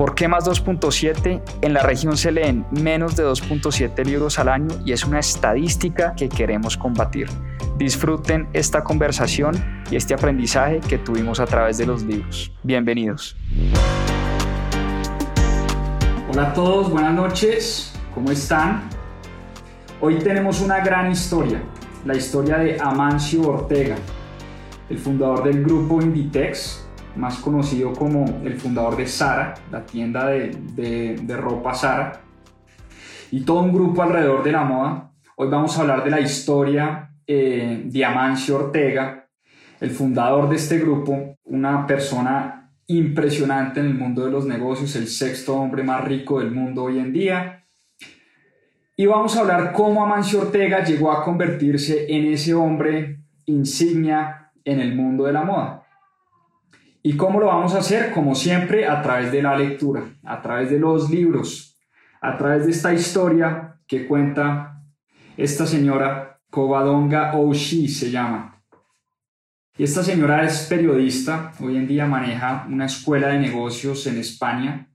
¿Por 0.00 0.14
qué 0.14 0.28
más 0.28 0.48
2.7? 0.48 1.42
En 1.60 1.74
la 1.74 1.82
región 1.82 2.16
se 2.16 2.32
leen 2.32 2.64
menos 2.70 3.16
de 3.16 3.22
2.7 3.22 4.02
libros 4.06 4.38
al 4.38 4.48
año 4.48 4.68
y 4.82 4.92
es 4.92 5.04
una 5.04 5.18
estadística 5.18 6.14
que 6.14 6.30
queremos 6.30 6.78
combatir. 6.78 7.28
Disfruten 7.76 8.48
esta 8.54 8.82
conversación 8.82 9.62
y 9.90 9.96
este 9.96 10.14
aprendizaje 10.14 10.80
que 10.80 10.96
tuvimos 10.96 11.38
a 11.38 11.44
través 11.44 11.76
de 11.76 11.84
los 11.84 12.02
libros. 12.02 12.50
Bienvenidos. 12.62 13.36
Hola 16.30 16.48
a 16.48 16.54
todos, 16.54 16.90
buenas 16.90 17.12
noches. 17.12 17.92
¿Cómo 18.14 18.30
están? 18.30 18.88
Hoy 20.00 20.18
tenemos 20.20 20.62
una 20.62 20.80
gran 20.80 21.12
historia, 21.12 21.60
la 22.06 22.16
historia 22.16 22.56
de 22.56 22.80
Amancio 22.80 23.42
Ortega, 23.42 23.96
el 24.88 24.98
fundador 24.98 25.44
del 25.44 25.62
grupo 25.62 26.00
Inditex, 26.00 26.79
más 27.16 27.38
conocido 27.38 27.92
como 27.92 28.24
el 28.44 28.54
fundador 28.54 28.96
de 28.96 29.06
Sara, 29.06 29.54
la 29.70 29.84
tienda 29.84 30.26
de, 30.28 31.16
de, 31.22 31.36
ropa 31.36 31.74
Sara, 31.74 32.20
y 33.30 33.42
todo 33.42 33.60
un 33.60 33.72
grupo 33.72 34.02
alrededor 34.02 34.42
de 34.42 34.52
la 34.52 34.64
moda. 34.64 35.12
Hoy 35.36 35.48
vamos 35.48 35.76
a 35.76 35.82
hablar 35.82 36.04
de 36.04 36.10
la 36.10 36.20
historia 36.20 37.10
eh, 37.26 37.82
Diamancio 37.86 38.56
Ortega, 38.56 39.28
el 39.80 39.90
fundador 39.90 40.48
de 40.48 40.56
este 40.56 40.78
grupo, 40.78 41.36
una 41.44 41.86
persona 41.86 42.70
impresionante 42.86 43.80
en 43.80 43.86
el 43.86 43.94
mundo 43.94 44.24
de 44.24 44.32
los 44.32 44.44
negocios, 44.46 44.96
el 44.96 45.06
sexto 45.06 45.54
hombre 45.54 45.82
más 45.82 46.04
rico 46.04 46.40
del 46.40 46.50
mundo 46.50 46.84
hoy 46.84 46.98
en 46.98 47.12
día. 47.12 47.64
Y 48.96 49.06
vamos 49.06 49.36
a 49.36 49.40
hablar 49.40 49.72
cómo 49.72 50.04
Amancio 50.04 50.40
Ortega 50.40 50.84
llegó 50.84 51.10
a 51.10 51.24
convertirse 51.24 52.06
en 52.14 52.32
ese 52.32 52.52
hombre 52.52 53.20
insignia 53.46 54.50
en 54.64 54.80
el 54.80 54.94
mundo 54.94 55.24
de 55.24 55.32
la 55.32 55.42
moda. 55.42 55.79
¿Y 57.02 57.16
cómo 57.16 57.40
lo 57.40 57.46
vamos 57.46 57.74
a 57.74 57.78
hacer? 57.78 58.12
Como 58.12 58.34
siempre, 58.34 58.86
a 58.86 59.00
través 59.00 59.32
de 59.32 59.42
la 59.42 59.56
lectura, 59.56 60.02
a 60.22 60.42
través 60.42 60.70
de 60.70 60.78
los 60.78 61.08
libros, 61.08 61.78
a 62.20 62.36
través 62.36 62.66
de 62.66 62.72
esta 62.72 62.92
historia 62.92 63.76
que 63.86 64.06
cuenta 64.06 64.82
esta 65.36 65.66
señora 65.66 66.38
Covadonga 66.50 67.36
Oshi 67.36 67.88
se 67.88 68.10
llama. 68.10 68.62
Y 69.78 69.84
esta 69.84 70.02
señora 70.02 70.44
es 70.44 70.66
periodista, 70.68 71.52
hoy 71.60 71.76
en 71.76 71.86
día 71.86 72.04
maneja 72.04 72.66
una 72.68 72.84
escuela 72.84 73.28
de 73.28 73.38
negocios 73.38 74.06
en 74.06 74.18
España 74.18 74.90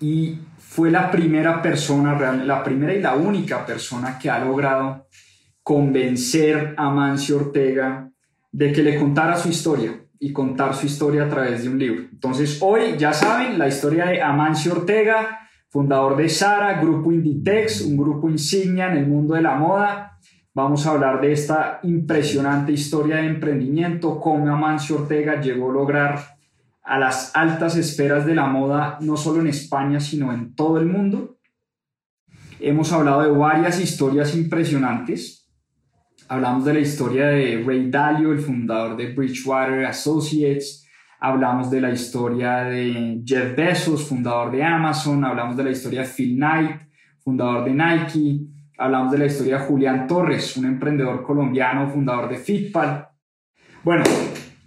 y 0.00 0.38
fue 0.56 0.90
la 0.90 1.10
primera 1.10 1.60
persona, 1.60 2.18
la 2.36 2.64
primera 2.64 2.94
y 2.94 3.02
la 3.02 3.16
única 3.16 3.66
persona 3.66 4.18
que 4.18 4.30
ha 4.30 4.38
logrado 4.38 5.06
convencer 5.62 6.74
a 6.78 6.88
Mancio 6.88 7.36
Ortega 7.36 8.10
de 8.50 8.72
que 8.72 8.82
le 8.82 8.98
contara 8.98 9.36
su 9.36 9.50
historia 9.50 10.07
y 10.20 10.32
contar 10.32 10.74
su 10.74 10.86
historia 10.86 11.24
a 11.24 11.28
través 11.28 11.62
de 11.62 11.68
un 11.68 11.78
libro. 11.78 12.02
Entonces 12.10 12.58
hoy 12.60 12.96
ya 12.98 13.12
saben 13.12 13.58
la 13.58 13.68
historia 13.68 14.06
de 14.06 14.22
Amancio 14.22 14.72
Ortega, 14.72 15.48
fundador 15.68 16.16
de 16.16 16.28
Sara, 16.28 16.80
grupo 16.80 17.12
Inditex, 17.12 17.82
un 17.82 17.96
grupo 17.96 18.28
insignia 18.28 18.90
en 18.90 18.98
el 18.98 19.06
mundo 19.06 19.34
de 19.34 19.42
la 19.42 19.54
moda, 19.56 20.18
Vamos 20.58 20.84
a 20.86 20.90
hablar 20.90 21.20
de 21.20 21.30
esta 21.30 21.78
impresionante 21.84 22.72
historia 22.72 23.18
de 23.18 23.28
emprendimiento, 23.28 24.18
cómo 24.18 24.52
Amancio 24.52 24.96
Ortega 24.96 25.40
llegó 25.40 25.70
a 25.70 25.72
lograr 25.72 26.18
a 26.82 26.98
las 26.98 27.30
altas 27.36 27.76
esferas 27.76 28.26
de 28.26 28.34
la 28.34 28.46
moda, 28.46 28.98
no 29.00 29.16
solo 29.16 29.40
en 29.40 29.46
España, 29.46 30.00
sino 30.00 30.32
en 30.32 30.56
todo 30.56 30.78
el 30.78 30.86
mundo. 30.86 31.38
Hemos 32.58 32.92
hablado 32.92 33.22
de 33.22 33.30
varias 33.30 33.80
historias 33.80 34.34
impresionantes. 34.34 35.37
Hablamos 36.28 36.64
de 36.64 36.74
la 36.74 36.80
historia 36.80 37.26
de 37.28 37.62
Ray 37.66 37.90
Dalio, 37.90 38.32
el 38.32 38.40
fundador 38.40 38.96
de 38.96 39.12
Bridgewater 39.12 39.86
Associates. 39.86 40.86
Hablamos 41.20 41.70
de 41.70 41.80
la 41.80 41.90
historia 41.90 42.64
de 42.64 43.22
Jeff 43.24 43.56
Bezos, 43.56 44.06
fundador 44.06 44.52
de 44.52 44.62
Amazon. 44.62 45.24
Hablamos 45.24 45.56
de 45.56 45.64
la 45.64 45.70
historia 45.70 46.02
de 46.02 46.08
Phil 46.08 46.36
Knight, 46.36 46.82
fundador 47.18 47.64
de 47.64 47.70
Nike 47.72 48.58
hablamos 48.78 49.10
de 49.12 49.18
la 49.18 49.26
historia 49.26 49.58
de 49.58 49.64
Julián 49.64 50.06
Torres, 50.06 50.56
un 50.56 50.64
emprendedor 50.64 51.22
colombiano, 51.22 51.90
fundador 51.90 52.28
de 52.28 52.36
Fitpal. 52.36 53.08
Bueno, 53.82 54.04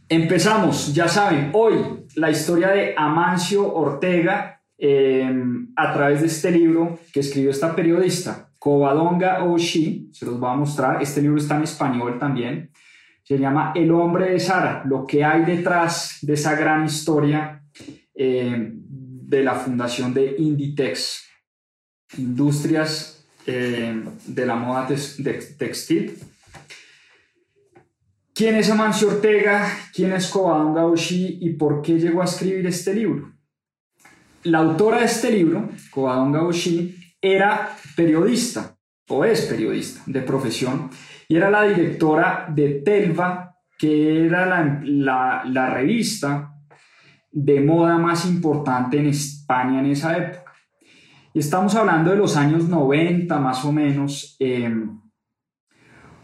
empezamos, 0.10 0.94
ya 0.94 1.08
saben, 1.08 1.50
hoy 1.54 2.06
la 2.16 2.30
historia 2.30 2.70
de 2.70 2.94
Amancio 2.96 3.74
Ortega 3.74 4.62
em, 4.78 5.70
a 5.76 5.94
través 5.94 6.22
de 6.22 6.28
este 6.28 6.52
libro 6.52 7.00
que 7.14 7.22
escribió 7.22 7.52
esta 7.52 7.74
periodista, 7.74 8.51
Covadonga 8.62 9.44
Oshi, 9.44 10.12
se 10.14 10.24
los 10.24 10.40
voy 10.40 10.52
a 10.52 10.54
mostrar, 10.54 11.02
este 11.02 11.20
libro 11.20 11.40
está 11.40 11.58
en 11.58 11.64
español 11.64 12.20
también, 12.20 12.70
se 13.24 13.40
llama 13.40 13.72
El 13.74 13.90
hombre 13.92 14.34
de 14.34 14.40
Sara, 14.40 14.84
lo 14.86 15.08
que 15.08 15.24
hay 15.24 15.44
detrás 15.46 16.20
de 16.22 16.34
esa 16.34 16.54
gran 16.54 16.86
historia 16.86 17.64
em, 18.14 18.84
de 18.86 19.44
la 19.44 19.56
fundación 19.56 20.14
de 20.14 20.36
Inditex, 20.38 21.24
Industrias 22.20 23.26
eh, 23.48 24.00
de 24.28 24.46
la 24.46 24.56
moda 24.56 24.88
textil. 25.58 26.20
¿Quién 28.32 28.58
es 28.58 28.70
Amancio 28.70 29.08
Ortega? 29.08 29.76
¿Quién 29.92 30.14
es 30.14 30.28
Covadonga 30.28 30.86
Oshii? 30.86 31.40
¿Y 31.42 31.54
por 31.54 31.82
qué 31.82 31.94
llegó 31.98 32.22
a 32.22 32.26
escribir 32.26 32.68
este 32.68 32.94
libro? 32.94 33.34
La 34.44 34.60
autora 34.60 35.00
de 35.00 35.06
este 35.06 35.32
libro, 35.32 35.68
Covadonga 35.90 36.44
Oshii, 36.44 37.01
era 37.22 37.76
periodista, 37.96 38.76
o 39.08 39.24
es 39.24 39.42
periodista 39.42 40.02
de 40.06 40.22
profesión, 40.22 40.90
y 41.28 41.38
era 41.38 41.50
la 41.50 41.64
directora 41.64 42.48
de 42.50 42.82
Telva, 42.84 43.56
que 43.78 44.26
era 44.26 44.46
la, 44.46 45.44
la, 45.46 45.70
revista 45.70 46.54
de 47.32 47.62
moda 47.62 47.98
más 47.98 48.26
importante 48.26 49.00
en 49.00 49.08
España 49.08 49.80
en 49.80 49.88
esa 49.88 50.18
época. 50.18 50.52
Y 51.34 51.40
estamos 51.40 51.76
hablando 51.76 52.12
de 52.12 52.18
los 52.18 52.36
años 52.36 52.68
90 52.68 53.40
más 53.40 53.64
o 53.66 53.72
menos, 53.72 54.36
em, 54.40 55.00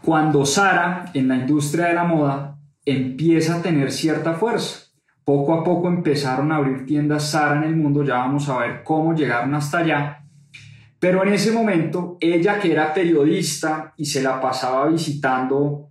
cuando 0.02 0.44
Sara 0.44 1.10
en 1.14 1.28
la 1.28 1.36
industria 1.36 1.86
de 1.86 1.94
la 1.94 2.04
moda 2.04 2.58
empieza 2.84 3.56
a 3.56 3.62
tener 3.62 3.90
cierta 3.90 4.34
fuerza. 4.34 4.92
Poco 5.24 5.54
a 5.54 5.64
poco 5.64 5.88
empezaron 5.88 6.52
a 6.52 6.56
abrir 6.56 6.86
tiendas 6.86 7.30
Sara 7.30 7.56
en 7.56 7.64
el 7.64 7.76
mundo, 7.76 8.04
ya 8.04 8.18
vamos 8.18 8.48
a 8.48 8.58
ver 8.58 8.82
cómo 8.84 9.14
llegaron 9.14 9.54
hasta 9.54 9.78
allá. 9.78 10.27
Pero 11.00 11.22
en 11.22 11.32
ese 11.32 11.52
momento, 11.52 12.16
ella 12.20 12.58
que 12.58 12.72
era 12.72 12.92
periodista 12.92 13.94
y 13.96 14.04
se 14.04 14.22
la 14.22 14.40
pasaba 14.40 14.88
visitando, 14.88 15.90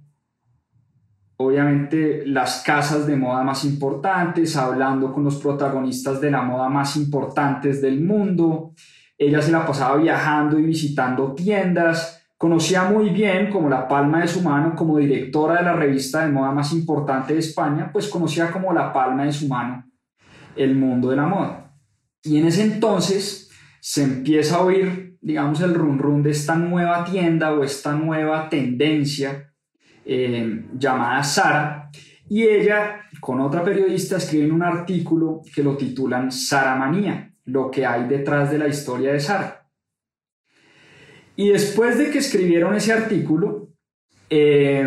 obviamente, 1.38 2.26
las 2.26 2.62
casas 2.64 3.08
de 3.08 3.16
moda 3.16 3.42
más 3.44 3.64
importantes, 3.64 4.58
hablando 4.58 5.14
con 5.14 5.24
los 5.24 5.38
protagonistas 5.38 6.20
de 6.20 6.32
la 6.32 6.42
moda 6.42 6.68
más 6.68 6.98
importantes 6.98 7.82
del 7.82 8.02
mundo, 8.02 8.74
ella 9.18 9.42
se 9.42 9.52
la 9.52 9.66
pasaba 9.66 9.96
viajando 9.98 10.60
y 10.60 10.64
visitando 10.64 11.34
tiendas, 11.34 12.28
conocía 12.38 12.84
muy 12.84 13.10
bien 13.10 13.50
como 13.50 13.70
la 13.70 13.88
palma 13.88 14.22
de 14.22 14.28
su 14.28 14.42
mano, 14.42 14.76
como 14.76 14.98
directora 14.98 15.56
de 15.56 15.64
la 15.64 15.74
revista 15.74 16.26
de 16.26 16.32
moda 16.32 16.52
más 16.52 16.74
importante 16.74 17.34
de 17.34 17.40
España, 17.40 17.90
pues 17.92 18.10
conocía 18.10 18.52
como 18.52 18.74
la 18.74 18.92
palma 18.92 19.24
de 19.24 19.32
su 19.32 19.48
mano 19.48 19.86
el 20.56 20.76
mundo 20.76 21.10
de 21.10 21.16
la 21.16 21.26
moda. 21.26 21.72
Y 22.24 22.38
en 22.38 22.48
ese 22.48 22.64
entonces 22.64 23.47
se 23.90 24.04
empieza 24.04 24.58
a 24.58 24.64
oír, 24.64 25.18
digamos, 25.22 25.62
el 25.62 25.74
run 25.74 25.98
run 25.98 26.22
de 26.22 26.32
esta 26.32 26.56
nueva 26.56 27.06
tienda 27.06 27.54
o 27.54 27.64
esta 27.64 27.94
nueva 27.94 28.50
tendencia 28.50 29.54
eh, 30.04 30.66
llamada 30.78 31.24
Sara. 31.24 31.90
Y 32.28 32.44
ella, 32.44 33.04
con 33.22 33.40
otra 33.40 33.64
periodista, 33.64 34.18
escriben 34.18 34.52
un 34.52 34.62
artículo 34.62 35.42
que 35.56 35.64
lo 35.64 35.78
titulan 35.78 36.34
Sara 36.34 36.76
Manía 36.76 37.34
lo 37.46 37.72
que 37.72 37.86
hay 37.86 38.10
detrás 38.10 38.52
de 38.52 38.58
la 38.58 38.68
historia 38.68 39.14
de 39.14 39.22
Sara. 39.22 39.66
Y 41.38 41.48
después 41.48 41.98
de 41.98 42.12
que 42.12 42.18
escribieron 42.18 42.76
ese 42.76 42.92
artículo, 42.92 43.70
eh, 44.30 44.86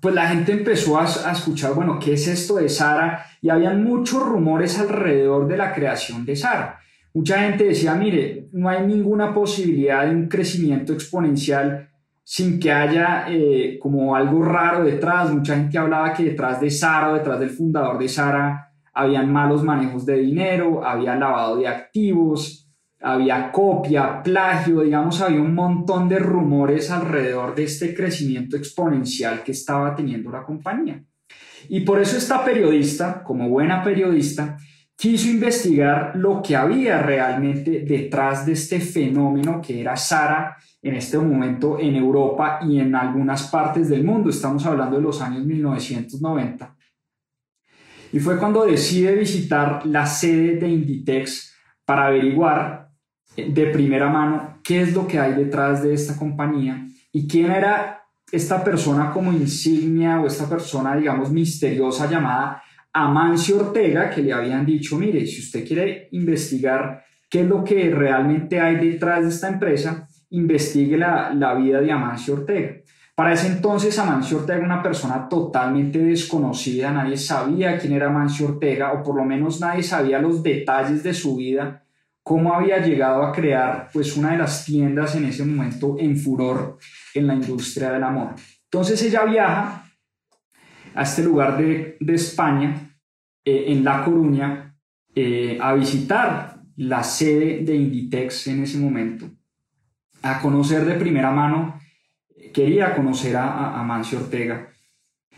pues 0.00 0.14
la 0.14 0.28
gente 0.28 0.52
empezó 0.52 0.98
a, 0.98 1.02
a, 1.02 1.32
escuchar, 1.32 1.74
bueno, 1.74 1.98
¿qué 1.98 2.14
es 2.14 2.26
esto 2.28 2.56
de 2.56 2.70
Sara? 2.70 3.26
Y 3.42 3.50
habían 3.50 3.84
muchos 3.84 4.22
rumores 4.22 4.78
alrededor 4.78 5.46
de 5.48 5.58
la 5.58 5.74
creación 5.74 6.24
de 6.24 6.34
Sara. 6.34 6.78
Mucha 7.14 7.40
gente 7.40 7.64
decía, 7.64 7.94
mire, 7.94 8.48
no 8.52 8.68
hay 8.68 8.86
ninguna 8.86 9.34
posibilidad 9.34 10.06
de 10.06 10.14
un 10.14 10.28
crecimiento 10.28 10.92
exponencial 10.92 11.90
sin 12.24 12.58
que 12.58 12.72
haya 12.72 13.26
eh, 13.28 13.78
como 13.80 14.14
algo 14.16 14.42
raro 14.42 14.84
detrás. 14.84 15.32
Mucha 15.32 15.56
gente 15.56 15.76
hablaba 15.76 16.12
que 16.14 16.24
detrás 16.24 16.60
de 16.60 16.70
Sara 16.70 17.12
detrás 17.12 17.38
del 17.38 17.50
fundador 17.50 17.98
de 17.98 18.08
Sara 18.08 18.72
habían 18.94 19.32
malos 19.32 19.62
manejos 19.62 20.06
de 20.06 20.18
dinero, 20.18 20.84
había 20.84 21.14
lavado 21.16 21.56
de 21.56 21.68
activos, 21.68 22.70
había 23.00 23.50
copia, 23.50 24.22
plagio, 24.22 24.80
digamos, 24.80 25.20
había 25.20 25.40
un 25.40 25.54
montón 25.54 26.08
de 26.08 26.18
rumores 26.18 26.90
alrededor 26.90 27.54
de 27.54 27.64
este 27.64 27.94
crecimiento 27.94 28.56
exponencial 28.56 29.42
que 29.42 29.52
estaba 29.52 29.94
teniendo 29.94 30.30
la 30.30 30.44
compañía. 30.44 31.02
Y 31.68 31.80
por 31.80 32.00
eso 32.00 32.16
esta 32.16 32.44
periodista, 32.44 33.22
como 33.22 33.48
buena 33.48 33.82
periodista, 33.82 34.56
quiso 35.02 35.28
investigar 35.28 36.12
lo 36.14 36.40
que 36.40 36.54
había 36.54 37.02
realmente 37.02 37.80
detrás 37.80 38.46
de 38.46 38.52
este 38.52 38.78
fenómeno 38.78 39.60
que 39.60 39.80
era 39.80 39.96
Sara 39.96 40.56
en 40.80 40.94
este 40.94 41.18
momento 41.18 41.76
en 41.80 41.96
Europa 41.96 42.60
y 42.62 42.78
en 42.78 42.94
algunas 42.94 43.48
partes 43.50 43.88
del 43.88 44.04
mundo. 44.04 44.30
Estamos 44.30 44.64
hablando 44.64 44.98
de 44.98 45.02
los 45.02 45.20
años 45.20 45.44
1990. 45.44 46.76
Y 48.12 48.20
fue 48.20 48.38
cuando 48.38 48.64
decide 48.64 49.16
visitar 49.16 49.84
la 49.86 50.06
sede 50.06 50.60
de 50.60 50.68
Inditex 50.68 51.52
para 51.84 52.06
averiguar 52.06 52.88
de 53.36 53.66
primera 53.72 54.08
mano 54.08 54.60
qué 54.62 54.82
es 54.82 54.94
lo 54.94 55.08
que 55.08 55.18
hay 55.18 55.34
detrás 55.34 55.82
de 55.82 55.94
esta 55.94 56.16
compañía 56.16 56.86
y 57.10 57.26
quién 57.26 57.50
era 57.50 58.04
esta 58.30 58.62
persona 58.62 59.10
como 59.10 59.32
insignia 59.32 60.20
o 60.20 60.28
esta 60.28 60.48
persona, 60.48 60.94
digamos, 60.94 61.32
misteriosa 61.32 62.08
llamada 62.08 62.62
Amancio 62.92 63.58
Ortega, 63.58 64.10
que 64.10 64.22
le 64.22 64.32
habían 64.32 64.66
dicho, 64.66 64.98
mire, 64.98 65.26
si 65.26 65.40
usted 65.40 65.66
quiere 65.66 66.08
investigar 66.12 67.04
qué 67.30 67.40
es 67.40 67.46
lo 67.46 67.64
que 67.64 67.90
realmente 67.90 68.60
hay 68.60 68.76
detrás 68.76 69.22
de 69.22 69.30
esta 69.30 69.48
empresa, 69.48 70.06
investigue 70.30 70.98
la, 70.98 71.32
la 71.34 71.54
vida 71.54 71.80
de 71.80 71.90
Amancio 71.90 72.34
Ortega. 72.34 72.76
Para 73.14 73.32
ese 73.32 73.46
entonces 73.46 73.98
Amancio 73.98 74.38
Ortega 74.38 74.58
era 74.58 74.66
una 74.66 74.82
persona 74.82 75.28
totalmente 75.28 75.98
desconocida, 75.98 76.90
nadie 76.90 77.16
sabía 77.16 77.78
quién 77.78 77.92
era 77.92 78.08
Amancio 78.08 78.48
Ortega, 78.48 78.92
o 78.92 79.02
por 79.02 79.16
lo 79.16 79.24
menos 79.24 79.60
nadie 79.60 79.82
sabía 79.82 80.18
los 80.18 80.42
detalles 80.42 81.02
de 81.02 81.14
su 81.14 81.36
vida, 81.36 81.84
cómo 82.22 82.54
había 82.54 82.78
llegado 82.78 83.22
a 83.22 83.32
crear 83.32 83.88
pues 83.92 84.16
una 84.16 84.32
de 84.32 84.38
las 84.38 84.64
tiendas 84.64 85.14
en 85.14 85.24
ese 85.24 85.44
momento 85.44 85.96
en 85.98 86.16
furor 86.16 86.78
en 87.14 87.26
la 87.26 87.34
industria 87.34 87.92
de 87.92 87.98
la 87.98 88.10
moda. 88.10 88.34
Entonces 88.64 89.02
ella 89.02 89.24
viaja 89.24 89.81
a 90.94 91.02
este 91.02 91.22
lugar 91.22 91.56
de, 91.56 91.96
España, 92.14 92.96
eh, 93.44 93.64
en 93.68 93.84
La 93.84 94.04
Coruña, 94.04 94.76
eh, 95.14 95.58
a 95.60 95.74
visitar 95.74 96.60
la 96.76 97.02
sede 97.02 97.64
de 97.64 97.74
Inditex 97.74 98.46
en 98.48 98.62
ese 98.62 98.78
momento, 98.78 99.30
a 100.22 100.40
conocer 100.40 100.84
de 100.84 100.94
primera 100.94 101.30
mano, 101.30 101.80
quería 102.52 102.94
conocer 102.94 103.36
a, 103.36 103.78
a 103.78 103.82
Mancio 103.82 104.18
Ortega. 104.18 104.68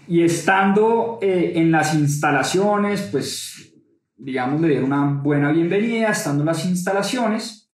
Y 0.06 0.22
estando 0.22 1.18
eh, 1.22 1.52
en 1.56 1.70
las 1.70 1.94
instalaciones, 1.94 3.08
pues 3.10 3.74
digamos, 4.16 4.60
le 4.60 4.68
dieron 4.68 4.92
una 4.92 5.20
buena 5.22 5.50
bienvenida, 5.50 6.10
estando 6.10 6.42
en 6.42 6.46
las 6.46 6.64
instalaciones, 6.64 7.72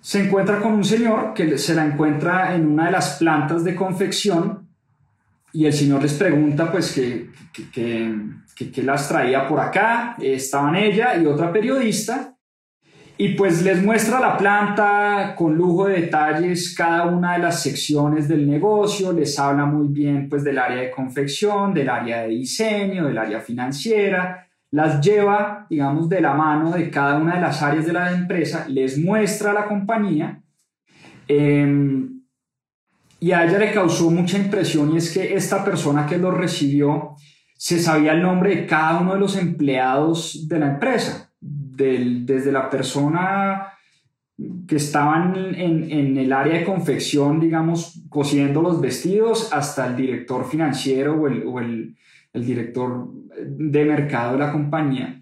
se 0.00 0.24
encuentra 0.24 0.60
con 0.60 0.72
un 0.72 0.84
señor 0.84 1.34
que 1.34 1.58
se 1.58 1.74
la 1.74 1.84
encuentra 1.84 2.54
en 2.54 2.66
una 2.66 2.86
de 2.86 2.92
las 2.92 3.18
plantas 3.18 3.64
de 3.64 3.74
confección 3.74 4.67
y 5.52 5.66
el 5.66 5.72
señor 5.72 6.02
les 6.02 6.14
pregunta 6.14 6.70
pues 6.70 6.92
que, 6.92 7.30
que, 7.72 8.82
las 8.82 9.08
traía 9.08 9.46
por 9.48 9.60
acá, 9.60 10.16
estaban 10.20 10.76
ella 10.76 11.16
y 11.16 11.26
otra 11.26 11.52
periodista 11.52 12.36
y 13.16 13.30
pues 13.30 13.62
les 13.62 13.82
muestra 13.82 14.20
la 14.20 14.36
planta 14.36 15.34
con 15.36 15.56
lujo 15.56 15.86
de 15.86 16.02
detalles, 16.02 16.74
cada 16.76 17.06
una 17.06 17.32
de 17.32 17.40
las 17.40 17.62
secciones 17.62 18.28
del 18.28 18.48
negocio, 18.48 19.12
les 19.12 19.38
habla 19.38 19.66
muy 19.66 19.88
bien 19.88 20.28
pues 20.28 20.44
del 20.44 20.58
área 20.58 20.82
de 20.82 20.90
confección, 20.90 21.74
del 21.74 21.88
área 21.88 22.22
de 22.22 22.28
diseño, 22.28 23.06
del 23.06 23.18
área 23.18 23.40
financiera, 23.40 24.46
las 24.70 25.00
lleva, 25.00 25.66
digamos, 25.68 26.08
de 26.08 26.20
la 26.20 26.34
mano 26.34 26.70
de 26.70 26.90
cada 26.90 27.18
una 27.18 27.36
de 27.36 27.40
las 27.40 27.62
áreas 27.62 27.86
de 27.86 27.92
la 27.92 28.12
empresa, 28.12 28.66
les 28.68 28.98
muestra 28.98 29.52
la 29.52 29.66
compañía 29.66 30.42
em, 31.26 32.17
y 33.20 33.32
a 33.32 33.44
ella 33.44 33.58
le 33.58 33.72
causó 33.72 34.10
mucha 34.10 34.38
impresión 34.38 34.92
y 34.94 34.98
es 34.98 35.12
que 35.12 35.34
esta 35.34 35.64
persona 35.64 36.06
que 36.06 36.18
lo 36.18 36.30
recibió 36.30 37.16
se 37.56 37.80
sabía 37.80 38.12
el 38.12 38.22
nombre 38.22 38.54
de 38.54 38.66
cada 38.66 39.00
uno 39.00 39.14
de 39.14 39.20
los 39.20 39.36
empleados 39.36 40.46
de 40.48 40.58
la 40.60 40.66
empresa, 40.74 41.32
desde 41.40 42.52
la 42.52 42.70
persona 42.70 43.72
que 44.68 44.76
estaban 44.76 45.34
en, 45.34 45.90
en, 45.90 46.16
el 46.16 46.32
área 46.32 46.58
de 46.58 46.64
confección, 46.64 47.40
digamos, 47.40 48.04
cosiendo 48.08 48.62
los 48.62 48.80
vestidos, 48.80 49.52
hasta 49.52 49.88
el 49.88 49.96
director 49.96 50.48
financiero 50.48 51.20
o 51.20 51.26
el, 51.26 51.44
o 51.44 51.58
el 51.58 51.96
director 52.32 53.08
de 53.36 53.84
mercado 53.84 54.34
de 54.34 54.38
la 54.38 54.52
compañía. 54.52 55.20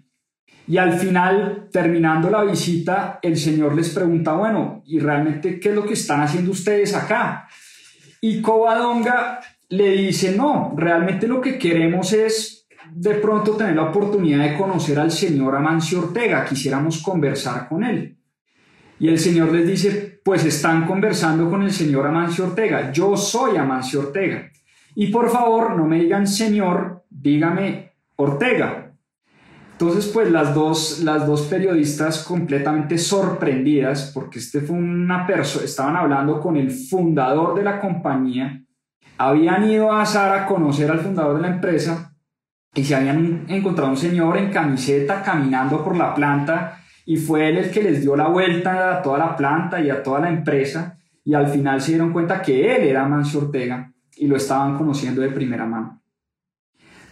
Y 0.67 0.77
al 0.77 0.93
final, 0.99 1.69
terminando 1.71 2.29
la 2.29 2.43
visita, 2.43 3.19
el 3.21 3.37
señor 3.37 3.73
les 3.75 3.89
pregunta, 3.89 4.33
bueno, 4.33 4.83
¿y 4.85 4.99
realmente 4.99 5.59
qué 5.59 5.69
es 5.69 5.75
lo 5.75 5.85
que 5.85 5.93
están 5.93 6.21
haciendo 6.21 6.51
ustedes 6.51 6.93
acá? 6.93 7.47
Y 8.21 8.41
Covadonga 8.41 9.39
le 9.69 9.91
dice, 9.91 10.35
no, 10.35 10.73
realmente 10.75 11.27
lo 11.27 11.41
que 11.41 11.57
queremos 11.57 12.13
es 12.13 12.67
de 12.91 13.15
pronto 13.15 13.55
tener 13.55 13.75
la 13.75 13.89
oportunidad 13.89 14.43
de 14.43 14.57
conocer 14.57 14.99
al 14.99 15.11
señor 15.11 15.55
Amancio 15.55 15.99
Ortega, 15.99 16.45
quisiéramos 16.45 17.01
conversar 17.01 17.67
con 17.67 17.83
él. 17.83 18.17
Y 18.99 19.09
el 19.09 19.19
señor 19.19 19.51
les 19.53 19.67
dice, 19.67 20.19
pues 20.23 20.45
están 20.45 20.87
conversando 20.87 21.49
con 21.49 21.61
el 21.63 21.71
señor 21.71 22.07
Amancio 22.07 22.45
Ortega, 22.45 22.91
yo 22.91 23.15
soy 23.15 23.57
Amancio 23.57 23.99
Ortega. 23.99 24.49
Y 24.95 25.07
por 25.07 25.29
favor, 25.29 25.75
no 25.75 25.85
me 25.85 25.99
digan 25.99 26.25
señor, 26.25 27.05
dígame 27.09 27.91
Ortega. 28.15 28.86
Entonces, 29.79 30.07
pues 30.07 30.31
las 30.31 30.55
dos, 30.55 31.01
las 31.03 31.27
dos 31.27 31.43
periodistas 31.43 32.23
completamente 32.23 32.97
sorprendidas, 32.97 34.09
porque 34.11 34.39
este 34.39 34.59
fue 34.59 34.75
una 34.75 35.27
persona, 35.27 35.65
estaban 35.65 35.95
hablando 35.95 36.39
con 36.41 36.57
el 36.57 36.71
fundador 36.71 37.53
de 37.53 37.63
la 37.63 37.79
compañía, 37.79 38.63
habían 39.19 39.69
ido 39.69 39.91
a 39.91 40.03
Sara 40.03 40.41
a 40.41 40.45
conocer 40.47 40.89
al 40.89 41.01
fundador 41.01 41.35
de 41.35 41.43
la 41.43 41.53
empresa 41.53 42.11
y 42.73 42.83
se 42.83 42.95
habían 42.95 43.45
encontrado 43.49 43.91
un 43.91 43.97
señor 43.97 44.37
en 44.37 44.49
camiseta 44.49 45.21
caminando 45.21 45.83
por 45.83 45.95
la 45.95 46.15
planta 46.15 46.81
y 47.05 47.17
fue 47.17 47.47
él 47.47 47.57
el 47.57 47.69
que 47.69 47.83
les 47.83 48.01
dio 48.01 48.15
la 48.15 48.29
vuelta 48.29 48.97
a 48.97 49.03
toda 49.03 49.19
la 49.19 49.35
planta 49.35 49.79
y 49.79 49.91
a 49.91 50.01
toda 50.01 50.21
la 50.21 50.29
empresa 50.29 50.97
y 51.23 51.35
al 51.35 51.49
final 51.49 51.81
se 51.81 51.91
dieron 51.91 52.11
cuenta 52.11 52.41
que 52.41 52.75
él 52.75 52.81
era 52.81 53.07
Mancio 53.07 53.41
Ortega 53.41 53.93
y 54.15 54.25
lo 54.25 54.37
estaban 54.37 54.75
conociendo 54.75 55.21
de 55.21 55.29
primera 55.29 55.67
mano. 55.67 56.01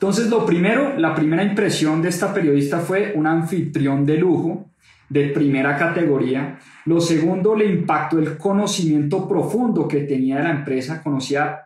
Entonces, 0.06 0.30
lo 0.30 0.46
primero, 0.46 1.00
la 1.00 1.16
primera 1.16 1.42
impresión 1.42 2.00
de 2.00 2.10
esta 2.10 2.32
periodista 2.32 2.78
fue 2.78 3.14
un 3.16 3.26
anfitrión 3.26 4.06
de 4.06 4.18
lujo, 4.18 4.70
de 5.10 5.30
primera 5.30 5.76
categoría. 5.76 6.60
Lo 6.86 7.02
segundo, 7.02 7.56
le 7.56 7.66
impactó 7.66 8.20
el 8.20 8.38
conocimiento 8.38 9.28
profundo 9.28 9.88
que 9.88 10.02
tenía 10.02 10.38
de 10.38 10.44
la 10.44 10.52
empresa, 10.52 11.02
conocía 11.02 11.62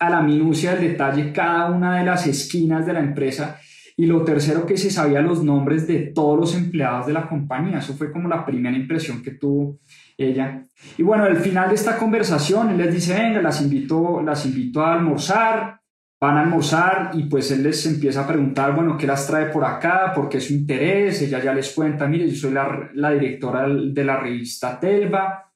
a 0.00 0.10
la 0.10 0.20
minucia 0.20 0.74
del 0.74 0.88
detalle 0.90 1.32
cada 1.32 1.70
una 1.70 1.96
de 1.96 2.04
las 2.04 2.26
esquinas 2.26 2.86
de 2.86 2.92
la 2.92 2.98
empresa. 2.98 3.56
Y 3.96 4.06
lo 4.06 4.24
tercero, 4.24 4.66
que 4.66 4.76
se 4.76 4.90
sabía 4.90 5.20
los 5.20 5.44
nombres 5.44 5.86
de 5.86 6.10
todos 6.12 6.36
los 6.36 6.56
empleados 6.56 7.06
de 7.06 7.12
la 7.12 7.28
compañía. 7.28 7.78
Eso 7.78 7.94
fue 7.94 8.10
como 8.10 8.28
la 8.28 8.44
primera 8.44 8.76
impresión 8.76 9.22
que 9.22 9.30
tuvo 9.30 9.78
ella. 10.18 10.66
Y 10.98 11.04
bueno, 11.04 11.22
al 11.22 11.36
final 11.36 11.68
de 11.68 11.76
esta 11.76 11.98
conversación, 11.98 12.70
él 12.70 12.78
les 12.78 12.92
dice, 12.92 13.14
venga, 13.14 13.40
las 13.40 13.62
invito, 13.62 14.22
las 14.22 14.44
invito 14.44 14.82
a 14.82 14.94
almorzar, 14.94 15.83
van 16.24 16.38
a 16.38 16.40
almorzar 16.40 17.10
y 17.14 17.24
pues 17.24 17.50
él 17.50 17.62
les 17.62 17.84
empieza 17.86 18.22
a 18.22 18.26
preguntar, 18.26 18.74
bueno, 18.74 18.96
¿qué 18.96 19.06
las 19.06 19.26
trae 19.26 19.46
por 19.46 19.64
acá? 19.64 20.12
¿Por 20.14 20.28
qué 20.28 20.40
su 20.40 20.54
interés? 20.54 21.20
Ella 21.20 21.42
ya 21.42 21.52
les 21.52 21.70
cuenta, 21.72 22.06
mire, 22.06 22.28
yo 22.28 22.34
soy 22.34 22.52
la, 22.94 23.10
directora 23.10 23.68
de 23.68 24.04
la 24.04 24.16
revista 24.16 24.80
Telva 24.80 25.50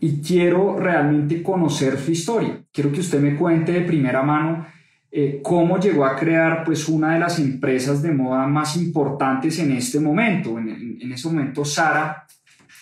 y 0.00 0.20
quiero 0.20 0.78
realmente 0.78 1.42
conocer 1.42 1.98
su 1.98 2.12
historia. 2.12 2.62
Quiero 2.70 2.92
que 2.92 3.00
usted 3.00 3.20
me 3.20 3.36
cuente 3.36 3.72
de 3.72 3.80
primera 3.82 4.22
mano 4.22 4.66
eh, 5.10 5.40
cómo 5.42 5.78
llegó 5.78 6.04
a 6.04 6.16
crear 6.16 6.62
pues 6.64 6.88
una 6.88 7.14
de 7.14 7.20
las 7.20 7.38
empresas 7.38 8.02
de 8.02 8.12
moda 8.12 8.46
más 8.46 8.76
importantes 8.76 9.58
en 9.58 9.72
este 9.72 9.98
momento. 9.98 10.58
En, 10.58 10.68
en, 10.68 10.98
en 11.00 11.12
ese 11.12 11.28
momento 11.28 11.64
Sara 11.64 12.26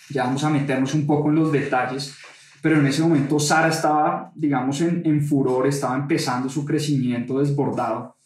ya 0.08 0.24
vamos 0.24 0.42
a 0.42 0.50
meternos 0.50 0.94
un 0.94 1.06
poco 1.06 1.28
en 1.28 1.36
los 1.36 1.52
detalles, 1.52 2.16
pero 2.62 2.78
en 2.78 2.86
ese 2.86 3.02
momento 3.02 3.38
Sara 3.38 3.68
estaba, 3.68 4.32
digamos, 4.34 4.80
en, 4.80 5.02
en 5.04 5.22
furor, 5.22 5.66
estaba 5.66 5.96
empezando 5.96 6.48
su 6.48 6.64
crecimiento 6.64 7.38
desbordado. 7.38 8.16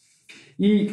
Y 0.58 0.88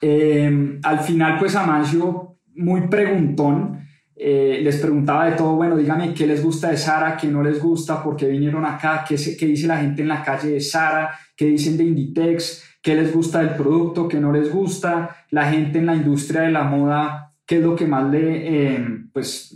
eh, 0.00 0.78
al 0.82 1.00
final, 1.00 1.38
pues 1.38 1.54
Amancio, 1.56 2.38
muy 2.54 2.88
preguntón, 2.88 3.86
eh, 4.14 4.60
les 4.62 4.78
preguntaba 4.78 5.26
de 5.26 5.36
todo, 5.36 5.56
bueno, 5.56 5.76
dígame 5.76 6.14
qué 6.14 6.26
les 6.26 6.42
gusta 6.42 6.70
de 6.70 6.78
Sara, 6.78 7.16
qué 7.16 7.28
no 7.28 7.42
les 7.42 7.60
gusta, 7.62 8.02
por 8.02 8.16
qué 8.16 8.26
vinieron 8.28 8.64
acá, 8.64 9.04
qué, 9.06 9.16
qué 9.38 9.46
dice 9.46 9.66
la 9.66 9.78
gente 9.78 10.02
en 10.02 10.08
la 10.08 10.22
calle 10.22 10.52
de 10.52 10.60
Sara, 10.60 11.10
qué 11.36 11.46
dicen 11.46 11.76
de 11.76 11.84
Inditex, 11.84 12.64
qué 12.82 12.94
les 12.94 13.12
gusta 13.12 13.40
del 13.40 13.56
producto, 13.56 14.08
qué 14.08 14.18
no 14.18 14.32
les 14.32 14.50
gusta, 14.50 15.16
la 15.30 15.50
gente 15.50 15.78
en 15.78 15.86
la 15.86 15.94
industria 15.94 16.42
de 16.42 16.50
la 16.50 16.64
moda, 16.64 17.34
qué 17.44 17.58
es 17.58 17.62
lo 17.62 17.76
que 17.76 17.86
más 17.86 18.10
le, 18.10 18.74
eh, 18.76 18.86
pues, 19.12 19.54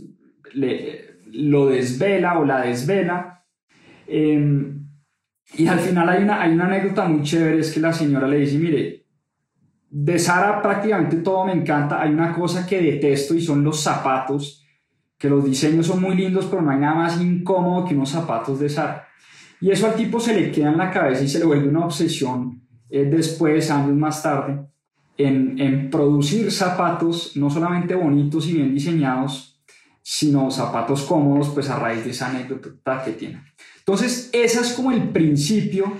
lo 1.32 1.66
desvela 1.66 2.38
o 2.38 2.44
la 2.44 2.62
desvela. 2.62 3.44
Em, 4.06 4.86
y 5.56 5.66
al 5.66 5.80
final 5.80 6.08
hay 6.08 6.22
una, 6.22 6.42
hay 6.42 6.52
una 6.52 6.66
anécdota 6.66 7.06
muy 7.06 7.22
chévere, 7.22 7.60
es 7.60 7.72
que 7.72 7.80
la 7.80 7.92
señora 7.92 8.28
le 8.28 8.38
dice, 8.38 8.58
mire, 8.58 9.06
de 9.90 10.18
Sara 10.18 10.62
prácticamente 10.62 11.16
todo 11.16 11.44
me 11.44 11.52
encanta, 11.52 12.00
hay 12.00 12.12
una 12.12 12.32
cosa 12.32 12.64
que 12.66 12.80
detesto 12.80 13.34
y 13.34 13.40
son 13.40 13.64
los 13.64 13.80
zapatos. 13.80 14.56
que 15.18 15.28
los 15.28 15.44
diseños 15.44 15.86
son 15.86 16.00
muy 16.00 16.16
lindos, 16.16 16.46
pero 16.46 16.62
no 16.62 16.70
hay 16.70 16.78
nada 16.78 16.94
más 16.94 17.20
incómodo 17.20 17.84
que 17.84 17.94
unos 17.94 18.08
zapatos 18.08 18.58
de 18.58 18.70
Sara. 18.70 19.06
Y 19.60 19.70
eso 19.70 19.86
al 19.86 19.94
tipo 19.94 20.18
se 20.18 20.34
le 20.34 20.50
queda 20.50 20.70
en 20.70 20.78
la 20.78 20.90
cabeza 20.90 21.22
y 21.22 21.28
se 21.28 21.40
le 21.40 21.44
vuelve 21.44 21.68
una 21.68 21.84
obsesión 21.84 22.62
eh, 22.88 23.04
después, 23.04 23.70
años 23.70 23.94
más 23.96 24.22
tarde, 24.22 24.66
en, 25.18 25.58
en 25.60 25.90
producir 25.90 26.50
zapatos 26.50 27.36
no 27.36 27.50
solamente 27.50 27.94
bonitos 27.94 28.48
y 28.48 28.54
bien 28.54 28.72
diseñados, 28.72 29.49
sino 30.02 30.50
zapatos 30.50 31.02
cómodos, 31.02 31.50
pues 31.50 31.68
a 31.70 31.78
raíz 31.78 32.04
de 32.04 32.10
esa 32.10 32.28
anécdota 32.28 33.02
que 33.04 33.12
tiene. 33.12 33.42
Entonces, 33.78 34.30
ese 34.32 34.60
es 34.60 34.72
como 34.72 34.92
el 34.92 35.08
principio 35.10 35.92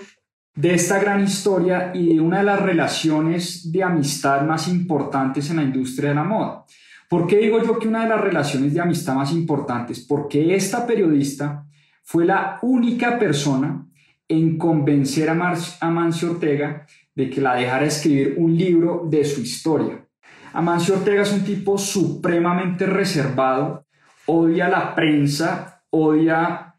de 0.54 0.74
esta 0.74 0.98
gran 0.98 1.22
historia 1.22 1.92
y 1.94 2.14
de 2.14 2.20
una 2.20 2.38
de 2.38 2.44
las 2.44 2.60
relaciones 2.60 3.70
de 3.70 3.82
amistad 3.82 4.42
más 4.42 4.68
importantes 4.68 5.48
en 5.50 5.56
la 5.56 5.62
industria 5.62 6.10
de 6.10 6.14
la 6.16 6.24
moda. 6.24 6.64
¿Por 7.08 7.26
qué 7.26 7.38
digo 7.38 7.62
yo 7.62 7.78
que 7.78 7.88
una 7.88 8.02
de 8.02 8.08
las 8.08 8.20
relaciones 8.20 8.74
de 8.74 8.80
amistad 8.80 9.14
más 9.14 9.32
importantes? 9.32 10.00
Porque 10.00 10.54
esta 10.54 10.86
periodista 10.86 11.64
fue 12.04 12.24
la 12.24 12.58
única 12.62 13.18
persona 13.18 13.86
en 14.28 14.56
convencer 14.56 15.28
a, 15.28 15.56
Amancio 15.80 16.30
Ortega 16.30 16.86
de 17.14 17.28
que 17.28 17.40
la 17.40 17.56
dejara 17.56 17.86
escribir 17.86 18.36
un 18.38 18.56
libro 18.56 19.08
de 19.10 19.24
su 19.24 19.40
historia. 19.40 20.06
Amancio 20.52 20.94
Ortega 20.94 21.22
es 21.22 21.32
un 21.32 21.42
tipo 21.42 21.76
supremamente 21.78 22.86
reservado, 22.86 23.86
odia 24.26 24.68
la 24.68 24.94
prensa, 24.94 25.84
odia 25.90 26.74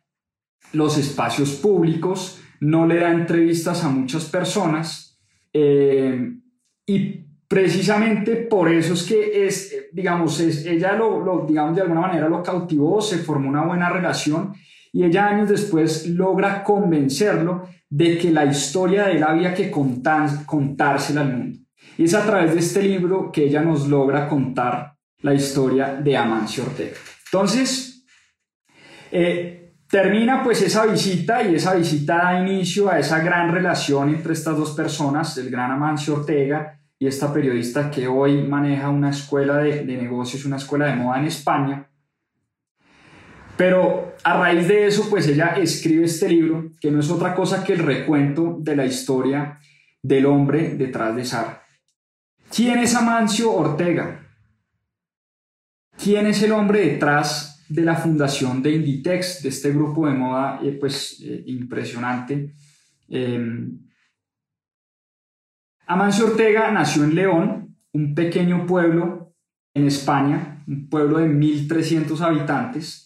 los 0.73 0.97
espacios 0.97 1.53
públicos, 1.55 2.41
no 2.61 2.85
le 2.85 2.99
da 2.99 3.11
entrevistas 3.11 3.83
a 3.83 3.89
muchas 3.89 4.25
personas 4.25 5.19
eh, 5.53 6.33
y 6.85 7.25
precisamente 7.47 8.35
por 8.37 8.71
eso 8.71 8.93
es 8.93 9.03
que 9.03 9.45
es, 9.45 9.87
digamos, 9.91 10.39
es, 10.39 10.65
ella 10.65 10.93
lo, 10.93 11.45
digamos, 11.47 11.75
de 11.75 11.81
alguna 11.81 12.01
manera 12.01 12.29
lo 12.29 12.41
cautivó, 12.41 13.01
se 13.01 13.17
formó 13.17 13.49
una 13.49 13.65
buena 13.65 13.89
relación 13.89 14.53
y 14.93 15.03
ella 15.03 15.27
años 15.27 15.49
después 15.49 16.07
logra 16.07 16.63
convencerlo 16.63 17.67
de 17.89 18.17
que 18.17 18.31
la 18.31 18.45
historia 18.45 19.03
de 19.03 19.17
él 19.17 19.23
había 19.23 19.53
que 19.53 19.69
contar, 19.69 20.45
contársela 20.45 21.21
al 21.21 21.37
mundo. 21.37 21.59
Y 21.97 22.05
es 22.05 22.13
a 22.13 22.25
través 22.25 22.53
de 22.53 22.59
este 22.59 22.83
libro 22.83 23.31
que 23.31 23.45
ella 23.45 23.61
nos 23.61 23.87
logra 23.87 24.29
contar 24.29 24.93
la 25.21 25.33
historia 25.33 25.95
de 25.95 26.15
Amancio 26.15 26.63
Ortega. 26.63 26.97
Entonces, 27.31 28.05
eh, 29.09 29.73
termina 29.89 30.43
pues 30.43 30.61
esa 30.61 30.85
visita 30.85 31.43
y 31.43 31.55
esa 31.55 31.75
visita 31.75 32.17
da 32.17 32.41
inicio 32.41 32.89
a 32.89 32.99
esa 32.99 33.19
gran 33.19 33.53
relación 33.53 34.09
entre 34.09 34.33
estas 34.33 34.57
dos 34.57 34.71
personas, 34.71 35.37
el 35.37 35.49
gran 35.49 35.71
Amancio 35.71 36.15
Ortega 36.15 36.77
y 36.99 37.07
esta 37.07 37.33
periodista 37.33 37.89
que 37.89 38.07
hoy 38.07 38.43
maneja 38.43 38.89
una 38.89 39.11
escuela 39.11 39.57
de, 39.57 39.83
negocios, 39.85 40.43
una 40.43 40.57
escuela 40.57 40.87
de 40.87 40.95
moda 40.95 41.19
en 41.19 41.25
España. 41.25 41.87
Pero 43.55 44.15
a 44.23 44.37
raíz 44.37 44.67
de 44.67 44.87
eso, 44.87 45.09
pues 45.09 45.27
ella 45.27 45.55
escribe 45.57 46.05
este 46.05 46.27
libro, 46.27 46.69
que 46.81 46.91
no 46.91 46.99
es 46.99 47.09
otra 47.09 47.33
cosa 47.33 47.63
que 47.63 47.73
el 47.73 47.79
recuento 47.79 48.57
de 48.59 48.75
la 48.75 48.85
historia 48.85 49.59
del 50.01 50.25
hombre 50.25 50.75
detrás 50.75 51.15
de 51.15 51.23
Sara. 51.23 51.63
¿Quién 52.53 52.79
es 52.79 52.93
Amancio 52.93 53.51
Ortega? 53.53 54.20
¿Quién 56.01 56.25
es 56.25 56.41
el 56.41 56.51
hombre 56.51 56.79
detrás 56.79 57.63
de 57.69 57.83
la 57.83 57.95
fundación 57.95 58.63
de 58.63 58.71
Inditex, 58.71 59.43
de 59.43 59.49
este 59.49 59.71
grupo 59.71 60.07
de 60.07 60.13
moda 60.13 60.59
eh, 60.63 60.71
pues, 60.79 61.21
eh, 61.23 61.43
impresionante? 61.45 62.55
Em, 63.07 63.77
Amancio 65.85 66.25
Ortega 66.25 66.71
nació 66.71 67.03
en 67.03 67.13
León, 67.13 67.77
un 67.93 68.15
pequeño 68.15 68.65
pueblo 68.65 69.35
en 69.75 69.85
España, 69.85 70.63
un 70.67 70.89
pueblo 70.89 71.19
de 71.19 71.27
1.300 71.27 72.19
habitantes, 72.21 73.05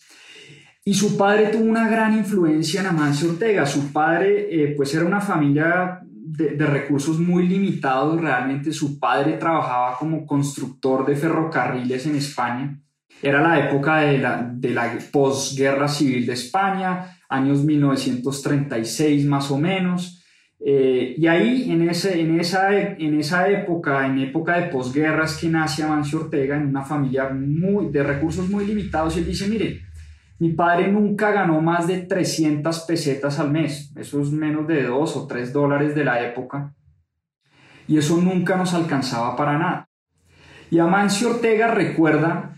y 0.85 0.93
su 0.93 1.17
padre 1.17 1.47
tuvo 1.47 1.65
una 1.65 1.89
gran 1.89 2.17
influencia 2.17 2.79
en 2.79 2.87
Amancio 2.87 3.31
Ortega. 3.31 3.65
Su 3.65 3.91
padre, 3.91 4.47
eh, 4.51 4.73
pues 4.77 4.93
era 4.93 5.03
una 5.03 5.19
familia 5.19 5.99
de, 6.01 6.65
recursos 6.65 7.19
muy 7.19 7.47
limitados, 7.47 8.21
realmente 8.21 8.71
su 8.71 8.99
padre 8.99 9.33
trabajaba 9.33 9.97
como 9.97 10.25
constructor 10.25 11.05
de 11.05 11.15
ferrocarriles 11.15 12.05
en 12.05 12.15
España. 12.15 12.81
Era 13.22 13.41
la 13.41 13.67
época 13.67 13.98
de 13.98 14.17
la, 14.17 14.51
de 14.53 14.69
la 14.69 14.98
posguerra 15.12 15.88
civil 15.88 16.25
de 16.25 16.34
España, 16.34 17.17
años 17.29 17.63
1936 17.63 19.25
más 19.25 19.50
o 19.51 19.57
menos. 19.57 20.24
Eh, 20.60 21.15
y 21.17 21.27
ahí, 21.27 21.72
en, 21.72 21.88
ese, 21.88 22.19
en, 22.19 22.39
esa, 22.39 22.75
en 22.75 23.19
esa 23.19 23.48
época, 23.50 24.05
en 24.05 24.19
época 24.19 24.60
de 24.60 24.69
posguerras, 24.69 25.38
que 25.38 25.48
nace 25.48 25.84
Amancio 25.84 26.22
Ortega 26.22 26.55
en 26.55 26.67
una 26.67 26.84
familia 26.84 27.29
muy, 27.29 27.91
de 27.91 28.03
recursos 28.03 28.50
muy 28.50 28.65
limitados, 28.65 29.15
y 29.15 29.19
él 29.19 29.25
dice, 29.25 29.48
mire, 29.48 29.81
mi 30.39 30.53
padre 30.53 30.88
nunca 30.88 31.31
ganó 31.31 31.62
más 31.62 31.88
de 31.88 32.00
300 32.00 32.79
pesetas 32.81 33.39
al 33.39 33.51
mes, 33.51 33.93
eso 33.95 34.22
es 34.22 34.31
menos 34.31 34.67
de 34.67 34.84
2 34.84 35.17
o 35.17 35.27
3 35.27 35.53
dólares 35.53 35.93
de 35.93 36.03
la 36.03 36.25
época, 36.25 36.74
y 37.88 37.98
eso 37.98 38.17
nunca 38.17 38.57
nos 38.57 38.74
alcanzaba 38.74 39.36
para 39.36 39.57
nada. 39.57 39.89
Y 40.72 40.79
Amancio 40.79 41.29
Ortega 41.29 41.67
recuerda, 41.67 42.57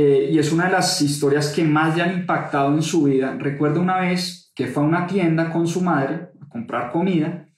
eh, 0.00 0.28
y 0.30 0.38
es 0.38 0.52
una 0.52 0.66
de 0.66 0.72
las 0.72 1.02
historias 1.02 1.48
que 1.48 1.64
más 1.64 1.96
le 1.96 2.02
han 2.02 2.20
impactado 2.20 2.72
en 2.72 2.82
su 2.82 3.04
vida, 3.04 3.36
recuerda 3.36 3.80
una 3.80 3.98
vez 3.98 4.52
que 4.54 4.66
fue 4.66 4.82
a 4.82 4.86
una 4.86 5.06
tienda 5.06 5.50
con 5.50 5.66
su 5.66 5.80
madre, 5.80 6.30
comprar 6.48 6.92
comida. 6.92 7.48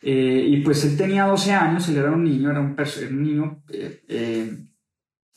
Eh, 0.00 0.44
y 0.48 0.60
pues 0.62 0.84
él 0.84 0.96
tenía 0.96 1.24
12 1.24 1.52
años, 1.52 1.88
él 1.88 1.96
era 1.96 2.10
un 2.10 2.24
niño, 2.24 2.50
era 2.50 2.60
un, 2.60 2.76
niño 3.22 3.62
eh, 3.72 4.04
eh, 4.08 4.56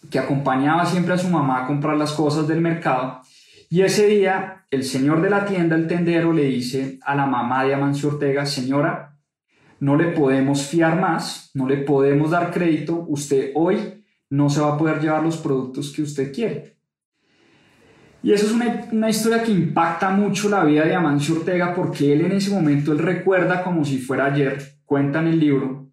que 0.10 0.20
acompañaba 0.20 0.86
siempre 0.86 1.14
a 1.14 1.18
su 1.18 1.28
mamá 1.30 1.64
a 1.64 1.68
comprar 1.68 1.98
las 1.98 2.14
cosas 2.14 2.48
del 2.48 2.62
mercado. 2.62 3.22
Y 3.70 3.82
ese 3.82 4.08
día 4.08 4.66
el 4.70 4.84
señor 4.84 5.22
de 5.22 5.30
la 5.30 5.46
tienda, 5.46 5.76
el 5.76 5.88
tendero, 5.88 6.34
le 6.34 6.46
dice 6.46 7.00
a 7.04 7.16
la 7.16 7.26
mamá 7.26 7.66
de 7.66 7.74
Amancio 7.74 8.10
Ortega, 8.10 8.46
señora, 8.46 9.18
no 9.80 9.96
le 9.96 10.10
podemos 10.10 10.68
fiar 10.68 11.00
más, 11.00 11.52
no 11.56 11.68
le 11.68 11.78
podemos 11.78 12.32
dar 12.32 12.52
crédito, 12.52 13.06
usted 13.08 13.52
hoy 13.56 14.01
no 14.32 14.50
se 14.50 14.62
va 14.62 14.74
a 14.74 14.78
poder 14.78 15.00
llevar 15.00 15.22
los 15.22 15.38
productos 15.38 15.92
que 15.92 16.02
usted 16.02 16.34
quiere. 16.34 16.78
Y 18.24 18.32
eso 18.32 18.46
es 18.46 18.52
una, 18.54 18.88
una, 18.92 19.10
historia 19.10 19.44
que 19.44 19.52
impacta 19.52 20.10
mucho 20.12 20.50
la 20.50 20.64
vida 20.64 20.86
de 20.86 20.96
Amancio 20.96 21.36
Ortega 21.36 21.74
porque 21.76 22.14
él 22.14 22.22
en 22.22 22.32
ese 22.32 22.52
momento, 22.52 22.92
él 22.92 23.00
recuerda 23.00 23.64
como 23.64 23.84
si 23.84 23.98
fuera 23.98 24.26
ayer, 24.26 24.80
cuenta 24.86 25.20
en 25.20 25.28
el 25.28 25.40
libro, 25.40 25.92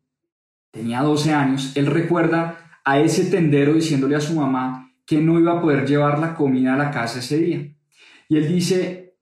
tenía 0.70 1.02
12 1.02 1.32
años, 1.32 1.72
él 1.74 1.86
recuerda 1.86 2.80
a 2.84 3.00
ese 3.00 3.24
tendero 3.24 3.74
diciéndole 3.74 4.14
a 4.14 4.20
su 4.20 4.34
mamá 4.34 4.92
que 5.04 5.20
no 5.20 5.40
iba 5.40 5.54
a 5.54 5.60
poder 5.60 5.86
llevar 5.86 6.18
la 6.18 6.34
comida 6.34 6.74
a 6.74 6.78
la 6.78 6.90
casa 6.90 7.18
ese 7.18 7.38
día. 7.38 7.74
Y 8.28 8.36
él 8.36 8.46
dice, 8.46 9.16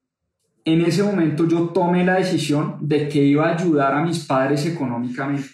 en 0.64 0.82
ese 0.82 1.02
momento 1.04 1.48
yo 1.48 1.68
tomé 1.68 2.04
la 2.04 2.14
decisión 2.14 2.76
de 2.80 3.08
que 3.08 3.22
iba 3.22 3.48
a 3.48 3.56
ayudar 3.56 3.94
a 3.94 4.02
mis 4.02 4.26
padres 4.26 4.66
económicamente. 4.66 5.48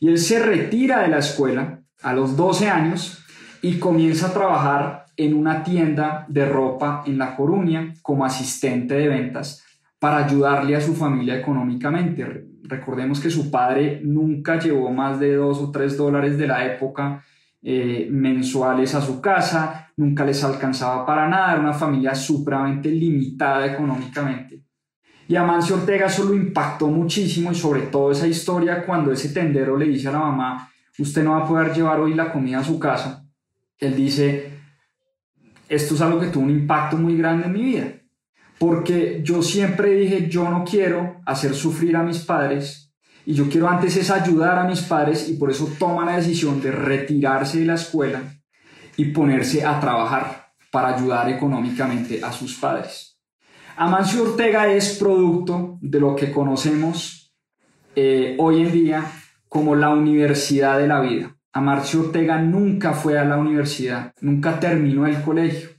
Y 0.00 0.08
él 0.08 0.18
se 0.18 0.38
retira 0.40 1.02
de 1.02 1.08
la 1.08 1.18
escuela 1.18 1.84
a 2.02 2.12
los 2.12 2.36
12 2.36 2.68
años 2.68 3.24
y 3.62 3.78
comienza 3.78 4.28
a 4.28 4.32
trabajar 4.32 5.06
en 5.16 5.34
una 5.34 5.64
tienda 5.64 6.24
de 6.28 6.46
ropa 6.46 7.02
en 7.06 7.18
La 7.18 7.34
Coruña 7.34 7.94
como 8.02 8.24
asistente 8.24 8.94
de 8.94 9.08
ventas 9.08 9.64
para 9.98 10.24
ayudarle 10.24 10.76
a 10.76 10.80
su 10.80 10.94
familia 10.94 11.36
económicamente. 11.36 12.46
Recordemos 12.62 13.18
que 13.18 13.30
su 13.30 13.50
padre 13.50 14.00
nunca 14.04 14.58
llevó 14.58 14.92
más 14.92 15.18
de 15.18 15.34
dos 15.34 15.58
o 15.58 15.70
tres 15.72 15.96
dólares 15.96 16.38
de 16.38 16.46
la 16.46 16.64
época 16.64 17.24
eh, 17.60 18.06
mensuales 18.10 18.94
a 18.94 19.00
su 19.00 19.20
casa, 19.20 19.90
nunca 19.96 20.24
les 20.24 20.44
alcanzaba 20.44 21.04
para 21.04 21.28
nada, 21.28 21.52
era 21.52 21.60
una 21.60 21.72
familia 21.72 22.14
supremamente 22.14 22.88
limitada 22.88 23.66
económicamente. 23.66 24.62
Y 25.26 25.34
a 25.34 25.42
Mancio 25.42 25.76
Ortega 25.76 26.06
eso 26.06 26.24
lo 26.24 26.34
impactó 26.34 26.86
muchísimo 26.86 27.50
y 27.50 27.56
sobre 27.56 27.82
todo 27.82 28.12
esa 28.12 28.28
historia 28.28 28.86
cuando 28.86 29.12
ese 29.12 29.30
tendero 29.30 29.76
le 29.76 29.86
dice 29.86 30.08
a 30.08 30.12
la 30.12 30.20
mamá, 30.20 30.70
usted 31.02 31.22
no 31.22 31.32
va 31.32 31.44
a 31.44 31.48
poder 31.48 31.72
llevar 31.72 32.00
hoy 32.00 32.14
la 32.14 32.32
comida 32.32 32.58
a 32.58 32.64
su 32.64 32.78
casa. 32.78 33.26
Él 33.78 33.94
dice, 33.94 34.58
esto 35.68 35.94
es 35.94 36.00
algo 36.00 36.20
que 36.20 36.28
tuvo 36.28 36.44
un 36.44 36.50
impacto 36.50 36.96
muy 36.96 37.16
grande 37.16 37.46
en 37.46 37.52
mi 37.52 37.62
vida, 37.62 37.92
porque 38.58 39.20
yo 39.22 39.42
siempre 39.42 39.94
dije, 39.94 40.28
yo 40.28 40.48
no 40.48 40.64
quiero 40.64 41.20
hacer 41.26 41.54
sufrir 41.54 41.96
a 41.96 42.02
mis 42.02 42.18
padres 42.18 42.92
y 43.24 43.34
yo 43.34 43.48
quiero 43.48 43.68
antes 43.68 43.96
es 43.96 44.10
ayudar 44.10 44.58
a 44.58 44.64
mis 44.64 44.80
padres 44.80 45.28
y 45.28 45.34
por 45.34 45.50
eso 45.50 45.70
toma 45.78 46.04
la 46.04 46.16
decisión 46.16 46.60
de 46.60 46.72
retirarse 46.72 47.60
de 47.60 47.66
la 47.66 47.74
escuela 47.74 48.22
y 48.96 49.06
ponerse 49.06 49.64
a 49.64 49.78
trabajar 49.78 50.48
para 50.72 50.96
ayudar 50.96 51.28
económicamente 51.28 52.24
a 52.24 52.32
sus 52.32 52.54
padres. 52.54 53.20
Amancio 53.76 54.24
Ortega 54.24 54.72
es 54.72 54.98
producto 54.98 55.78
de 55.80 56.00
lo 56.00 56.16
que 56.16 56.32
conocemos 56.32 57.32
eh, 57.94 58.34
hoy 58.38 58.62
en 58.62 58.72
día 58.72 59.04
como 59.48 59.74
la 59.74 59.90
universidad 59.90 60.78
de 60.78 60.88
la 60.88 61.00
vida. 61.00 61.36
Amarcio 61.52 62.00
Ortega 62.00 62.40
nunca 62.40 62.92
fue 62.92 63.18
a 63.18 63.24
la 63.24 63.38
universidad, 63.38 64.12
nunca 64.20 64.60
terminó 64.60 65.06
el 65.06 65.22
colegio 65.22 65.70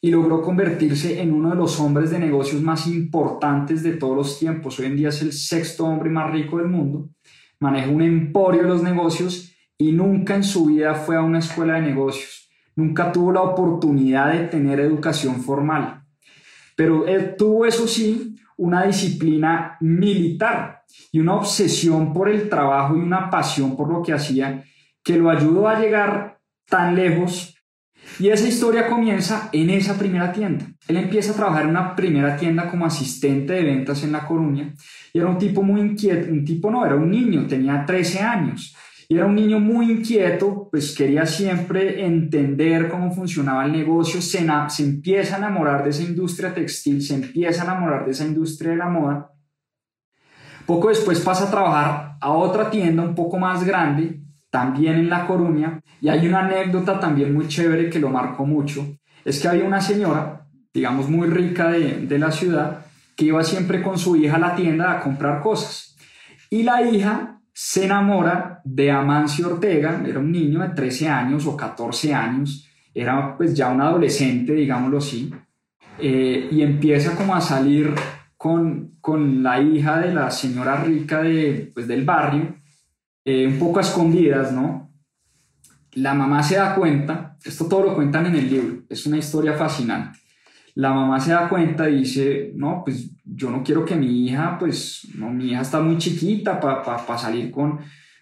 y 0.00 0.10
logró 0.10 0.42
convertirse 0.42 1.20
en 1.20 1.32
uno 1.32 1.50
de 1.50 1.56
los 1.56 1.78
hombres 1.78 2.10
de 2.10 2.18
negocios 2.18 2.60
más 2.60 2.88
importantes 2.88 3.84
de 3.84 3.92
todos 3.92 4.16
los 4.16 4.38
tiempos. 4.38 4.78
Hoy 4.80 4.86
en 4.86 4.96
día 4.96 5.10
es 5.10 5.22
el 5.22 5.32
sexto 5.32 5.86
hombre 5.86 6.10
más 6.10 6.32
rico 6.32 6.58
del 6.58 6.66
mundo, 6.66 7.08
maneja 7.60 7.88
un 7.88 8.02
emporio 8.02 8.62
de 8.62 8.68
los 8.68 8.82
negocios 8.82 9.54
y 9.78 9.92
nunca 9.92 10.34
en 10.34 10.42
su 10.42 10.66
vida 10.66 10.94
fue 10.94 11.16
a 11.16 11.22
una 11.22 11.38
escuela 11.38 11.74
de 11.74 11.82
negocios. 11.82 12.50
nunca 12.74 13.12
tuvo 13.12 13.32
la 13.32 13.42
oportunidad 13.42 14.32
de 14.32 14.48
tener 14.48 14.80
educación 14.80 15.42
formal, 15.42 16.04
pero 16.74 17.06
él 17.06 17.36
tuvo, 17.36 17.66
eso 17.66 17.86
sí, 17.86 18.36
una 18.56 18.84
disciplina 18.84 19.76
militar 19.80 20.82
y 21.10 21.20
una 21.20 21.34
obsesión 21.34 22.12
por 22.12 22.28
el 22.28 22.48
trabajo 22.48 22.96
y 22.96 23.00
una 23.00 23.30
pasión 23.30 23.76
por 23.76 23.92
lo 23.92 24.02
que 24.02 24.12
hacía 24.12 24.64
que 25.02 25.16
lo 25.16 25.30
ayudó 25.30 25.68
a 25.68 25.80
llegar 25.80 26.38
tan 26.68 26.94
lejos. 26.94 27.56
Y 28.18 28.28
esa 28.28 28.48
historia 28.48 28.88
comienza 28.88 29.48
en 29.52 29.70
esa 29.70 29.98
primera 29.98 30.32
tienda. 30.32 30.66
Él 30.88 30.96
empieza 30.96 31.32
a 31.32 31.36
trabajar 31.36 31.64
en 31.64 31.70
una 31.70 31.94
primera 31.94 32.36
tienda 32.36 32.68
como 32.68 32.84
asistente 32.84 33.52
de 33.52 33.62
ventas 33.62 34.02
en 34.02 34.12
La 34.12 34.26
Coruña 34.26 34.74
y 35.12 35.18
era 35.18 35.28
un 35.28 35.38
tipo 35.38 35.62
muy 35.62 35.80
inquieto, 35.80 36.30
un 36.30 36.44
tipo 36.44 36.70
no, 36.70 36.84
era 36.84 36.96
un 36.96 37.10
niño, 37.10 37.46
tenía 37.46 37.84
13 37.86 38.20
años 38.20 38.76
y 39.12 39.18
era 39.18 39.26
un 39.26 39.34
niño 39.34 39.60
muy 39.60 39.90
inquieto, 39.92 40.68
pues 40.70 40.94
quería 40.96 41.26
siempre 41.26 42.02
entender 42.06 42.88
cómo 42.88 43.12
funcionaba 43.12 43.66
el 43.66 43.72
negocio, 43.72 44.22
se, 44.22 44.46
se 44.68 44.82
empieza 44.82 45.34
a 45.34 45.38
enamorar 45.38 45.84
de 45.84 45.90
esa 45.90 46.02
industria 46.02 46.54
textil, 46.54 47.02
se 47.02 47.16
empieza 47.16 47.60
a 47.60 47.64
enamorar 47.66 48.06
de 48.06 48.12
esa 48.12 48.24
industria 48.24 48.70
de 48.70 48.78
la 48.78 48.88
moda. 48.88 49.30
Poco 50.64 50.88
después 50.88 51.20
pasa 51.20 51.44
a 51.44 51.50
trabajar 51.50 52.16
a 52.22 52.30
otra 52.30 52.70
tienda 52.70 53.02
un 53.02 53.14
poco 53.14 53.38
más 53.38 53.64
grande, 53.64 54.22
también 54.48 54.94
en 54.94 55.10
La 55.10 55.26
Coruña, 55.26 55.82
y 56.00 56.08
hay 56.08 56.26
una 56.26 56.46
anécdota 56.46 56.98
también 56.98 57.34
muy 57.34 57.46
chévere 57.48 57.90
que 57.90 58.00
lo 58.00 58.08
marcó 58.08 58.46
mucho, 58.46 58.96
es 59.26 59.42
que 59.42 59.48
había 59.48 59.64
una 59.64 59.82
señora, 59.82 60.46
digamos 60.72 61.10
muy 61.10 61.28
rica 61.28 61.68
de, 61.68 62.06
de 62.06 62.18
la 62.18 62.32
ciudad, 62.32 62.86
que 63.14 63.26
iba 63.26 63.44
siempre 63.44 63.82
con 63.82 63.98
su 63.98 64.16
hija 64.16 64.36
a 64.36 64.38
la 64.38 64.54
tienda 64.54 64.90
a 64.90 65.00
comprar 65.02 65.42
cosas. 65.42 65.98
Y 66.48 66.62
la 66.62 66.80
hija 66.80 67.41
se 67.52 67.84
enamora 67.84 68.60
de 68.64 68.90
Amancio 68.90 69.46
Ortega, 69.48 70.02
era 70.06 70.18
un 70.18 70.32
niño 70.32 70.60
de 70.60 70.70
13 70.70 71.08
años 71.08 71.46
o 71.46 71.56
14 71.56 72.14
años, 72.14 72.66
era 72.94 73.36
pues 73.36 73.54
ya 73.54 73.68
un 73.70 73.80
adolescente, 73.80 74.52
digámoslo 74.54 74.98
así, 74.98 75.32
eh, 75.98 76.48
y 76.50 76.62
empieza 76.62 77.14
como 77.14 77.34
a 77.34 77.40
salir 77.40 77.94
con, 78.36 78.92
con, 79.00 79.42
la 79.42 79.60
hija 79.60 80.00
de 80.00 80.14
la 80.14 80.30
señora 80.30 80.76
rica 80.76 81.22
de, 81.22 81.70
pues, 81.74 81.86
del 81.86 82.04
barrio, 82.04 82.56
eh, 83.24 83.46
un 83.46 83.58
poco 83.58 83.78
a 83.78 83.82
escondidas, 83.82 84.52
¿no? 84.52 84.90
La 85.92 86.14
mamá 86.14 86.42
se 86.42 86.56
da 86.56 86.74
cuenta, 86.74 87.36
esto 87.44 87.66
todo 87.66 87.84
lo 87.84 87.94
cuentan 87.94 88.26
en 88.26 88.36
el 88.36 88.50
libro, 88.50 88.82
es 88.88 89.06
una 89.06 89.18
historia 89.18 89.52
fascinante 89.52 90.21
la 90.74 90.92
mamá 90.92 91.20
se 91.20 91.32
da 91.32 91.48
cuenta 91.48 91.88
y 91.88 91.98
dice, 91.98 92.52
no, 92.54 92.82
pues 92.84 93.10
yo 93.24 93.50
no 93.50 93.62
quiero 93.62 93.84
que 93.84 93.94
mi 93.94 94.26
hija, 94.26 94.56
pues 94.58 95.08
no, 95.14 95.30
mi 95.30 95.50
hija 95.50 95.60
está 95.60 95.80
muy 95.80 95.98
chiquita 95.98 96.58
para 96.58 97.18
salir 97.18 97.50
con, 97.50 97.78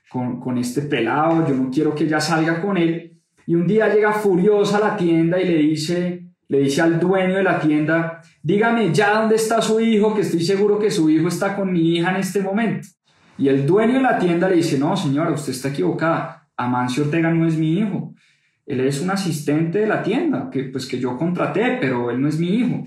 con, 0.08 0.40
con, 0.40 0.58
este 0.58 0.82
pelado, 0.82 1.46
yo 1.46 1.54
no 1.54 1.70
quiero 1.70 1.94
que 1.94 2.04
ella 2.04 2.20
salga 2.20 2.60
con 2.60 2.76
él. 2.76 3.20
Y 3.46 3.54
un 3.54 3.66
día 3.66 3.92
llega 3.92 4.12
furiosa 4.12 4.78
a 4.78 4.80
la 4.80 4.96
tienda 4.96 5.40
y 5.40 5.46
le 5.46 5.56
dice, 5.58 6.26
le 6.48 6.58
dice 6.60 6.82
al 6.82 6.98
dueño 6.98 7.36
de 7.36 7.42
la 7.44 7.60
tienda, 7.60 8.20
dígame 8.42 8.92
ya 8.92 9.20
dónde 9.20 9.36
está 9.36 9.62
su 9.62 9.80
hijo, 9.80 10.14
que 10.14 10.22
estoy 10.22 10.42
seguro 10.42 10.78
que 10.78 10.90
su 10.90 11.08
hijo 11.08 11.28
está 11.28 11.54
con 11.54 11.72
mi 11.72 11.96
hija 11.96 12.10
en 12.10 12.16
este 12.16 12.40
momento. 12.40 12.88
Y 13.38 13.48
el 13.48 13.64
dueño 13.64 13.94
de 13.94 14.02
la 14.02 14.18
tienda 14.18 14.48
le 14.48 14.56
dice, 14.56 14.78
no 14.78 14.96
señora, 14.96 15.30
usted 15.30 15.52
está 15.52 15.68
equivocada, 15.68 16.48
Amancio 16.56 17.04
Ortega 17.04 17.30
no 17.30 17.46
es 17.46 17.56
mi 17.56 17.78
hijo 17.78 18.14
él 18.66 18.80
es 18.80 19.00
un 19.00 19.10
asistente 19.10 19.80
de 19.80 19.86
la 19.86 20.02
tienda 20.02 20.48
que, 20.50 20.64
pues, 20.64 20.86
que 20.86 20.98
yo 20.98 21.16
contraté, 21.16 21.78
pero 21.80 22.10
él 22.10 22.20
no 22.20 22.28
es 22.28 22.38
mi 22.38 22.48
hijo. 22.48 22.84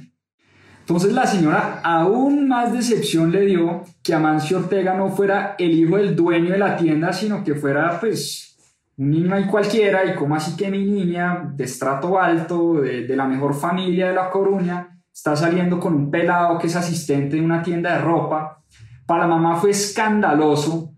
Entonces 0.84 1.13
la 1.13 1.25
señora 1.25 1.80
aún 1.82 2.50
más 2.50 2.74
decepción 2.74 3.32
le 3.32 3.46
dio 3.46 3.84
que 4.03 4.13
Amancio 4.13 4.58
Ortega 4.58 4.94
no 4.96 5.10
fuera 5.10 5.56
el 5.58 5.72
hijo 5.72 5.96
del 5.96 6.13
dueño 6.13 6.51
de 6.51 6.58
la 6.58 6.75
tienda, 6.75 7.13
sino 7.13 7.42
que 7.42 7.56
fuera 7.56 8.01
pues 8.01 8.58
un 8.98 9.12
niño 9.12 9.34
ahí 9.34 9.46
cualquiera 9.46 10.03
y 10.06 10.13
como 10.13 10.36
así 10.36 10.58
que 10.58 10.70
mi 10.70 10.84
niña 10.84 11.50
de 11.56 11.63
estrato 11.63 12.20
alto, 12.20 12.82
de, 12.82 13.08
la 13.15 13.26
mejor 13.26 13.54
familia 13.54 14.10
de 14.10 14.15
La 14.15 14.30
Coruña, 14.30 15.00
está 15.12 15.38
saliendo 15.38 15.80
con 15.80 15.93
un 15.93 16.12
pelado 16.12 16.60
que 16.60 16.67
es 16.67 16.76
asistente 16.76 17.38
de 17.38 17.41
una 17.41 17.63
tienda 17.63 17.93
de 17.93 18.02
ropa. 18.02 18.62
Para 19.06 19.26
la 19.26 19.36
mamá 19.36 19.56
fue 19.56 19.69
escandaloso 19.69 20.95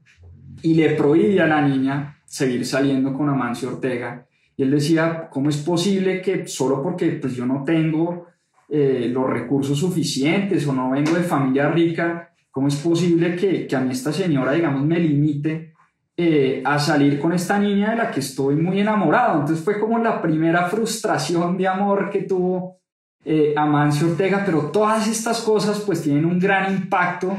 y 0.63 0.73
le 0.73 0.95
prohibía 0.95 1.43
a 1.43 1.47
la 1.47 1.61
niña 1.61 2.17
seguir 2.25 2.65
saliendo 2.65 3.13
con 3.13 3.29
Amancio 3.29 3.69
Ortega 3.69 4.25
y 4.57 4.63
él 4.63 4.71
decía, 4.71 5.29
¿cómo 5.29 5.49
es 5.49 5.57
posible 5.57 6.21
que 6.21 6.47
solo 6.47 6.81
porque 6.81 7.09
pues, 7.13 7.35
yo 7.35 7.45
no 7.45 7.63
tengo 7.63 8.27
eh, 8.69 9.09
los 9.11 9.29
recursos 9.29 9.77
suficientes 9.77 10.65
o 10.67 10.73
no 10.73 10.91
vengo 10.91 11.13
de 11.13 11.23
familia 11.23 11.69
rica, 11.69 12.33
cómo 12.51 12.67
es 12.67 12.75
posible 12.77 13.35
que, 13.35 13.67
que 13.67 13.75
a 13.75 13.81
mí 13.81 13.91
esta 13.91 14.13
señora, 14.13 14.53
digamos, 14.53 14.83
me 14.83 14.99
limite 14.99 15.73
eh, 16.17 16.61
a 16.63 16.79
salir 16.79 17.19
con 17.19 17.33
esta 17.33 17.59
niña 17.59 17.91
de 17.91 17.97
la 17.97 18.11
que 18.11 18.21
estoy 18.21 18.55
muy 18.55 18.79
enamorado? 18.79 19.41
Entonces 19.41 19.63
fue 19.63 19.79
como 19.79 19.99
la 19.99 20.21
primera 20.21 20.67
frustración 20.67 21.57
de 21.57 21.67
amor 21.67 22.09
que 22.09 22.23
tuvo 22.23 22.79
eh, 23.25 23.53
Amancio 23.57 24.07
Ortega, 24.07 24.43
pero 24.45 24.71
todas 24.71 25.07
estas 25.07 25.41
cosas 25.41 25.81
pues 25.81 26.01
tienen 26.01 26.25
un 26.25 26.39
gran 26.39 26.71
impacto 26.71 27.37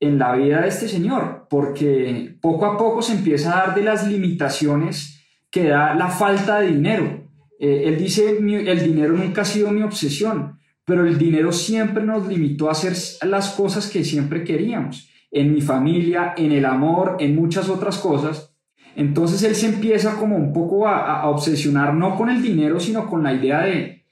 en 0.00 0.18
la 0.18 0.34
vida 0.34 0.62
de 0.62 0.68
este 0.68 0.88
señor, 0.88 1.46
porque 1.48 2.36
poco 2.40 2.66
a 2.66 2.76
poco 2.76 3.02
se 3.02 3.14
empieza 3.14 3.52
a 3.52 3.66
dar 3.66 3.74
de 3.74 3.82
las 3.82 4.06
limitaciones 4.06 5.17
que 5.50 5.68
da 5.68 5.94
la 5.94 6.08
falta 6.08 6.60
de 6.60 6.68
dinero. 6.68 7.28
Eh, 7.58 7.84
él 7.86 7.98
dice, 7.98 8.38
el 8.38 8.82
dinero 8.82 9.14
nunca 9.14 9.42
ha 9.42 9.44
sido 9.44 9.70
mi 9.70 9.82
obsesión, 9.82 10.58
pero 10.84 11.06
el 11.06 11.18
dinero 11.18 11.52
siempre 11.52 12.04
nos 12.04 12.26
limitó 12.28 12.68
a 12.68 12.72
hacer 12.72 12.94
las 13.22 13.50
cosas 13.50 13.88
que 13.88 14.04
siempre 14.04 14.44
queríamos, 14.44 15.10
en 15.30 15.52
mi 15.52 15.60
familia, 15.60 16.34
en 16.36 16.52
el 16.52 16.64
amor, 16.64 17.16
en 17.18 17.34
muchas 17.34 17.68
otras 17.68 17.98
cosas. 17.98 18.54
Entonces 18.94 19.42
él 19.42 19.54
se 19.54 19.66
empieza 19.66 20.16
como 20.16 20.36
un 20.36 20.52
poco 20.52 20.86
a, 20.86 21.20
a 21.20 21.28
obsesionar 21.28 21.94
no 21.94 22.16
con 22.16 22.30
el 22.30 22.42
dinero, 22.42 22.80
sino 22.80 23.08
con 23.08 23.22
la 23.22 23.32
idea 23.32 23.60
de, 23.60 24.04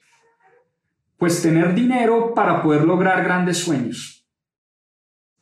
pues, 1.17 1.41
tener 1.41 1.73
dinero 1.73 2.33
para 2.33 2.61
poder 2.61 2.83
lograr 2.83 3.23
grandes 3.23 3.57
sueños. 3.57 4.25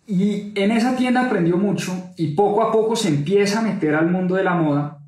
Y 0.07 0.51
en 0.55 0.71
esa 0.71 0.95
tienda 0.95 1.25
aprendió 1.25 1.57
mucho 1.57 2.11
y 2.15 2.35
poco 2.35 2.61
a 2.61 2.71
poco 2.71 2.95
se 2.95 3.09
empieza 3.09 3.59
a 3.59 3.63
meter 3.63 3.95
al 3.95 4.11
mundo 4.11 4.35
de 4.35 4.43
la 4.43 4.53
moda 4.53 5.04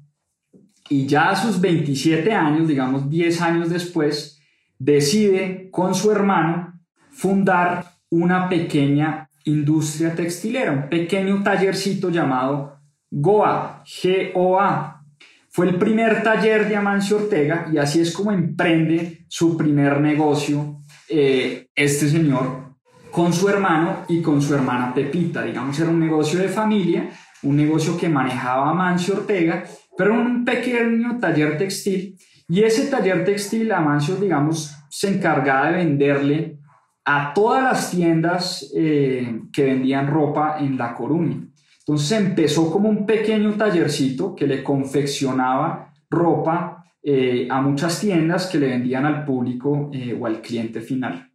y 0.90 1.06
ya 1.06 1.30
a 1.30 1.36
sus 1.36 1.60
27 1.60 2.32
años, 2.34 2.68
digamos 2.68 3.10
10 3.10 3.42
años 3.42 3.70
después, 3.70 4.40
decide 4.80 5.70
con 5.72 5.96
su 5.96 6.12
hermano 6.12 6.80
fundar 7.12 7.86
una 8.10 8.48
pequeña 8.48 9.30
industria 9.46 10.14
textilera, 10.14 10.72
un 10.72 10.90
pequeño 10.90 11.42
tallercito 11.44 12.10
llamado 12.10 12.80
GOA, 13.10 13.84
G-O-A. 13.86 15.04
Fue 15.50 15.68
el 15.68 15.76
primer 15.76 16.22
taller 16.22 16.68
de 16.68 16.76
Amancio 16.76 17.18
Ortega 17.18 17.68
y 17.72 17.78
así 17.78 18.00
es 18.00 18.14
como 18.14 18.32
emprende 18.32 19.26
su 19.28 19.58
primer 19.58 20.00
negocio 20.00 20.82
eh, 21.10 21.68
este 21.74 22.10
señor 22.10 22.68
con 23.12 23.34
su 23.34 23.50
hermano 23.50 24.06
y 24.08 24.22
con 24.22 24.42
su 24.42 24.54
hermana 24.54 24.94
Pepita. 24.94 25.42
Digamos, 25.42 25.80
era 25.80 25.90
un 25.90 26.00
negocio 26.00 26.40
de 26.40 26.50
familia, 26.50 27.10
un 27.42 27.56
negocio 27.56 27.98
que 27.98 28.10
manejaba 28.10 28.70
Amancio 28.70 29.16
Ortega 29.16 29.64
pero 29.98 30.14
un 30.14 30.46
pequeño 30.46 31.18
taller 31.20 31.58
textil 31.58 32.18
y 32.48 32.64
ese 32.64 32.88
taller 32.88 33.26
textil 33.26 33.72
Amancio, 33.72 34.16
digamos, 34.16 34.74
se 34.90 35.10
encargaba 35.10 35.68
de 35.70 35.78
venderle 35.78 36.60
a 37.04 37.34
todas 37.34 37.64
las 37.64 37.92
tiendas 37.92 38.72
eh, 38.76 39.42
que 39.52 39.66
vendían 39.66 40.08
ropa 40.08 40.58
en 40.60 40.78
La 40.78 40.94
Coruña. 40.94 41.46
Entonces 41.80 42.20
empezó 42.20 42.72
como 42.72 42.90
un 42.90 43.06
pequeño 43.06 43.54
tallercito 43.54 44.36
que 44.36 44.48
le 44.48 44.64
confeccionaba 44.64 45.94
ropa 46.10 46.86
eh, 47.04 47.48
a 47.50 47.62
muchas 47.62 48.00
tiendas 48.00 48.48
que 48.48 48.60
le 48.60 48.68
vendían 48.68 49.06
al 49.06 49.26
público 49.26 49.90
eh, 49.94 50.18
o 50.20 50.26
al 50.26 50.42
cliente 50.42 50.82
final. 50.82 51.32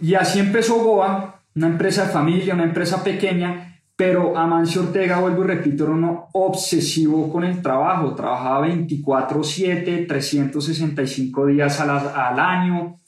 Y 0.00 0.14
así 0.14 0.38
empezó 0.38 0.82
Goa, 0.82 1.42
una 1.56 1.66
empresa 1.66 2.06
de 2.06 2.12
familia, 2.12 2.54
una 2.54 2.64
empresa 2.64 3.02
pequeña, 3.02 3.77
pero 3.98 4.38
Amancio 4.38 4.82
Ortega, 4.82 5.18
vuelvo 5.18 5.42
y 5.42 5.48
repito, 5.48 5.82
era 5.82 5.92
uno 5.92 6.28
obsesivo 6.32 7.32
con 7.32 7.42
el 7.42 7.60
trabajo. 7.60 8.14
Trabajaba 8.14 8.68
24/7, 8.68 10.06
365 10.06 11.46
días 11.46 11.80
al, 11.80 12.38
año. 12.38 13.00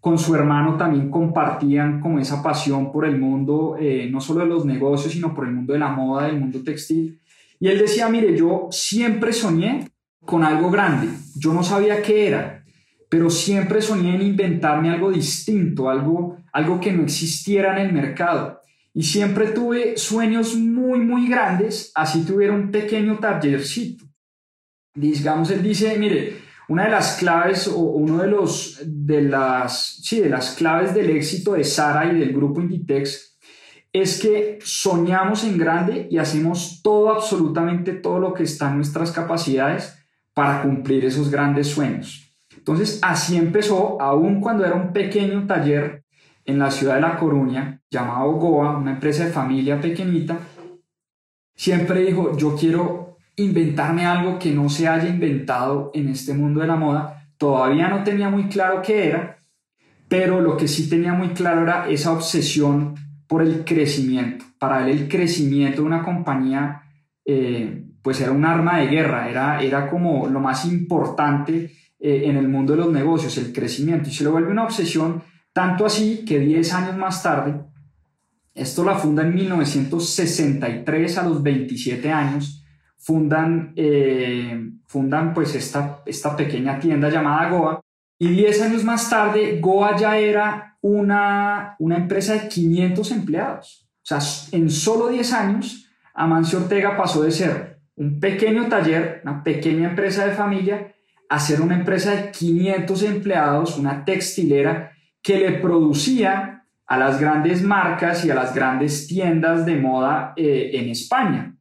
Con 0.00 0.18
su 0.18 0.34
hermano 0.34 0.78
también 0.78 1.10
compartían 1.10 2.00
como 2.00 2.18
esa 2.18 2.42
pasión 2.42 2.90
por 2.90 3.04
el 3.04 3.18
mundo, 3.18 3.76
eh, 3.78 4.08
no 4.10 4.22
solo 4.22 4.40
de 4.40 4.46
los 4.46 4.64
negocios, 4.64 5.12
sino 5.12 5.34
por 5.34 5.46
el 5.46 5.52
mundo 5.52 5.74
de 5.74 5.80
la 5.80 5.90
moda, 5.90 6.28
del 6.28 6.40
mundo 6.40 6.62
textil. 6.64 7.20
Y 7.60 7.68
él 7.68 7.78
decía, 7.78 8.08
mire, 8.08 8.34
yo 8.34 8.68
siempre 8.70 9.34
soñé 9.34 9.86
con 10.24 10.44
algo 10.44 10.70
grande. 10.70 11.08
Yo 11.36 11.52
no 11.52 11.62
sabía 11.62 12.00
qué 12.00 12.26
era, 12.26 12.64
pero 13.10 13.28
siempre 13.28 13.82
soñé 13.82 14.14
en 14.14 14.22
inventarme 14.22 14.88
algo 14.88 15.10
distinto, 15.10 15.90
algo, 15.90 16.38
algo 16.54 16.80
que 16.80 16.90
no 16.90 17.02
existiera 17.02 17.78
en 17.78 17.88
el 17.88 17.92
mercado. 17.92 18.57
Y 18.94 19.02
siempre 19.02 19.48
tuve 19.48 19.96
sueños 19.96 20.54
muy, 20.56 20.98
muy 21.00 21.28
grandes, 21.28 21.92
así 21.94 22.24
tuviera 22.24 22.52
un 22.52 22.70
pequeño 22.70 23.18
tallercito. 23.18 24.04
Digamos, 24.94 25.50
él 25.50 25.62
dice, 25.62 25.96
mire, 25.98 26.38
una 26.68 26.84
de 26.84 26.90
las 26.90 27.16
claves 27.16 27.66
o 27.68 27.78
uno 27.78 28.18
de 28.18 28.28
los 28.28 28.80
de 28.84 29.22
las 29.22 30.00
sí, 30.02 30.20
de 30.20 30.28
las 30.28 30.54
claves 30.54 30.94
del 30.94 31.10
éxito 31.10 31.54
de 31.54 31.64
Sara 31.64 32.12
y 32.12 32.18
del 32.18 32.32
grupo 32.32 32.60
Inditex 32.60 33.38
es 33.92 34.20
que 34.20 34.58
soñamos 34.62 35.44
en 35.44 35.56
grande 35.56 36.08
y 36.10 36.18
hacemos 36.18 36.80
todo 36.82 37.10
absolutamente 37.10 37.92
todo 37.92 38.18
lo 38.18 38.34
que 38.34 38.42
está 38.42 38.68
en 38.68 38.76
nuestras 38.76 39.12
capacidades 39.12 39.96
para 40.34 40.62
cumplir 40.62 41.04
esos 41.04 41.30
grandes 41.30 41.68
sueños. 41.68 42.34
Entonces 42.54 42.98
así 43.02 43.36
empezó, 43.36 44.00
aún 44.00 44.40
cuando 44.40 44.64
era 44.66 44.74
un 44.74 44.92
pequeño 44.92 45.46
taller 45.46 46.04
en 46.48 46.58
la 46.58 46.70
ciudad 46.70 46.94
de 46.94 47.02
La 47.02 47.18
Coruña, 47.18 47.82
llamado 47.90 48.32
Goa, 48.32 48.78
una 48.78 48.92
empresa 48.92 49.26
de 49.26 49.32
familia 49.32 49.78
pequeñita, 49.78 50.38
siempre 51.54 52.00
dijo, 52.00 52.38
yo 52.38 52.56
quiero 52.56 53.18
inventarme 53.36 54.06
algo 54.06 54.38
que 54.38 54.50
no 54.50 54.70
se 54.70 54.88
haya 54.88 55.10
inventado 55.10 55.90
en 55.92 56.08
este 56.08 56.32
mundo 56.32 56.60
de 56.60 56.66
la 56.66 56.76
moda. 56.76 57.28
Todavía 57.36 57.88
no 57.88 58.02
tenía 58.02 58.30
muy 58.30 58.44
claro 58.44 58.80
qué 58.80 59.08
era, 59.08 59.38
pero 60.08 60.40
lo 60.40 60.56
que 60.56 60.68
sí 60.68 60.88
tenía 60.88 61.12
muy 61.12 61.28
claro 61.28 61.64
era 61.64 61.86
esa 61.86 62.12
obsesión 62.12 62.94
por 63.26 63.42
el 63.42 63.62
crecimiento. 63.66 64.46
Para 64.58 64.88
él 64.88 65.00
el 65.00 65.08
crecimiento 65.08 65.82
de 65.82 65.86
una 65.86 66.02
compañía 66.02 66.82
eh, 67.26 67.84
pues 68.00 68.22
era 68.22 68.32
un 68.32 68.46
arma 68.46 68.78
de 68.78 68.86
guerra, 68.86 69.28
era, 69.28 69.62
era 69.62 69.90
como 69.90 70.28
lo 70.28 70.40
más 70.40 70.64
importante 70.64 71.72
eh, 72.00 72.22
en 72.24 72.38
el 72.38 72.48
mundo 72.48 72.72
de 72.72 72.78
los 72.78 72.90
negocios, 72.90 73.36
el 73.36 73.52
crecimiento. 73.52 74.08
Y 74.08 74.12
se 74.14 74.24
lo 74.24 74.32
vuelve 74.32 74.50
una 74.50 74.64
obsesión 74.64 75.22
tanto 75.58 75.86
así 75.86 76.24
que 76.24 76.38
10 76.38 76.72
años 76.72 76.96
más 76.96 77.20
tarde, 77.20 77.52
esto 78.54 78.84
la 78.84 78.94
funda 78.94 79.24
en 79.24 79.34
1963 79.34 81.18
a 81.18 81.24
los 81.24 81.42
27 81.42 82.12
años, 82.12 82.64
fundan, 82.96 83.72
eh, 83.74 84.70
fundan 84.86 85.34
pues 85.34 85.56
esta, 85.56 86.04
esta 86.06 86.36
pequeña 86.36 86.78
tienda 86.78 87.10
llamada 87.10 87.50
Goa 87.50 87.80
y 88.20 88.28
10 88.28 88.62
años 88.62 88.84
más 88.84 89.10
tarde 89.10 89.58
Goa 89.60 89.96
ya 89.96 90.16
era 90.16 90.78
una, 90.80 91.74
una 91.80 91.96
empresa 91.96 92.34
de 92.34 92.46
500 92.46 93.10
empleados. 93.10 93.90
O 93.96 94.06
sea, 94.06 94.20
en 94.52 94.70
solo 94.70 95.08
10 95.08 95.32
años 95.32 95.90
Amancio 96.14 96.60
Ortega 96.60 96.96
pasó 96.96 97.24
de 97.24 97.32
ser 97.32 97.80
un 97.96 98.20
pequeño 98.20 98.68
taller, 98.68 99.22
una 99.24 99.42
pequeña 99.42 99.88
empresa 99.88 100.24
de 100.24 100.36
familia, 100.36 100.94
a 101.28 101.40
ser 101.40 101.60
una 101.60 101.74
empresa 101.74 102.12
de 102.12 102.30
500 102.30 103.02
empleados, 103.02 103.76
una 103.76 104.04
textilera 104.04 104.92
que 105.22 105.38
le 105.38 105.52
producía 105.52 106.66
a 106.86 106.98
las 106.98 107.20
grandes 107.20 107.62
marcas 107.62 108.24
y 108.24 108.30
a 108.30 108.34
las 108.34 108.54
grandes 108.54 109.06
tiendas 109.06 109.66
de 109.66 109.76
moda 109.76 110.32
eh, 110.36 110.70
en 110.74 110.88
España. 110.88 111.54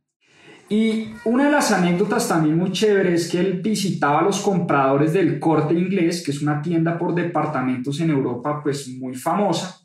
Y 0.69 1.09
una 1.23 1.45
de 1.45 1.51
las 1.51 1.71
anécdotas 1.71 2.27
también 2.27 2.57
muy 2.57 2.71
chéveres 2.71 3.25
es 3.25 3.31
que 3.31 3.39
él 3.39 3.61
visitaba 3.61 4.19
a 4.19 4.23
los 4.23 4.41
compradores 4.41 5.13
del 5.13 5.39
Corte 5.39 5.73
Inglés, 5.73 6.23
que 6.23 6.31
es 6.31 6.41
una 6.41 6.61
tienda 6.61 6.97
por 6.97 7.15
departamentos 7.15 7.99
en 8.01 8.09
Europa 8.09 8.61
pues 8.61 8.87
muy 8.89 9.15
famosa, 9.15 9.81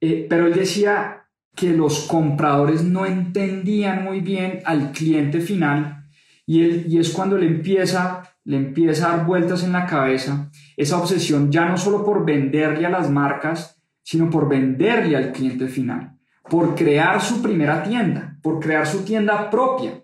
eh, 0.00 0.26
pero 0.28 0.46
él 0.46 0.54
decía 0.54 1.26
que 1.54 1.72
los 1.72 2.06
compradores 2.06 2.82
no 2.82 3.06
entendían 3.06 4.04
muy 4.04 4.20
bien 4.20 4.60
al 4.64 4.92
cliente 4.92 5.40
final 5.40 6.06
y, 6.46 6.62
él, 6.62 6.84
y 6.88 6.98
es 6.98 7.10
cuando 7.10 7.36
le 7.36 7.46
empieza 7.46 8.22
le 8.44 8.56
empieza 8.56 9.06
a 9.06 9.16
dar 9.16 9.26
vueltas 9.26 9.62
en 9.62 9.72
la 9.72 9.86
cabeza 9.86 10.49
esa 10.80 10.96
obsesión 10.96 11.52
ya 11.52 11.66
no 11.66 11.76
solo 11.76 12.02
por 12.02 12.24
venderle 12.24 12.86
a 12.86 12.90
las 12.90 13.10
marcas, 13.10 13.78
sino 14.02 14.30
por 14.30 14.48
venderle 14.48 15.14
al 15.14 15.30
cliente 15.30 15.68
final, 15.68 16.16
por 16.48 16.74
crear 16.74 17.20
su 17.20 17.42
primera 17.42 17.82
tienda, 17.82 18.38
por 18.42 18.60
crear 18.60 18.86
su 18.86 19.04
tienda 19.04 19.50
propia. 19.50 20.02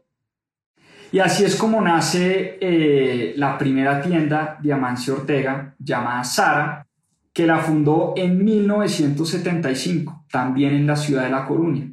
Y 1.11 1.19
así 1.19 1.45
es 1.45 1.57
como 1.57 1.81
nace 1.81 2.59
eh, 2.61 3.33
la 3.39 3.57
primera 3.57 4.03
tienda 4.03 4.59
de 4.63 4.71
Amancio 4.71 5.15
Ortega, 5.15 5.75
llamada 5.79 6.23
Sara, 6.25 6.87
que 7.33 7.47
la 7.47 7.57
fundó 7.57 8.13
en 8.15 8.45
1975, 8.45 10.27
también 10.31 10.75
en 10.75 10.87
la 10.87 10.97
ciudad 10.97 11.25
de 11.25 11.31
La 11.31 11.47
Coruña. 11.47 11.91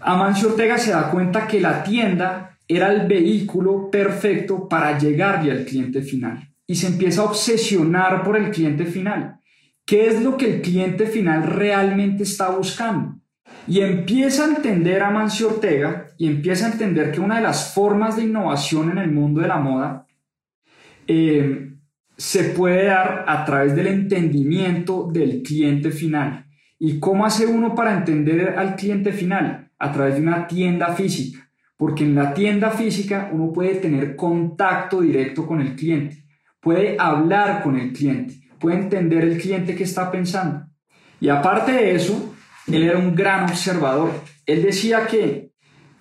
Amancio 0.00 0.50
Ortega 0.50 0.78
se 0.78 0.92
da 0.92 1.10
cuenta 1.10 1.48
que 1.48 1.60
la 1.60 1.82
tienda 1.82 2.56
era 2.68 2.92
el 2.92 3.08
vehículo 3.08 3.90
perfecto 3.90 4.68
para 4.68 4.96
llegarle 4.96 5.50
al 5.50 5.64
cliente 5.64 6.02
final 6.02 6.52
y 6.66 6.74
se 6.74 6.88
empieza 6.88 7.22
a 7.22 7.26
obsesionar 7.26 8.22
por 8.22 8.36
el 8.36 8.50
cliente 8.50 8.84
final. 8.84 9.40
¿Qué 9.84 10.08
es 10.08 10.22
lo 10.22 10.36
que 10.36 10.54
el 10.54 10.62
cliente 10.62 11.06
final 11.06 11.44
realmente 11.44 12.24
está 12.24 12.50
buscando? 12.50 13.20
Y 13.68 13.80
empieza 13.80 14.44
a 14.44 14.48
entender 14.48 15.02
a 15.02 15.10
Mancio 15.10 15.48
Ortega 15.48 16.06
y 16.18 16.26
empieza 16.26 16.66
a 16.66 16.72
entender 16.72 17.12
que 17.12 17.20
una 17.20 17.36
de 17.36 17.42
las 17.42 17.72
formas 17.72 18.16
de 18.16 18.24
innovación 18.24 18.90
en 18.90 18.98
el 18.98 19.10
mundo 19.10 19.40
de 19.40 19.48
la 19.48 19.58
moda 19.58 20.06
eh, 21.06 21.72
se 22.16 22.44
puede 22.44 22.86
dar 22.86 23.24
a 23.28 23.44
través 23.44 23.76
del 23.76 23.86
entendimiento 23.86 25.08
del 25.12 25.42
cliente 25.42 25.90
final. 25.90 26.46
¿Y 26.78 26.98
cómo 26.98 27.24
hace 27.24 27.46
uno 27.46 27.74
para 27.74 27.96
entender 27.96 28.50
al 28.58 28.74
cliente 28.74 29.12
final? 29.12 29.70
A 29.78 29.92
través 29.92 30.16
de 30.16 30.22
una 30.22 30.46
tienda 30.46 30.94
física 30.94 31.46
porque 31.76 32.04
en 32.04 32.14
la 32.14 32.32
tienda 32.32 32.70
física 32.70 33.30
uno 33.32 33.52
puede 33.52 33.76
tener 33.76 34.16
contacto 34.16 35.00
directo 35.00 35.46
con 35.46 35.60
el 35.60 35.76
cliente, 35.76 36.24
puede 36.66 36.96
hablar 36.98 37.62
con 37.62 37.78
el 37.78 37.92
cliente, 37.92 38.40
puede 38.58 38.78
entender 38.78 39.22
el 39.22 39.40
cliente 39.40 39.76
que 39.76 39.84
está 39.84 40.10
pensando. 40.10 40.66
Y 41.20 41.28
aparte 41.28 41.70
de 41.70 41.94
eso, 41.94 42.34
él 42.66 42.82
era 42.82 42.98
un 42.98 43.14
gran 43.14 43.44
observador. 43.44 44.10
Él 44.44 44.64
decía 44.64 45.06
que 45.06 45.52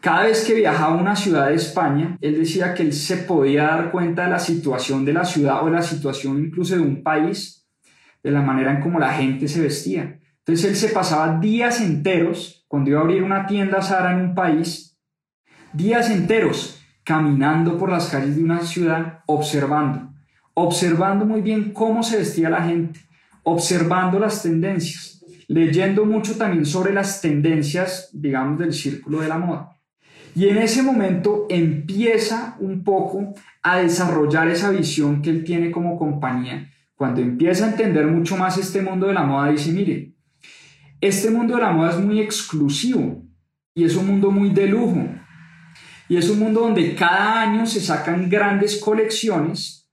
cada 0.02 0.24
vez 0.24 0.44
que 0.44 0.56
viajaba 0.56 0.96
a 0.96 0.98
una 1.00 1.16
ciudad 1.16 1.50
de 1.50 1.54
España, 1.54 2.18
él 2.20 2.40
decía 2.40 2.74
que 2.74 2.82
él 2.82 2.94
se 2.94 3.18
podía 3.18 3.66
dar 3.66 3.92
cuenta 3.92 4.24
de 4.24 4.32
la 4.32 4.40
situación 4.40 5.06
de 5.06 5.14
la 5.14 5.24
ciudad 5.24 5.62
o 5.62 5.68
de 5.68 5.74
la 5.74 5.84
situación 5.84 6.40
incluso 6.40 6.74
de 6.74 6.82
un 6.82 7.04
país, 7.04 7.68
de 8.24 8.32
la 8.32 8.42
manera 8.42 8.72
en 8.72 8.82
cómo 8.82 8.98
la 8.98 9.14
gente 9.14 9.48
se 9.48 9.62
vestía. 9.62 10.20
Entonces 10.40 10.66
él 10.66 10.76
se 10.76 10.90
pasaba 10.90 11.40
días 11.40 11.80
enteros 11.80 12.66
cuando 12.68 12.90
iba 12.90 13.02
a 13.02 13.04
abrir 13.04 13.22
una 13.22 13.46
tienda 13.46 13.84
Sara 13.84 14.14
en 14.14 14.30
un 14.30 14.34
país 14.34 14.98
días 15.74 16.10
enteros 16.10 16.82
caminando 17.04 17.78
por 17.78 17.92
las 17.92 18.08
calles 18.08 18.36
de 18.36 18.44
una 18.44 18.62
ciudad 18.62 19.20
observando, 19.28 20.15
observando 20.56 21.26
muy 21.26 21.42
bien 21.42 21.72
cómo 21.72 22.02
se 22.02 22.18
vestía 22.18 22.50
la 22.50 22.64
gente, 22.64 23.00
observando 23.44 24.18
las 24.18 24.42
tendencias, 24.42 25.24
leyendo 25.48 26.06
mucho 26.06 26.36
también 26.36 26.66
sobre 26.66 26.94
las 26.94 27.22
tendencias, 27.22 28.10
digamos, 28.14 28.58
del 28.58 28.74
círculo 28.74 29.22
de 29.22 29.28
la 29.28 29.38
moda. 29.38 29.78
Y 30.34 30.48
en 30.48 30.58
ese 30.58 30.82
momento 30.82 31.46
empieza 31.50 32.58
un 32.60 32.84
poco 32.84 33.34
a 33.62 33.78
desarrollar 33.78 34.48
esa 34.50 34.72
visión 34.72 35.22
que 35.22 35.30
él 35.30 35.44
tiene 35.44 35.72
como 35.72 35.98
compañía. 35.98 36.70
Cuando 36.96 37.22
empieza 37.22 37.66
a 37.66 37.70
entender 37.70 38.08
mucho 38.08 38.36
más 38.36 38.58
este 38.58 38.82
mundo 38.82 39.08
de 39.08 39.14
la 39.14 39.24
moda, 39.24 39.52
dice, 39.52 39.72
mire, 39.72 40.14
este 41.00 41.30
mundo 41.30 41.56
de 41.56 41.62
la 41.62 41.72
moda 41.72 41.92
es 41.92 42.00
muy 42.00 42.20
exclusivo 42.20 43.24
y 43.74 43.84
es 43.84 43.96
un 43.96 44.08
mundo 44.08 44.32
muy 44.32 44.50
de 44.50 44.68
lujo 44.68 45.06
y 46.08 46.18
es 46.18 46.30
un 46.30 46.40
mundo 46.40 46.62
donde 46.62 46.96
cada 46.96 47.42
año 47.42 47.66
se 47.66 47.82
sacan 47.82 48.30
grandes 48.30 48.78
colecciones 48.78 49.85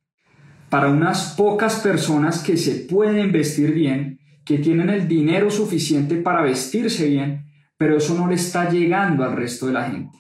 para 0.73 0.89
unas 0.89 1.35
pocas 1.35 1.81
personas 1.81 2.43
que 2.43 2.57
se 2.57 2.87
pueden 2.87 3.31
vestir 3.31 3.75
bien, 3.75 4.19
que 4.43 4.57
tienen 4.57 4.89
el 4.89 5.07
dinero 5.07 5.51
suficiente 5.51 6.17
para 6.17 6.41
vestirse 6.41 7.11
bien, 7.11 7.45
pero 7.77 7.99
eso 7.99 8.15
no 8.15 8.27
le 8.27 8.37
está 8.37 8.71
llegando 8.71 9.23
al 9.23 9.37
resto 9.37 9.67
de 9.67 9.75
la 9.75 9.91
gente. 9.91 10.17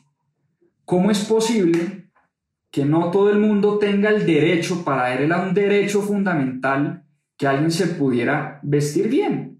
¿Cómo 0.84 1.10
es 1.10 1.24
posible 1.24 2.10
que 2.70 2.84
no 2.84 3.10
todo 3.10 3.30
el 3.30 3.38
mundo 3.38 3.78
tenga 3.78 4.10
el 4.10 4.26
derecho, 4.26 4.84
para 4.84 5.14
él 5.14 5.22
era 5.22 5.40
un 5.40 5.54
derecho 5.54 6.02
fundamental, 6.02 7.02
que 7.38 7.46
alguien 7.46 7.70
se 7.70 7.86
pudiera 7.86 8.60
vestir 8.62 9.08
bien? 9.08 9.58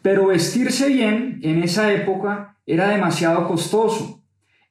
Pero 0.00 0.28
vestirse 0.28 0.86
bien 0.90 1.40
en 1.42 1.60
esa 1.60 1.92
época 1.92 2.56
era 2.66 2.86
demasiado 2.86 3.48
costoso 3.48 4.22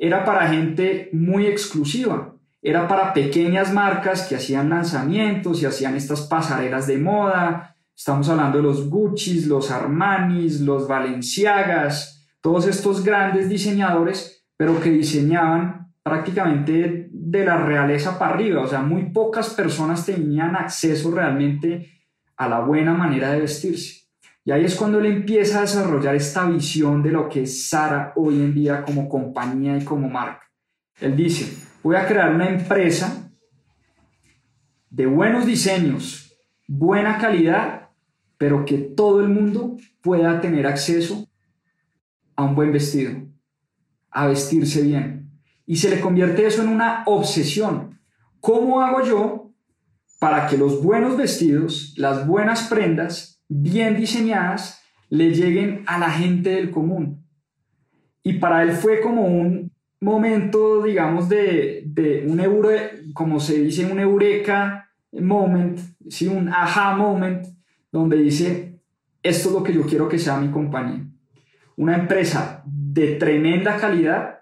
era 0.01 0.25
para 0.25 0.47
gente 0.47 1.09
muy 1.13 1.45
exclusiva, 1.45 2.30
era 2.61 2.87
para 2.87 3.13
pequeñas 3.13 3.73
marcas 3.73 4.27
que 4.27 4.35
hacían 4.35 4.69
lanzamientos 4.69 5.61
y 5.61 5.65
hacían 5.65 5.95
estas 5.95 6.21
pasarelas 6.21 6.87
de 6.87 6.97
moda. 6.97 7.75
Estamos 7.95 8.29
hablando 8.29 8.57
de 8.57 8.63
los 8.63 8.89
Gucci's, 8.89 9.47
los 9.47 9.71
Armani's, 9.71 10.61
los 10.61 10.87
Valenciagas, 10.87 12.27
todos 12.39 12.67
estos 12.67 13.03
grandes 13.03 13.49
diseñadores, 13.49 14.45
pero 14.57 14.79
que 14.79 14.91
diseñaban 14.91 15.91
prácticamente 16.03 17.09
de 17.11 17.45
la 17.45 17.57
realeza 17.57 18.17
para 18.17 18.33
arriba, 18.33 18.61
o 18.61 18.67
sea, 18.67 18.81
muy 18.81 19.11
pocas 19.11 19.51
personas 19.51 20.05
tenían 20.05 20.55
acceso 20.55 21.11
realmente 21.11 21.91
a 22.37 22.49
la 22.49 22.59
buena 22.61 22.93
manera 22.93 23.31
de 23.31 23.41
vestirse. 23.41 24.01
Y 24.43 24.51
ahí 24.51 24.65
es 24.65 24.75
cuando 24.75 24.99
él 24.99 25.05
empieza 25.05 25.59
a 25.59 25.61
desarrollar 25.61 26.15
esta 26.15 26.45
visión 26.47 27.03
de 27.03 27.11
lo 27.11 27.29
que 27.29 27.43
es 27.43 27.69
Sara 27.69 28.13
hoy 28.15 28.35
en 28.35 28.53
día 28.55 28.83
como 28.83 29.07
compañía 29.07 29.77
y 29.77 29.85
como 29.85 30.09
marca. 30.09 30.49
Él 30.99 31.15
dice, 31.15 31.70
voy 31.83 31.95
a 31.95 32.07
crear 32.07 32.33
una 32.33 32.49
empresa 32.49 33.31
de 34.89 35.05
buenos 35.05 35.45
diseños, 35.45 36.37
buena 36.67 37.17
calidad, 37.17 37.89
pero 38.37 38.65
que 38.65 38.77
todo 38.77 39.21
el 39.21 39.29
mundo 39.29 39.77
pueda 40.01 40.41
tener 40.41 40.67
acceso 40.67 41.29
a 42.35 42.43
un 42.43 42.55
buen 42.55 42.71
vestido, 42.71 43.13
a 44.09 44.27
vestirse 44.27 44.81
bien. 44.81 45.31
Y 45.65 45.77
se 45.77 45.89
le 45.89 46.01
convierte 46.01 46.45
eso 46.45 46.61
en 46.61 46.69
una 46.69 47.03
obsesión. 47.05 47.99
¿Cómo 48.39 48.81
hago 48.81 49.03
yo 49.05 49.51
para 50.21 50.45
que 50.45 50.55
los 50.55 50.83
buenos 50.83 51.17
vestidos, 51.17 51.95
las 51.97 52.27
buenas 52.27 52.67
prendas, 52.67 53.41
bien 53.49 53.97
diseñadas 53.97 54.79
le 55.09 55.33
lleguen 55.33 55.83
a 55.87 55.97
la 55.97 56.11
gente 56.11 56.51
del 56.51 56.69
común. 56.69 57.25
Y 58.21 58.33
para 58.33 58.61
él 58.61 58.71
fue 58.71 59.01
como 59.01 59.23
un, 59.23 59.71
momento, 60.01 60.83
digamos, 60.83 61.29
de, 61.29 61.83
de 61.85 62.25
un 62.27 62.39
euro, 62.39 62.69
como 63.13 63.39
se 63.39 63.59
dice, 63.59 63.85
un 63.85 63.99
eureka 63.99 64.89
moment, 65.11 65.79
¿sí? 66.09 66.27
un 66.27 66.49
aha 66.49 66.95
moment, 66.95 67.45
donde 67.91 68.17
dice, 68.17 68.79
esto 69.23 69.49
es 69.49 69.55
lo 69.55 69.63
que 69.63 69.73
yo 69.73 69.83
quiero 69.83 70.09
que 70.09 70.17
sea 70.17 70.39
mi 70.39 70.49
compañía. 70.49 71.05
Una 71.77 71.95
empresa 71.95 72.63
de 72.65 73.15
tremenda 73.15 73.77
calidad, 73.77 74.39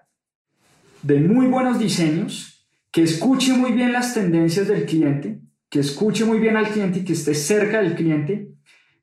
de 1.02 1.20
muy 1.20 1.46
buenos 1.46 1.78
diseños, 1.78 2.66
que 2.90 3.02
escuche 3.02 3.52
muy 3.52 3.72
bien 3.72 3.92
las 3.92 4.14
tendencias 4.14 4.66
del 4.66 4.84
cliente, 4.84 5.40
que 5.68 5.80
escuche 5.80 6.24
muy 6.24 6.38
bien 6.38 6.56
al 6.56 6.68
cliente 6.68 7.00
y 7.00 7.04
que 7.04 7.12
esté 7.12 7.34
cerca 7.34 7.80
del 7.80 7.94
cliente, 7.94 8.50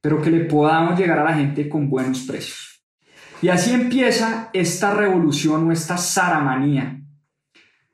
pero 0.02 0.22
que 0.22 0.32
le 0.32 0.46
podamos 0.46 1.00
llegar 1.00 1.20
a 1.20 1.24
la 1.24 1.34
gente 1.34 1.70
con 1.70 1.90
buenos 1.90 2.22
precios. 2.22 2.67
Y 3.42 3.50
así 3.50 3.72
empieza 3.72 4.50
esta 4.54 4.94
revolución 4.94 5.68
o 5.68 5.72
esta 5.72 5.98
zaramanía. 5.98 7.02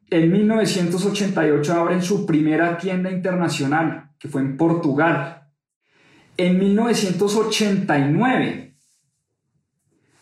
En 0.09 0.31
1988 0.31 1.73
abren 1.73 2.01
su 2.01 2.25
primera 2.25 2.77
tienda 2.77 3.11
internacional, 3.11 4.11
que 4.19 4.29
fue 4.29 4.41
en 4.41 4.55
Portugal. 4.55 5.49
En 6.37 6.59
1989 6.59 8.75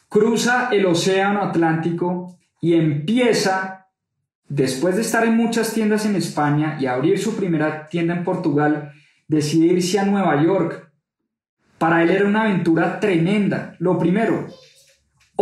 cruza 0.10 0.70
el 0.72 0.86
Océano 0.86 1.42
Atlántico 1.42 2.38
y 2.60 2.74
empieza, 2.74 3.88
después 4.48 4.96
de 4.96 5.02
estar 5.02 5.26
en 5.26 5.38
muchas 5.38 5.74
tiendas 5.74 6.06
en 6.06 6.16
España 6.16 6.78
y 6.80 6.86
abrir 6.86 7.20
su 7.20 7.36
primera 7.36 7.88
tienda 7.88 8.16
en 8.16 8.24
Portugal, 8.24 8.92
decide 9.28 9.68
irse 9.68 10.00
a 10.00 10.06
Nueva 10.06 10.42
York. 10.44 10.92
Para 11.78 12.04
él 12.04 12.10
era 12.10 12.26
una 12.26 12.44
aventura 12.44 13.00
tremenda. 13.00 13.76
Lo 13.80 13.98
primero, 13.98 14.48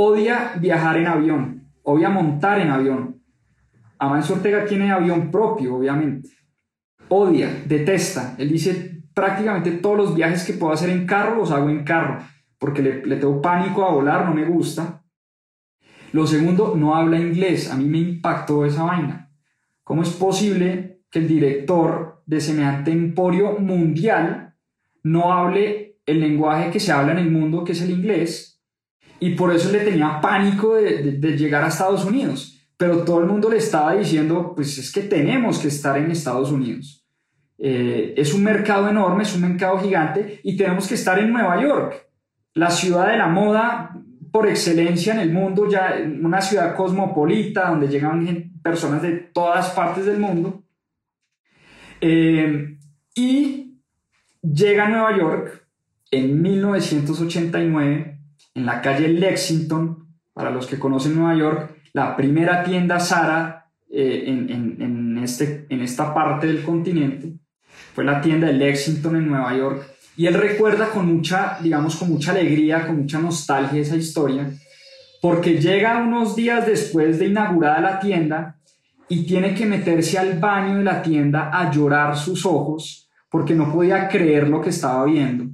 odia 0.02 0.54
viajar 0.60 0.98
en 0.98 1.08
avión, 1.08 1.72
odia 1.84 2.10
montar 2.10 2.60
en 2.62 2.70
avión. 2.70 3.22
Amancio 3.98 4.36
Ortega 4.36 4.64
tiene 4.66 4.92
avión 4.92 5.30
propio, 5.30 5.76
obviamente. 5.76 6.30
Odia, 7.10 7.64
detesta. 7.66 8.36
Él 8.38 8.50
dice 8.50 9.04
prácticamente 9.14 9.72
todos 9.72 9.98
los 9.98 10.16
viajes 10.16 10.46
que 10.46 10.54
puedo 10.54 10.72
hacer 10.72 10.90
en 10.90 11.06
carro 11.06 11.36
los 11.36 11.52
hago 11.52 11.70
en 11.70 11.84
carro, 11.84 12.20
porque 12.58 12.82
le, 12.82 13.06
le 13.06 13.18
tengo 13.18 13.42
pánico 13.42 13.84
a 13.84 13.92
volar, 13.92 14.26
no 14.26 14.34
me 14.34 14.46
gusta. 14.46 15.04
Lo 16.14 16.26
segundo, 16.26 16.76
no 16.78 16.96
habla 16.96 17.20
inglés. 17.20 17.70
A 17.70 17.76
mí 17.76 17.84
me 17.84 17.98
impactó 17.98 18.66
esa 18.66 18.84
vaina. 18.84 19.30
¿Cómo 19.84 20.02
es 20.02 20.12
posible 20.12 21.02
que 21.12 21.20
el 21.20 21.28
director 21.28 22.24
de 22.26 22.40
semejante 22.40 22.92
emporio 22.92 23.60
mundial 23.60 24.56
no 25.04 25.34
hable 25.34 26.00
el 26.06 26.22
lenguaje 26.22 26.72
que 26.72 26.80
se 26.80 26.94
habla 26.94 27.12
en 27.12 27.20
el 27.20 27.32
mundo, 27.32 27.66
que 27.66 27.74
es 27.74 27.82
el 27.82 27.92
inglés, 27.92 28.59
y 29.20 29.32
por 29.32 29.54
eso 29.54 29.72
le 29.72 29.80
tenía 29.80 30.22
pánico 30.22 30.76
de, 30.76 31.38
llegar 31.38 31.64
a 31.64 31.68
Estados 31.68 32.06
Unidos. 32.06 32.58
Pero 32.78 33.04
todo 33.04 33.20
el 33.20 33.26
mundo 33.26 33.50
le 33.50 33.58
estaba 33.58 33.94
diciendo, 33.96 34.54
pues 34.56 34.78
es 34.78 34.92
que 34.92 35.02
tenemos 35.02 35.60
que 35.60 35.68
estar 35.68 35.98
en 35.98 36.12
Estados 36.12 36.52
Unidos. 36.52 37.06
Eh, 37.58 38.14
es 38.16 38.34
un 38.34 38.44
mercado 38.44 38.88
enorme, 38.88 39.24
es 39.24 39.36
un 39.36 39.42
mercado 39.42 39.80
gigante 39.80 40.40
y 40.44 40.56
tenemos 40.56 40.88
que 40.88 40.96
estar 40.96 41.20
en 41.20 41.34
Nueva 41.34 41.62
York, 41.62 42.08
la 42.54 42.72
ciudad 42.72 43.12
de 43.12 43.18
la 43.18 43.28
moda 43.28 43.94
por 44.32 44.48
excelencia 44.48 45.14
en 45.14 45.20
el 45.20 45.34
mundo, 45.34 45.70
ya 45.70 45.96
una 46.22 46.40
ciudad 46.40 46.74
cosmopolita 46.76 47.70
donde 47.70 47.90
llegan 47.90 48.54
personas 48.64 49.02
de 49.02 49.12
todas 49.12 49.72
partes 49.72 50.06
del 50.06 50.20
mundo. 50.20 50.64
Eh, 52.00 52.78
y 53.16 53.82
llega 54.42 54.86
a 54.86 54.90
Nueva 54.90 55.18
York 55.18 55.68
en 56.12 56.42
1989 56.42 58.19
en 58.60 58.66
la 58.66 58.82
calle 58.82 59.08
Lexington, 59.08 60.06
para 60.34 60.52
los 60.52 60.68
que 60.68 60.78
conocen 60.78 61.16
Nueva 61.16 61.36
York, 61.36 61.76
la 61.94 62.16
primera 62.18 62.62
tienda 62.62 63.00
Zara 63.00 63.72
eh, 63.90 64.26
en, 64.28 65.18
este, 65.24 65.66
en 65.70 65.82
esta 65.82 66.14
parte 66.14 66.48
del 66.48 66.62
continente. 66.62 67.34
Fue 67.94 68.04
la 68.04 68.20
tienda 68.20 68.48
de 68.48 68.54
Lexington 68.54 69.16
en 69.16 69.28
Nueva 69.30 69.56
York. 69.56 69.88
Y 70.18 70.28
él 70.28 70.34
recuerda 70.34 70.90
con 70.90 71.08
mucha, 71.08 71.58
digamos, 71.62 71.96
con 71.96 72.10
mucha 72.10 72.32
alegría, 72.32 72.86
con 72.86 72.98
mucha 72.98 73.20
nostalgia 73.20 73.82
esa 73.82 73.96
historia, 73.96 74.52
porque 75.22 75.58
llega 75.58 76.04
unos 76.04 76.36
días 76.36 76.68
después 76.68 77.18
de 77.18 77.28
inaugurada 77.28 77.80
la 77.80 78.00
tienda 78.00 78.58
y 79.08 79.26
tiene 79.26 79.56
que 79.56 79.66
meterse 79.66 80.18
al 80.18 80.38
baño 80.38 80.80
de 80.80 80.84
la 80.84 81.02
tienda 81.02 81.50
a 81.54 81.72
llorar 81.72 82.18
sus 82.18 82.46
ojos 82.46 83.10
porque 83.30 83.56
no 83.56 83.72
podía 83.72 84.10
creer 84.10 84.50
lo 84.50 84.62
que 84.62 84.72
estaba 84.72 85.06
viendo. 85.06 85.46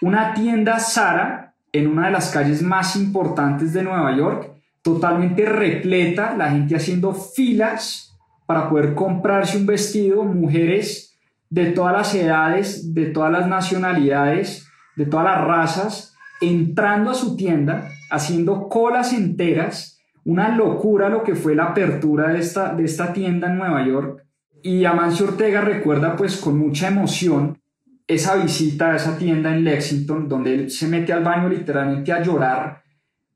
Una 0.00 0.34
tienda 0.34 0.80
Zara 0.80 1.51
en 1.72 1.86
una 1.86 2.06
de 2.06 2.12
las 2.12 2.30
calles 2.30 2.62
más 2.62 2.96
importantes 2.96 3.72
de 3.72 3.82
Nueva 3.82 4.14
York, 4.16 4.52
totalmente 4.82 5.46
repleta, 5.46 6.36
la 6.36 6.50
gente 6.50 6.76
haciendo 6.76 7.14
filas 7.14 8.18
para 8.46 8.68
poder 8.68 8.94
comprarse 8.94 9.56
un 9.56 9.66
vestido, 9.66 10.24
mujeres 10.24 11.18
de 11.48 11.66
todas 11.66 11.92
las 11.92 12.14
edades, 12.14 12.94
de 12.94 13.06
todas 13.06 13.32
las 13.32 13.48
nacionalidades, 13.48 14.68
de 14.96 15.06
todas 15.06 15.24
las 15.24 15.44
razas, 15.44 16.16
entrando 16.40 17.10
a 17.10 17.14
su 17.14 17.36
tienda, 17.36 17.88
haciendo 18.10 18.68
colas 18.68 19.12
enteras, 19.12 20.00
una 20.24 20.54
locura 20.54 21.08
lo 21.08 21.22
que 21.22 21.34
fue 21.34 21.54
la 21.54 21.66
apertura 21.66 22.28
de 22.28 22.40
esta, 22.40 22.74
de 22.74 22.84
esta 22.84 23.12
tienda 23.12 23.48
en 23.48 23.58
Nueva 23.58 23.86
York. 23.86 24.24
Y 24.62 24.84
Amancio 24.84 25.26
Ortega 25.26 25.60
recuerda 25.60 26.16
pues 26.16 26.36
con 26.36 26.58
mucha 26.58 26.88
emoción 26.88 27.61
esa 28.06 28.36
visita 28.36 28.92
a 28.92 28.96
esa 28.96 29.16
tienda 29.16 29.54
en 29.54 29.64
Lexington, 29.64 30.28
donde 30.28 30.54
él 30.54 30.70
se 30.70 30.88
mete 30.88 31.12
al 31.12 31.22
baño 31.22 31.48
literalmente 31.48 32.12
a 32.12 32.22
llorar 32.22 32.82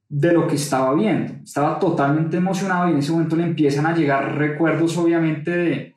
de 0.09 0.33
lo 0.33 0.47
que 0.47 0.57
estaba 0.57 0.95
viendo. 0.95 1.35
Estaba 1.43 1.79
totalmente 1.79 2.37
emocionado 2.37 2.89
y 2.89 2.93
en 2.93 2.99
ese 2.99 3.13
momento 3.13 3.37
le 3.37 3.45
empiezan 3.45 3.87
a 3.87 3.95
llegar 3.95 4.37
recuerdos 4.37 4.97
obviamente 4.97 5.51
de, 5.51 5.95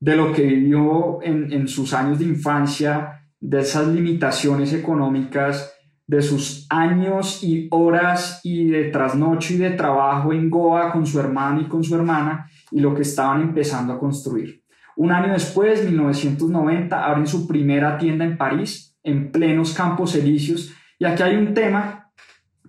de 0.00 0.16
lo 0.16 0.32
que 0.32 0.42
vivió 0.42 1.22
en, 1.22 1.52
en 1.52 1.68
sus 1.68 1.92
años 1.94 2.18
de 2.18 2.24
infancia, 2.24 3.22
de 3.40 3.60
esas 3.60 3.86
limitaciones 3.88 4.72
económicas, 4.72 5.72
de 6.06 6.22
sus 6.22 6.66
años 6.70 7.42
y 7.42 7.68
horas 7.70 8.40
y 8.44 8.68
de 8.68 8.84
trasnocho 8.84 9.54
y 9.54 9.56
de 9.56 9.70
trabajo 9.70 10.32
en 10.32 10.48
Goa 10.48 10.92
con 10.92 11.04
su 11.04 11.18
hermano 11.18 11.60
y 11.60 11.64
con 11.64 11.82
su 11.82 11.94
hermana 11.96 12.48
y 12.70 12.80
lo 12.80 12.94
que 12.94 13.02
estaban 13.02 13.42
empezando 13.42 13.92
a 13.92 13.98
construir. 13.98 14.62
Un 14.96 15.12
año 15.12 15.32
después, 15.32 15.84
1990, 15.84 17.04
abren 17.04 17.26
su 17.26 17.46
primera 17.46 17.98
tienda 17.98 18.24
en 18.24 18.36
París, 18.36 18.96
en 19.02 19.30
plenos 19.30 19.74
campos 19.74 20.14
elíseos. 20.14 20.72
Y 20.98 21.04
aquí 21.04 21.22
hay 21.22 21.36
un 21.36 21.52
tema 21.52 22.10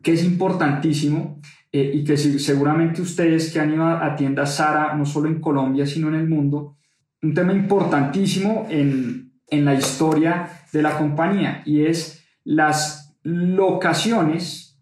que 0.03 0.13
es 0.13 0.23
importantísimo 0.23 1.39
eh, 1.71 1.91
y 1.93 2.03
que 2.03 2.17
seguramente 2.17 3.01
ustedes 3.01 3.51
que 3.51 3.59
han 3.59 3.73
ido 3.73 3.87
a 3.87 4.15
tiendas 4.15 4.55
Sara, 4.55 4.93
no 4.95 5.05
solo 5.05 5.29
en 5.29 5.39
Colombia, 5.39 5.85
sino 5.85 6.09
en 6.09 6.15
el 6.15 6.27
mundo, 6.27 6.77
un 7.21 7.33
tema 7.33 7.53
importantísimo 7.53 8.67
en, 8.69 9.31
en 9.47 9.65
la 9.65 9.73
historia 9.73 10.49
de 10.71 10.81
la 10.81 10.97
compañía 10.97 11.61
y 11.65 11.85
es 11.85 12.25
las 12.43 13.17
locaciones 13.23 14.79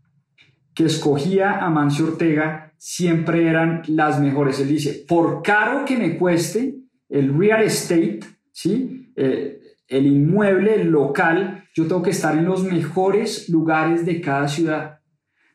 que 0.73 0.85
escogía 0.85 1.59
Amancio 1.59 2.05
Ortega 2.05 2.73
siempre 2.77 3.47
eran 3.47 3.83
las 3.87 4.19
mejores. 4.19 4.59
Él 4.59 4.67
dice, 4.67 5.05
por 5.07 5.41
caro 5.41 5.85
que 5.85 5.97
me 5.97 6.17
cueste, 6.17 6.75
el 7.15 7.37
real 7.37 7.63
estate, 7.63 8.19
¿sí? 8.51 9.13
Eh, 9.15 9.61
el 9.87 10.05
inmueble 10.05 10.83
local, 10.83 11.63
yo 11.73 11.87
tengo 11.87 12.01
que 12.01 12.09
estar 12.09 12.37
en 12.37 12.45
los 12.45 12.63
mejores 12.63 13.47
lugares 13.47 14.05
de 14.05 14.19
cada 14.19 14.47
ciudad. 14.47 14.99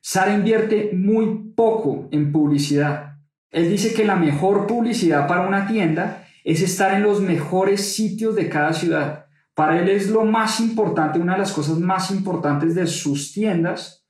Sara 0.01 0.33
invierte 0.33 0.90
muy 0.94 1.53
poco 1.55 2.09
en 2.12 2.33
publicidad. 2.33 3.18
Él 3.51 3.68
dice 3.68 3.92
que 3.92 4.07
la 4.07 4.16
mejor 4.16 4.66
publicidad 4.66 5.29
para 5.29 5.46
una 5.46 5.66
tienda 5.66 6.25
es 6.44 6.62
estar 6.62 6.94
en 6.94 7.03
los 7.03 7.20
mejores 7.20 7.92
sitios 7.94 8.37
de 8.37 8.49
cada 8.49 8.73
ciudad. 8.73 9.27
Para 9.55 9.81
él 9.81 9.90
es 9.90 10.09
lo 10.09 10.25
más 10.25 10.61
importante, 10.61 11.18
una 11.18 11.35
de 11.35 11.40
las 11.40 11.53
cosas 11.53 11.79
más 11.79 12.11
importantes 12.11 12.75
de 12.75 12.87
sus 12.87 13.33
tiendas 13.33 14.07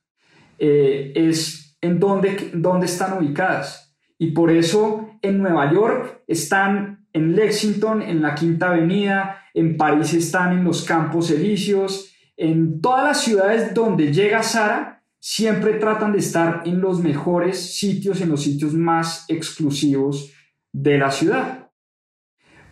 eh, 0.57 1.11
es 1.15 1.77
en 1.81 1.99
dónde, 1.99 2.51
dónde 2.53 2.85
están 2.85 3.17
ubicadas. 3.17 3.93
Y 4.17 4.31
por 4.31 4.51
eso 4.51 5.09
en 5.21 5.39
Nueva 5.39 5.73
York 5.73 6.23
están 6.27 7.00
en 7.13 7.35
Lexington, 7.35 8.01
en 8.01 8.21
la 8.21 8.35
Quinta 8.35 8.69
Avenida, 8.69 9.37
en 9.53 9.77
París 9.77 10.13
están 10.13 10.53
en 10.53 10.63
los 10.63 10.83
Campos 10.83 11.29
Elíseos, 11.31 12.13
en 12.37 12.81
todas 12.81 13.03
las 13.05 13.21
ciudades 13.21 13.73
donde 13.73 14.13
llega 14.13 14.43
Sara, 14.43 15.03
siempre 15.19 15.73
tratan 15.73 16.13
de 16.13 16.19
estar 16.19 16.63
en 16.65 16.81
los 16.81 17.01
mejores 17.01 17.77
sitios, 17.77 18.21
en 18.21 18.29
los 18.29 18.41
sitios 18.41 18.73
más 18.73 19.25
exclusivos 19.27 20.33
de 20.71 20.97
la 20.97 21.11
ciudad. 21.11 21.69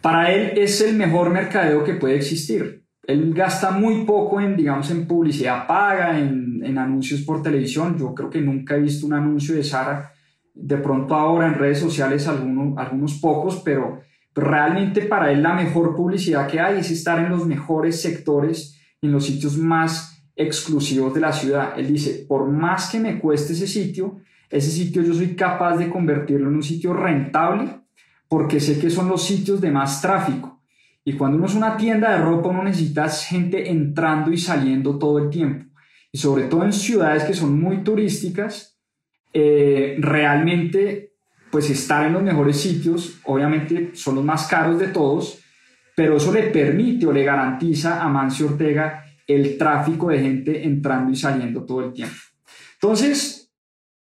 Para 0.02 0.32
él 0.32 0.58
es 0.58 0.82
el 0.82 0.96
mejor 0.96 1.30
mercadeo 1.30 1.84
que 1.84 1.94
puede 1.94 2.16
existir. 2.16 2.86
Él 3.04 3.34
gasta 3.34 3.72
muy 3.72 4.06
poco 4.06 4.40
en, 4.40 4.56
digamos, 4.56 4.90
en 4.92 5.08
publicidad 5.08 5.68
paga, 5.68 6.18
en, 6.18 6.62
en 6.64 6.78
anuncios 6.78 7.22
por 7.22 7.44
televisión. 7.44 7.98
Yo 7.98 8.14
creo 8.14 8.30
que 8.30 8.42
nunca 8.42 8.76
he 8.76 8.80
visto 8.80 9.06
un 9.06 9.14
anuncio 9.14 9.56
de 9.56 9.64
Sara. 9.64 10.14
De 10.54 10.78
pronto 10.78 11.16
ahora 11.16 11.48
en 11.48 11.56
redes 11.56 11.80
sociales 11.80 12.28
algunos, 12.28 12.78
algunos 12.78 13.20
pocos, 13.20 13.62
pero 13.64 14.02
realmente 14.36 15.02
para 15.02 15.32
él 15.32 15.44
la 15.44 15.54
mejor 15.54 15.96
publicidad 15.96 16.48
que 16.48 16.60
hay 16.60 16.80
es 16.80 16.92
estar 16.92 17.20
en 17.20 17.30
los 17.30 17.46
mejores 17.46 18.02
sectores, 18.02 18.80
en 19.02 19.12
los 19.12 19.26
sitios 19.26 19.58
más 19.58 20.24
exclusivos 20.36 21.14
de 21.14 21.20
la 21.20 21.34
ciudad. 21.34 21.78
Él 21.78 21.88
dice, 21.88 22.26
por 22.28 22.48
más 22.48 22.90
que 22.90 23.00
me 23.00 23.20
cueste 23.20 23.54
ese 23.54 23.68
sitio, 23.68 24.22
ese 24.50 24.72
sitio 24.72 25.02
yo 25.02 25.14
soy 25.14 25.36
capaz 25.36 25.78
de 25.78 25.90
convertirlo 25.90 26.50
en 26.50 26.56
un 26.56 26.64
sitio 26.64 26.94
rentable 26.94 27.82
porque 28.28 28.60
sé 28.60 28.80
que 28.80 28.90
son 28.90 29.10
los 29.10 29.24
sitios 29.24 29.60
de 29.60 29.72
más 29.72 30.02
tráfico. 30.02 30.62
Y 31.04 31.14
cuando 31.14 31.38
uno 31.38 31.48
es 31.48 31.56
una 31.56 31.76
tienda 31.76 32.12
de 32.12 32.24
ropa, 32.24 32.50
uno 32.50 32.64
necesita 32.64 33.10
gente 33.10 33.70
entrando 33.70 34.32
y 34.32 34.38
saliendo 34.38 35.00
todo 35.00 35.18
el 35.18 35.30
tiempo. 35.30 35.66
Y 36.12 36.18
sobre 36.18 36.44
todo 36.44 36.64
en 36.64 36.74
ciudades 36.74 37.24
que 37.24 37.34
son 37.34 37.60
muy 37.60 37.84
turísticas, 37.84 38.80
eh, 39.34 39.98
realmente, 40.00 41.09
pues 41.52 41.70
estar 41.70 42.06
en 42.06 42.14
los 42.14 42.24
mejores 42.24 42.60
sitios, 42.60 43.20
obviamente 43.26 43.92
son 43.94 44.16
los 44.16 44.24
más 44.24 44.48
caros 44.48 44.80
de 44.80 44.88
todos, 44.88 45.40
pero 45.96 46.18
eso 46.18 46.32
le 46.32 46.44
permite 46.44 47.06
o 47.06 47.12
le 47.12 47.24
garantiza 47.24 48.02
a 48.02 48.08
Mancio 48.08 48.48
Ortega 48.48 49.04
el 49.28 49.58
tráfico 49.58 50.10
de 50.10 50.20
gente 50.20 50.64
entrando 50.64 51.12
y 51.12 51.16
saliendo 51.16 51.64
todo 51.64 51.86
el 51.86 51.94
tiempo. 51.94 52.16
Entonces, 52.76 53.52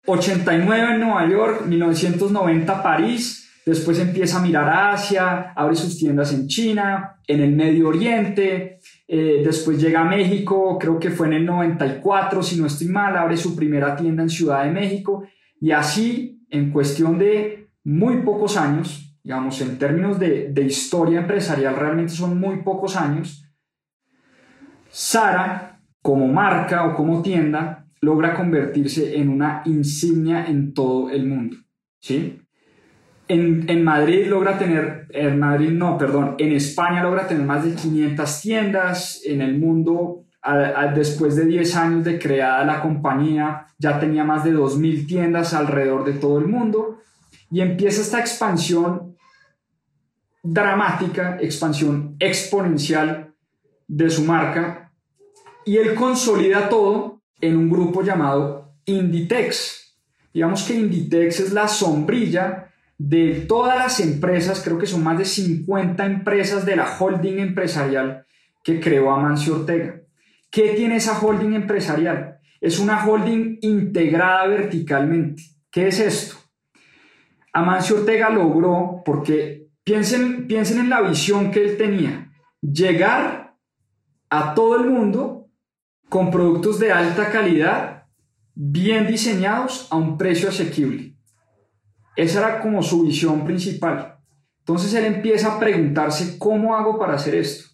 89 0.06 0.94
en 0.94 1.00
Nueva 1.00 1.28
York, 1.28 1.66
1990 1.66 2.82
París, 2.82 3.46
Después 3.66 3.98
empieza 3.98 4.38
a 4.38 4.42
mirar 4.42 4.68
a 4.68 4.92
Asia, 4.92 5.52
abre 5.56 5.74
sus 5.74 5.98
tiendas 5.98 6.32
en 6.32 6.46
China, 6.46 7.16
en 7.26 7.40
el 7.40 7.50
Medio 7.50 7.88
Oriente, 7.88 8.78
eh, 9.08 9.42
después 9.44 9.82
llega 9.82 10.02
a 10.02 10.04
México, 10.04 10.78
creo 10.78 11.00
que 11.00 11.10
fue 11.10 11.26
en 11.26 11.32
el 11.32 11.46
94, 11.46 12.44
si 12.44 12.60
no 12.60 12.68
estoy 12.68 12.86
mal, 12.86 13.16
abre 13.16 13.36
su 13.36 13.56
primera 13.56 13.96
tienda 13.96 14.22
en 14.22 14.30
Ciudad 14.30 14.62
de 14.62 14.70
México 14.70 15.24
y 15.60 15.72
así, 15.72 16.35
en 16.50 16.70
cuestión 16.70 17.18
de 17.18 17.68
muy 17.84 18.22
pocos 18.22 18.56
años, 18.56 19.16
digamos, 19.22 19.60
en 19.60 19.78
términos 19.78 20.18
de, 20.18 20.50
de 20.52 20.62
historia 20.62 21.20
empresarial, 21.20 21.76
realmente 21.76 22.12
son 22.12 22.38
muy 22.38 22.62
pocos 22.62 22.96
años, 22.96 23.46
Sara, 24.88 25.80
como 26.00 26.28
marca 26.28 26.86
o 26.86 26.94
como 26.94 27.20
tienda, 27.20 27.86
logra 28.00 28.34
convertirse 28.34 29.18
en 29.18 29.28
una 29.28 29.62
insignia 29.64 30.46
en 30.46 30.72
todo 30.72 31.10
el 31.10 31.26
mundo. 31.26 31.56
¿sí? 32.00 32.40
En, 33.28 33.82
Madrid 33.82 34.26
logra 34.28 34.56
tener, 34.56 35.08
en 35.10 35.38
Madrid 35.38 35.70
no, 35.70 35.98
perdón, 35.98 36.36
en 36.38 36.52
España 36.52 37.02
logra 37.02 37.26
tener 37.26 37.44
más 37.44 37.64
de 37.64 37.74
500 37.74 38.40
tiendas, 38.40 39.22
en 39.24 39.40
el 39.40 39.58
mundo 39.58 40.25
después 40.94 41.36
de 41.36 41.44
10 41.44 41.76
años 41.76 42.04
de 42.04 42.18
creada 42.18 42.64
la 42.64 42.80
compañía 42.80 43.66
ya 43.78 43.98
tenía 43.98 44.24
más 44.24 44.44
de 44.44 44.54
2.000 44.54 45.06
tiendas 45.06 45.54
alrededor 45.54 46.04
de 46.04 46.14
todo 46.14 46.38
el 46.38 46.46
mundo 46.46 47.00
y 47.50 47.60
empieza 47.60 48.00
esta 48.00 48.20
expansión 48.20 49.16
dramática, 50.42 51.38
expansión 51.40 52.16
exponencial 52.18 53.34
de 53.88 54.10
su 54.10 54.24
marca 54.24 54.92
y 55.64 55.78
él 55.78 55.94
consolida 55.94 56.68
todo 56.68 57.22
en 57.40 57.56
un 57.56 57.68
grupo 57.68 58.02
llamado 58.02 58.72
Inditex. 58.84 59.96
Digamos 60.32 60.62
que 60.62 60.74
Inditex 60.74 61.40
es 61.40 61.52
la 61.52 61.66
sombrilla 61.66 62.70
de 62.98 63.44
todas 63.48 63.76
las 63.76 64.00
empresas, 64.00 64.62
creo 64.62 64.78
que 64.78 64.86
son 64.86 65.02
más 65.02 65.18
de 65.18 65.24
50 65.24 66.04
empresas 66.06 66.64
de 66.64 66.76
la 66.76 66.96
holding 66.98 67.40
empresarial 67.40 68.24
que 68.62 68.80
creó 68.80 69.12
Amancio 69.12 69.56
Ortega. 69.56 70.00
¿Qué 70.50 70.70
tiene 70.70 70.96
esa 70.96 71.18
holding 71.18 71.54
empresarial? 71.54 72.38
Es 72.60 72.78
una 72.78 73.04
holding 73.04 73.58
integrada 73.60 74.46
verticalmente. 74.46 75.42
¿Qué 75.70 75.88
es 75.88 76.00
esto? 76.00 76.36
Amancio 77.52 77.96
Ortega 77.96 78.30
logró, 78.30 79.02
porque 79.04 79.68
piensen, 79.84 80.46
piensen 80.46 80.78
en 80.78 80.90
la 80.90 81.00
visión 81.00 81.50
que 81.50 81.64
él 81.64 81.76
tenía, 81.76 82.30
llegar 82.60 83.56
a 84.30 84.54
todo 84.54 84.76
el 84.76 84.90
mundo 84.90 85.48
con 86.08 86.30
productos 86.30 86.78
de 86.78 86.92
alta 86.92 87.30
calidad, 87.30 88.04
bien 88.54 89.06
diseñados 89.06 89.88
a 89.90 89.96
un 89.96 90.16
precio 90.18 90.48
asequible. 90.48 91.16
Esa 92.16 92.38
era 92.40 92.60
como 92.60 92.82
su 92.82 93.02
visión 93.02 93.44
principal. 93.44 94.18
Entonces 94.60 94.92
él 94.94 95.04
empieza 95.04 95.54
a 95.54 95.58
preguntarse 95.60 96.38
cómo 96.38 96.74
hago 96.74 96.98
para 96.98 97.14
hacer 97.14 97.34
esto. 97.34 97.68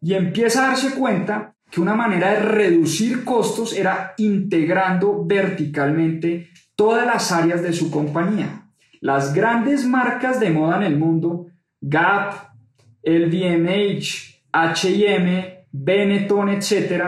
Y 0.00 0.14
empieza 0.14 0.64
a 0.64 0.68
darse 0.68 0.94
cuenta 0.94 1.54
que 1.72 1.80
una 1.80 1.94
manera 1.94 2.32
de 2.32 2.40
reducir 2.40 3.24
costos 3.24 3.72
era 3.72 4.12
integrando 4.18 5.24
verticalmente 5.24 6.50
todas 6.76 7.06
las 7.06 7.32
áreas 7.32 7.62
de 7.62 7.72
su 7.72 7.90
compañía. 7.90 8.68
Las 9.00 9.32
grandes 9.32 9.86
marcas 9.86 10.38
de 10.38 10.50
moda 10.50 10.76
en 10.76 10.82
el 10.82 10.98
mundo, 10.98 11.46
Gap, 11.80 12.34
LVMH, 13.02 14.42
H&M, 14.52 15.66
Benetton, 15.72 16.50
etc., 16.50 17.04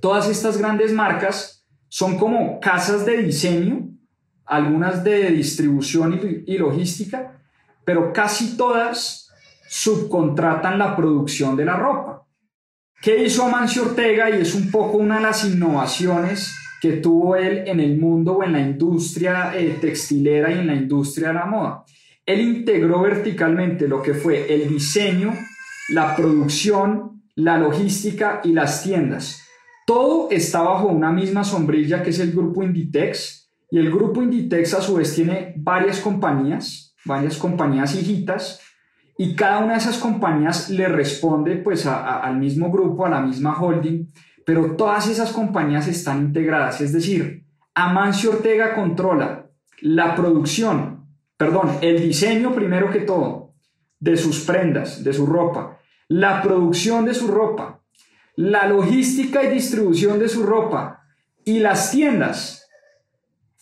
todas 0.00 0.30
estas 0.30 0.56
grandes 0.56 0.94
marcas 0.94 1.66
son 1.88 2.16
como 2.16 2.60
casas 2.60 3.04
de 3.04 3.18
diseño 3.18 3.90
algunas 4.46 5.04
de 5.04 5.30
distribución 5.30 6.18
y, 6.46 6.56
logística, 6.56 7.38
pero 7.84 8.10
casi 8.10 8.56
todas 8.56 9.30
subcontratan 9.68 10.78
la 10.78 10.96
producción 10.96 11.56
de 11.56 11.66
la 11.66 11.76
ropa. 11.76 12.26
¿Qué 13.02 13.24
hizo 13.24 13.46
Amancio 13.46 13.84
Ortega? 13.84 14.28
Y 14.28 14.42
es 14.42 14.54
un 14.54 14.70
poco 14.70 14.98
una 14.98 15.16
de 15.16 15.22
las 15.22 15.42
innovaciones 15.46 16.54
que 16.82 16.98
tuvo 16.98 17.34
él 17.34 17.64
en 17.66 17.80
el 17.80 17.96
mundo 17.96 18.34
o 18.34 18.44
en 18.44 18.52
la 18.52 18.60
industria 18.60 19.52
eh, 19.56 19.78
textilera 19.80 20.52
y 20.52 20.58
en 20.58 20.66
la 20.66 20.74
industria 20.74 21.28
de 21.28 21.34
la 21.34 21.46
moda. 21.46 21.84
Él 22.26 22.42
integró 22.42 23.00
verticalmente 23.00 23.88
lo 23.88 24.02
que 24.02 24.12
fue 24.12 24.52
el 24.52 24.68
diseño, 24.68 25.32
la 25.88 26.14
producción, 26.14 27.22
la 27.36 27.56
logística 27.56 28.42
y 28.44 28.52
las 28.52 28.82
tiendas. 28.82 29.46
Todo 29.86 30.28
está 30.30 30.60
bajo 30.60 30.88
una 30.88 31.10
misma 31.10 31.42
sombrilla 31.42 32.02
que 32.02 32.10
es 32.10 32.18
el 32.18 32.32
grupo 32.32 32.62
Inditex, 32.62 33.50
y 33.70 33.78
el 33.78 33.90
grupo 33.90 34.22
Inditex 34.22 34.74
a 34.74 34.82
su 34.82 34.96
vez 34.96 35.14
tiene 35.14 35.54
varias 35.56 36.00
compañías, 36.00 36.94
varias 37.06 37.38
compañías 37.38 37.94
hijitas, 37.94 38.60
y 39.20 39.34
cada 39.34 39.58
una 39.58 39.74
de 39.74 39.80
esas 39.80 39.98
compañías 39.98 40.70
le 40.70 40.88
responde 40.88 41.56
pues 41.56 41.84
al 41.84 42.38
mismo 42.38 42.72
grupo, 42.72 43.04
a 43.04 43.10
la 43.10 43.20
misma 43.20 43.54
holding, 43.60 44.06
pero 44.46 44.76
todas 44.76 45.08
esas 45.08 45.30
compañías 45.30 45.86
están 45.88 46.20
integradas, 46.20 46.80
es 46.80 46.94
decir, 46.94 47.44
Amancio 47.74 48.30
Ortega 48.30 48.74
controla 48.74 49.50
la 49.82 50.14
producción, 50.14 51.04
perdón, 51.36 51.70
el 51.82 52.00
diseño 52.00 52.54
primero 52.54 52.88
que 52.90 53.00
todo 53.00 53.52
de 53.98 54.16
sus 54.16 54.40
prendas, 54.40 55.04
de 55.04 55.12
su 55.12 55.26
ropa, 55.26 55.78
la 56.08 56.40
producción 56.40 57.04
de 57.04 57.12
su 57.12 57.28
ropa, 57.28 57.82
la 58.36 58.66
logística 58.68 59.42
y 59.44 59.50
distribución 59.52 60.18
de 60.18 60.30
su 60.30 60.44
ropa 60.44 61.02
y 61.44 61.58
las 61.58 61.90
tiendas 61.90 62.59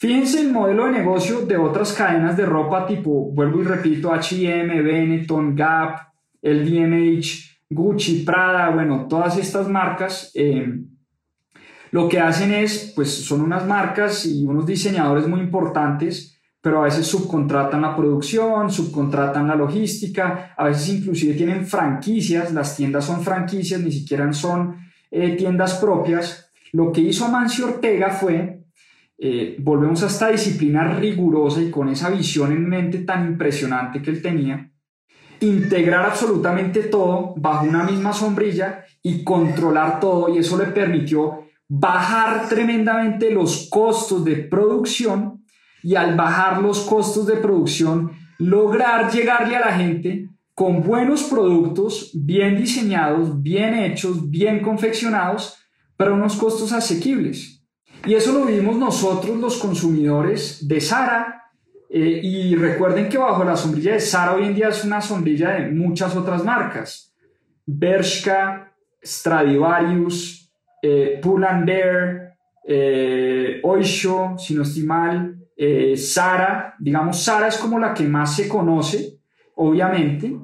Fíjense 0.00 0.40
el 0.42 0.52
modelo 0.52 0.86
de 0.86 0.92
negocio 0.92 1.40
de 1.40 1.56
otras 1.56 1.92
cadenas 1.92 2.36
de 2.36 2.46
ropa 2.46 2.86
tipo, 2.86 3.32
vuelvo 3.32 3.60
y 3.60 3.64
repito, 3.64 4.12
H&M, 4.12 4.80
Benetton, 4.80 5.56
Gap, 5.56 6.12
LVMH, 6.40 7.64
Gucci, 7.68 8.22
Prada, 8.24 8.70
bueno, 8.70 9.08
todas 9.08 9.36
estas 9.38 9.68
marcas, 9.68 10.30
eh, 10.34 10.72
lo 11.90 12.08
que 12.08 12.20
hacen 12.20 12.54
es, 12.54 12.92
pues 12.94 13.12
son 13.12 13.40
unas 13.40 13.66
marcas 13.66 14.24
y 14.24 14.44
unos 14.44 14.66
diseñadores 14.66 15.26
muy 15.26 15.40
importantes, 15.40 16.40
pero 16.60 16.80
a 16.80 16.84
veces 16.84 17.04
subcontratan 17.08 17.82
la 17.82 17.96
producción, 17.96 18.70
subcontratan 18.70 19.48
la 19.48 19.56
logística, 19.56 20.54
a 20.56 20.64
veces 20.66 20.90
inclusive 20.90 21.34
tienen 21.34 21.66
franquicias, 21.66 22.52
las 22.52 22.76
tiendas 22.76 23.04
son 23.04 23.22
franquicias, 23.22 23.80
ni 23.80 23.90
siquiera 23.90 24.32
son 24.32 24.76
eh, 25.10 25.34
tiendas 25.36 25.74
propias. 25.74 26.52
Lo 26.70 26.92
que 26.92 27.00
hizo 27.00 27.24
Amancio 27.24 27.66
Ortega 27.66 28.10
fue 28.10 28.57
eh, 29.20 29.56
volvemos 29.58 30.02
a 30.04 30.06
esta 30.06 30.28
disciplina 30.28 30.94
rigurosa 30.94 31.60
y 31.60 31.70
con 31.70 31.88
esa 31.88 32.08
visión 32.08 32.52
en 32.52 32.68
mente 32.68 32.98
tan 32.98 33.26
impresionante 33.26 34.00
que 34.00 34.10
él 34.10 34.22
tenía, 34.22 34.70
integrar 35.40 36.06
absolutamente 36.06 36.84
todo 36.84 37.34
bajo 37.36 37.66
una 37.66 37.82
misma 37.82 38.12
sombrilla 38.12 38.84
y 39.02 39.24
controlar 39.24 39.98
todo 39.98 40.32
y 40.32 40.38
eso 40.38 40.56
le 40.56 40.66
permitió 40.66 41.46
bajar 41.68 42.48
tremendamente 42.48 43.30
los 43.30 43.68
costos 43.68 44.24
de 44.24 44.36
producción 44.36 45.44
y 45.82 45.96
al 45.96 46.16
bajar 46.16 46.62
los 46.62 46.80
costos 46.80 47.26
de 47.26 47.36
producción 47.36 48.12
lograr 48.38 49.10
llegarle 49.10 49.56
a 49.56 49.60
la 49.60 49.72
gente 49.72 50.28
con 50.54 50.82
buenos 50.82 51.24
productos 51.24 52.10
bien 52.14 52.56
diseñados, 52.56 53.42
bien 53.42 53.74
hechos, 53.74 54.28
bien 54.28 54.60
confeccionados, 54.60 55.56
pero 55.96 56.14
unos 56.14 56.36
costos 56.36 56.72
asequibles. 56.72 57.57
Y 58.06 58.14
eso 58.14 58.32
lo 58.32 58.44
vimos 58.46 58.76
nosotros 58.76 59.36
los 59.38 59.58
consumidores 59.58 60.66
de 60.66 60.80
Sara. 60.80 61.34
Eh, 61.90 62.20
y 62.22 62.54
recuerden 62.54 63.08
que 63.08 63.18
bajo 63.18 63.44
la 63.44 63.56
sombrilla 63.56 63.92
de 63.92 64.00
Sara 64.00 64.34
hoy 64.34 64.44
en 64.44 64.54
día 64.54 64.68
es 64.68 64.84
una 64.84 65.00
sombrilla 65.00 65.52
de 65.52 65.70
muchas 65.70 66.14
otras 66.16 66.44
marcas. 66.44 67.14
Bershka, 67.66 68.72
Stradivarius, 69.02 70.52
eh, 70.82 71.20
Bear, 71.64 72.36
eh, 72.64 73.60
Oisho, 73.62 74.36
si 74.38 74.54
no 74.54 74.62
estoy 74.62 74.82
mal, 74.84 75.38
eh, 75.56 75.96
Sara. 75.96 76.74
Digamos, 76.78 77.22
Sara 77.22 77.48
es 77.48 77.56
como 77.56 77.78
la 77.78 77.94
que 77.94 78.04
más 78.04 78.36
se 78.36 78.48
conoce, 78.48 79.18
obviamente. 79.54 80.34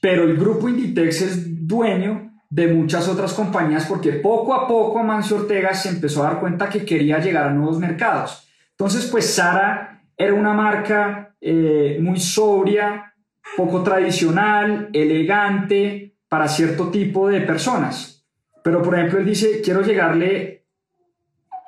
Pero 0.00 0.24
el 0.24 0.36
grupo 0.36 0.68
Inditex 0.68 1.22
es 1.22 1.66
dueño 1.66 2.31
de 2.52 2.66
muchas 2.66 3.08
otras 3.08 3.32
compañías 3.32 3.86
porque 3.86 4.12
poco 4.12 4.52
a 4.52 4.68
poco 4.68 4.98
Amancio 4.98 5.38
Ortega 5.38 5.72
se 5.72 5.88
empezó 5.88 6.22
a 6.22 6.26
dar 6.26 6.38
cuenta 6.40 6.68
que 6.68 6.84
quería 6.84 7.18
llegar 7.18 7.46
a 7.46 7.50
nuevos 7.50 7.78
mercados. 7.78 8.46
Entonces, 8.72 9.06
pues 9.10 9.32
Sara 9.32 10.02
era 10.18 10.34
una 10.34 10.52
marca 10.52 11.34
eh, 11.40 11.96
muy 12.02 12.20
sobria, 12.20 13.14
poco 13.56 13.82
tradicional, 13.82 14.90
elegante 14.92 16.18
para 16.28 16.46
cierto 16.46 16.90
tipo 16.90 17.26
de 17.26 17.40
personas. 17.40 18.26
Pero, 18.62 18.82
por 18.82 18.96
ejemplo, 18.96 19.20
él 19.20 19.24
dice, 19.24 19.62
quiero 19.64 19.80
llegarle 19.80 20.66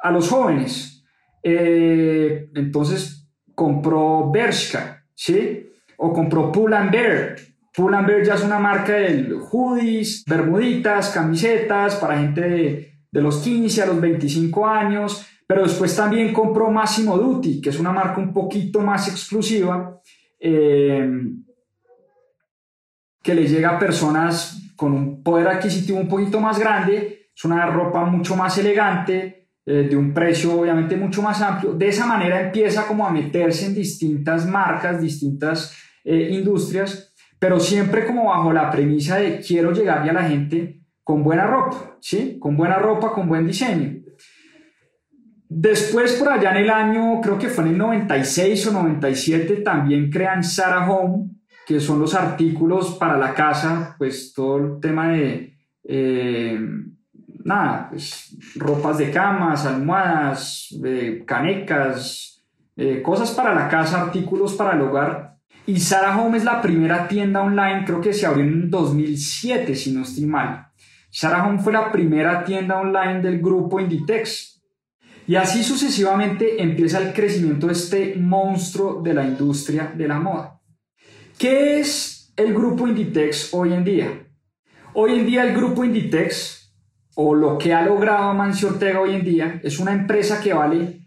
a 0.03 0.11
los 0.11 0.28
jóvenes. 0.28 1.03
Eh, 1.43 2.51
entonces 2.55 3.26
compró 3.55 4.30
Bershka, 4.30 5.07
¿sí? 5.14 5.66
O 5.97 6.12
compró 6.12 6.53
Pull 6.53 6.74
and 6.74 6.91
Bear. 6.91 7.37
Pull 7.75 7.95
and 7.95 8.07
Bear 8.07 8.25
ya 8.25 8.35
es 8.35 8.45
una 8.45 8.59
marca 8.59 8.93
de 8.93 9.33
hoodies, 9.51 10.25
bermuditas, 10.27 11.11
camisetas 11.11 11.97
para 11.97 12.18
gente 12.18 12.41
de, 12.41 12.99
de 13.11 13.20
los 13.20 13.39
15 13.39 13.83
a 13.83 13.87
los 13.87 14.01
25 14.01 14.66
años. 14.66 15.27
Pero 15.47 15.62
después 15.62 15.95
también 15.95 16.33
compró 16.33 16.70
Massimo 16.70 17.18
Dutti, 17.18 17.61
que 17.61 17.70
es 17.70 17.79
una 17.79 17.93
marca 17.93 18.20
un 18.20 18.33
poquito 18.33 18.81
más 18.81 19.09
exclusiva, 19.09 20.01
eh, 20.41 21.11
que 23.22 23.35
le 23.35 23.47
llega 23.47 23.70
a 23.70 23.79
personas 23.79 24.72
con 24.77 24.93
un 24.93 25.22
poder 25.22 25.49
adquisitivo 25.49 25.99
un 25.99 26.09
poquito 26.09 26.41
más 26.41 26.59
grande. 26.59 27.29
Es 27.35 27.45
una 27.45 27.66
ropa 27.66 28.05
mucho 28.05 28.37
más 28.37 28.57
elegante, 28.59 29.49
eh, 29.66 29.87
de 29.89 29.97
un 29.97 30.14
precio 30.14 30.61
obviamente 30.61 30.97
mucho 30.97 31.22
más 31.22 31.41
amplio. 31.43 31.72
De 31.72 31.89
esa 31.89 32.07
manera 32.07 32.41
empieza 32.41 32.87
como 32.87 33.07
a 33.07 33.11
meterse 33.11 33.66
en 33.66 33.75
distintas 33.75 34.47
marcas, 34.47 35.01
distintas 35.01 35.77
eh, 36.05 36.29
industrias, 36.33 37.13
pero 37.45 37.61
siempre 37.61 38.07
como 38.07 38.30
bajo 38.30 38.55
la 38.55 38.70
premisa 38.70 39.16
de 39.16 39.38
quiero 39.38 39.70
llegarle 39.70 40.09
a 40.09 40.14
la 40.14 40.22
gente 40.22 40.80
con 41.03 41.22
buena 41.22 41.47
ropa, 41.47 41.99
¿sí? 42.01 42.38
Con 42.40 42.57
buena 42.57 42.78
ropa, 42.78 43.12
con 43.12 43.28
buen 43.28 43.47
diseño. 43.47 44.01
Después, 45.47 46.14
por 46.14 46.30
allá 46.30 46.53
en 46.53 46.64
el 46.64 46.70
año, 46.70 47.20
creo 47.20 47.38
que 47.38 47.51
fue 47.51 47.64
en 47.64 47.72
el 47.72 47.76
96 47.76 48.68
o 48.68 48.72
97, 48.72 49.57
también 49.57 50.11
crean 50.11 50.42
Sarah 50.42 50.90
Home, 50.90 51.32
que 51.66 51.80
son 51.80 52.01
los 52.01 52.14
artículos 52.14 52.97
para 52.99 53.18
la 53.18 53.34
casa, 53.34 53.95
pues 53.99 54.32
todo 54.32 54.57
el 54.57 54.80
tema 54.80 55.11
de, 55.11 55.59
eh, 55.86 56.59
nada, 57.45 57.88
pues, 57.90 58.38
ropas 58.57 58.97
de 58.97 59.11
camas, 59.11 59.66
almohadas, 59.66 60.74
canecas, 61.26 62.42
eh, 62.74 63.03
cosas 63.03 63.32
para 63.32 63.55
la 63.55 63.68
casa, 63.68 64.01
artículos 64.01 64.55
para 64.55 64.72
el 64.72 64.80
hogar. 64.80 65.24
Y 65.66 65.80
Sarah 65.80 66.20
Home 66.20 66.36
es 66.36 66.44
la 66.44 66.60
primera 66.60 67.08
tienda 67.08 67.42
online, 67.42 67.84
creo 67.86 68.00
que 68.00 68.12
se 68.12 68.26
abrió 68.26 68.44
en 68.44 68.68
2007, 68.70 69.74
si 69.74 69.92
no 69.92 70.02
estoy 70.02 70.26
mal. 70.26 70.66
Sarah 71.10 71.46
Home 71.46 71.58
fue 71.58 71.72
la 71.72 71.90
primera 71.90 72.44
tienda 72.44 72.78
online 72.78 73.22
del 73.22 73.40
grupo 73.40 73.80
Inditex 73.80 74.62
y 75.26 75.36
así 75.36 75.62
sucesivamente 75.62 76.62
empieza 76.62 76.98
el 76.98 77.14
crecimiento 77.14 77.68
de 77.68 77.72
este 77.72 78.14
monstruo 78.16 79.00
de 79.00 79.14
la 79.14 79.24
industria 79.24 79.90
de 79.96 80.06
la 80.06 80.20
moda. 80.20 80.60
¿Qué 81.38 81.80
es 81.80 82.30
el 82.36 82.52
grupo 82.52 82.86
Inditex 82.86 83.54
hoy 83.54 83.72
en 83.72 83.84
día? 83.84 84.26
Hoy 84.92 85.18
en 85.18 85.26
día 85.26 85.44
el 85.44 85.56
grupo 85.56 85.82
Inditex, 85.82 86.74
o 87.14 87.34
lo 87.34 87.56
que 87.56 87.72
ha 87.72 87.80
logrado 87.80 88.24
Amancio 88.24 88.68
Ortega 88.68 89.00
hoy 89.00 89.14
en 89.14 89.24
día, 89.24 89.60
es 89.62 89.78
una 89.78 89.92
empresa 89.92 90.40
que 90.42 90.52
vale, 90.52 91.00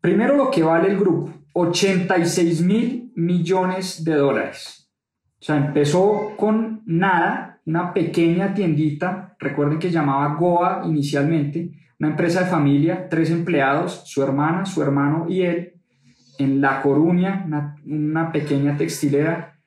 primero 0.00 0.36
lo 0.36 0.52
que 0.52 0.62
vale 0.62 0.88
el 0.88 0.98
grupo, 0.98 1.37
86 1.52 2.62
mil 2.62 3.12
millones 3.14 4.04
de 4.04 4.14
dólares. 4.14 4.90
O 5.40 5.44
sea, 5.44 5.56
empezó 5.56 6.34
con 6.36 6.82
nada, 6.86 7.60
una 7.64 7.92
pequeña 7.92 8.54
tiendita, 8.54 9.36
recuerden 9.38 9.78
que 9.78 9.90
llamaba 9.90 10.34
Goa 10.34 10.82
inicialmente, 10.84 11.70
una 12.00 12.10
empresa 12.10 12.44
de 12.44 12.50
familia, 12.50 13.08
tres 13.08 13.30
empleados, 13.30 14.02
su 14.06 14.22
hermana, 14.22 14.64
su 14.64 14.82
hermano 14.82 15.26
y 15.28 15.42
él, 15.42 15.74
en 16.38 16.60
La 16.60 16.80
Coruña, 16.80 17.44
una, 17.84 18.32
pequeña 18.32 18.76
textilera. 18.76 19.58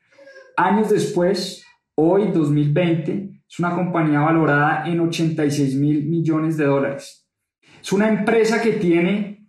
Años 0.55 0.89
después, 0.89 1.65
hoy 1.95 2.31
2020, 2.31 3.41
es 3.49 3.59
una 3.59 3.75
compañía 3.75 4.21
valorada 4.21 4.87
en 4.87 5.01
86 5.01 5.75
mil 5.75 6.05
millones 6.05 6.55
de 6.55 6.65
dólares. 6.65 7.27
Es 7.81 7.91
una 7.91 8.07
empresa 8.07 8.61
que 8.61 8.73
tiene 8.73 9.40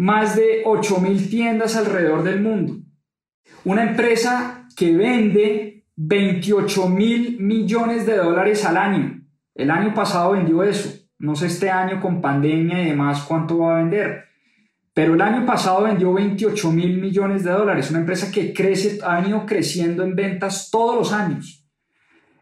más 0.00 0.34
de 0.34 0.62
8 0.64 0.98
mil 1.00 1.28
tiendas 1.28 1.76
alrededor 1.76 2.22
del 2.22 2.40
mundo. 2.40 2.78
Una 3.64 3.82
empresa 3.82 4.66
que 4.74 4.96
vende 4.96 5.84
28 5.96 6.88
mil 6.88 7.38
millones 7.38 8.06
de 8.06 8.16
dólares 8.16 8.64
al 8.64 8.78
año. 8.78 9.22
El 9.54 9.70
año 9.70 9.92
pasado 9.92 10.32
vendió 10.32 10.62
eso. 10.62 11.06
No 11.18 11.36
sé 11.36 11.48
este 11.48 11.68
año 11.68 12.00
con 12.00 12.22
pandemia 12.22 12.82
y 12.82 12.86
demás 12.86 13.24
cuánto 13.28 13.58
va 13.58 13.76
a 13.76 13.82
vender. 13.82 14.24
Pero 14.94 15.12
el 15.12 15.20
año 15.20 15.44
pasado 15.44 15.82
vendió 15.82 16.14
28 16.14 16.72
mil 16.72 16.98
millones 16.98 17.44
de 17.44 17.50
dólares. 17.50 17.90
Una 17.90 18.00
empresa 18.00 18.32
que 18.32 18.54
crece, 18.54 19.00
ha 19.06 19.20
ido 19.28 19.44
creciendo 19.44 20.02
en 20.02 20.16
ventas 20.16 20.70
todos 20.70 20.96
los 20.96 21.12
años. 21.12 21.68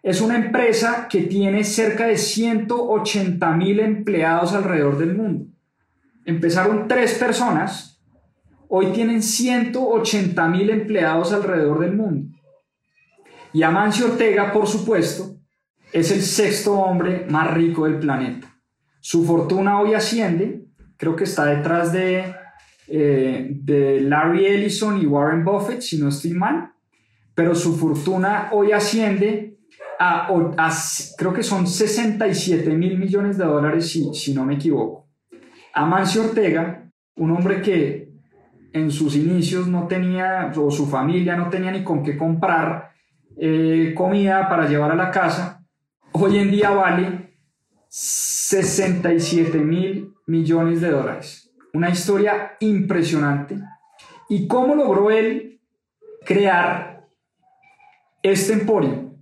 Es 0.05 0.21
una 0.21 0.37
empresa 0.37 1.09
que 1.11 1.23
tiene 1.23 1.65
cerca 1.65 2.07
de 2.07 2.19
180 2.19 3.51
mil 3.57 3.81
empleados 3.81 4.55
alrededor 4.55 4.97
del 4.97 5.17
mundo. 5.17 5.58
Empezaron 6.29 6.87
tres 6.87 7.15
personas, 7.15 8.03
hoy 8.69 8.89
tienen 8.93 9.23
180 9.23 10.47
mil 10.49 10.69
empleados 10.69 11.33
alrededor 11.33 11.81
del 11.81 11.97
mundo. 11.97 12.37
Y 13.55 13.63
Amancio 13.63 14.05
Ortega, 14.05 14.53
por 14.53 14.67
supuesto, 14.67 15.39
es 15.91 16.11
el 16.11 16.21
sexto 16.21 16.75
hombre 16.75 17.25
más 17.31 17.55
rico 17.55 17.87
del 17.87 17.99
planeta. 17.99 18.47
Su 19.01 19.25
fortuna 19.25 19.81
hoy 19.81 19.95
asciende, 19.95 20.67
creo 20.99 21.17
que 21.17 21.25
está 21.25 21.47
detrás 21.47 21.95
de, 21.95 22.35
eh, 22.89 23.49
de 23.51 24.03
Larry 24.03 24.45
Ellison 24.45 25.01
y 25.01 25.07
Warren 25.07 25.47
Buffett, 25.47 25.81
si 25.81 25.97
no 25.97 26.11
estoy 26.11 26.33
mal, 26.33 26.73
pero 27.35 27.55
su 27.55 27.75
fortuna 27.75 28.51
hoy 28.53 28.73
asciende 28.73 29.57
a, 29.99 30.29
creo 31.17 31.33
que 31.33 31.43
son 31.43 31.67
67 31.67 32.69
mil 32.75 32.99
millones 32.99 33.39
de 33.39 33.47
dólares, 33.47 33.91
si, 33.91 34.13
si 34.13 34.35
no 34.35 34.45
me 34.45 34.57
equivoco. 34.57 35.08
Amancio 35.75 36.25
Ortega, 36.25 36.91
un 37.17 37.31
hombre 37.31 37.63
que 37.63 38.09
en 38.73 38.91
sus 38.91 39.17
inicios 39.17 39.67
no 39.67 39.87
tenía, 39.87 40.53
o 40.57 40.71
su 40.71 40.87
familia 40.87 41.37
no 41.37 41.49
tenía 41.49 41.71
ni 41.71 41.83
con 41.83 42.03
qué 42.03 42.17
comprar 42.17 42.93
eh, 43.37 43.95
comida 43.97 44.49
para 44.49 44.69
llevar 44.69 44.91
a 44.91 44.97
la 44.97 45.11
casa, 45.11 45.65
hoy 46.13 46.39
en 46.39 46.51
día 46.51 46.71
vale 46.71 47.37
67 47.89 49.59
mil 49.59 50.13
millones 50.27 50.81
de 50.81 50.91
dólares. 50.91 51.51
Una 51.73 51.91
historia 51.91 52.57
impresionante. 52.61 53.59
¿Y 54.29 54.47
cómo 54.47 54.75
logró 54.75 55.11
él 55.11 55.61
crear 56.25 57.07
este 58.23 58.53
emporio? 58.55 59.15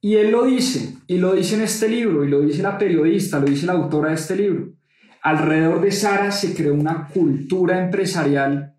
Y 0.00 0.16
él 0.16 0.30
lo 0.30 0.44
dice, 0.44 0.94
y 1.08 1.18
lo 1.18 1.32
dice 1.32 1.56
en 1.56 1.62
este 1.62 1.88
libro, 1.88 2.24
y 2.24 2.28
lo 2.28 2.40
dice 2.40 2.62
la 2.62 2.78
periodista, 2.78 3.40
lo 3.40 3.46
dice 3.46 3.66
la 3.66 3.72
autora 3.72 4.10
de 4.10 4.14
este 4.14 4.36
libro. 4.36 4.72
Alrededor 5.22 5.80
de 5.80 5.92
Sara 5.92 6.30
se 6.30 6.54
creó 6.54 6.74
una 6.74 7.08
cultura 7.08 7.82
empresarial 7.82 8.74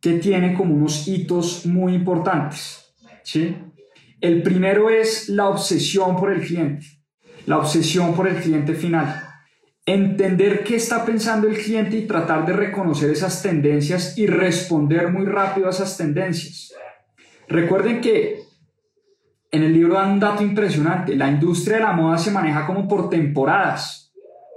que 0.00 0.14
tiene 0.14 0.54
como 0.54 0.74
unos 0.74 1.06
hitos 1.06 1.66
muy 1.66 1.94
importantes. 1.94 2.94
El 4.20 4.42
primero 4.42 4.90
es 4.90 5.28
la 5.28 5.48
obsesión 5.48 6.16
por 6.16 6.32
el 6.32 6.40
cliente 6.40 7.00
la 7.46 7.58
obsesión 7.58 8.14
por 8.14 8.28
el 8.28 8.36
cliente 8.36 8.74
final. 8.74 9.26
Entender 9.86 10.62
qué 10.62 10.76
está 10.76 11.04
pensando 11.04 11.48
el 11.48 11.56
cliente 11.56 11.96
y 11.96 12.06
tratar 12.06 12.46
de 12.46 12.52
reconocer 12.52 13.10
esas 13.10 13.42
tendencias 13.42 14.16
y 14.16 14.26
responder 14.26 15.10
muy 15.10 15.26
rápido 15.26 15.66
a 15.66 15.70
esas 15.70 15.96
tendencias. 15.96 16.72
Recuerden 17.48 18.00
que 18.00 18.42
en 19.50 19.64
el 19.64 19.72
libro 19.72 19.94
dan 19.94 20.12
un 20.12 20.20
dato 20.20 20.44
impresionante. 20.44 21.16
La 21.16 21.28
industria 21.28 21.78
de 21.78 21.82
la 21.82 21.92
moda 21.92 22.18
se 22.18 22.30
maneja 22.30 22.66
como 22.66 22.86
por 22.86 23.10
temporadas. 23.10 23.99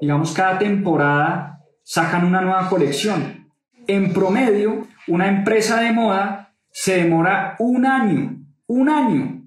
Digamos, 0.04 0.34
cada 0.34 0.60
temporada 0.60 1.62
sacan 1.82 2.26
una 2.26 2.42
nueva 2.42 2.68
colección. 2.68 3.48
En 3.88 4.12
promedio, 4.12 4.86
una 5.08 5.30
empresa 5.30 5.80
de 5.80 5.94
moda 5.94 6.54
se 6.70 6.98
demora 6.98 7.56
un 7.60 7.86
año, 7.86 8.36
un 8.68 8.90
año, 8.90 9.44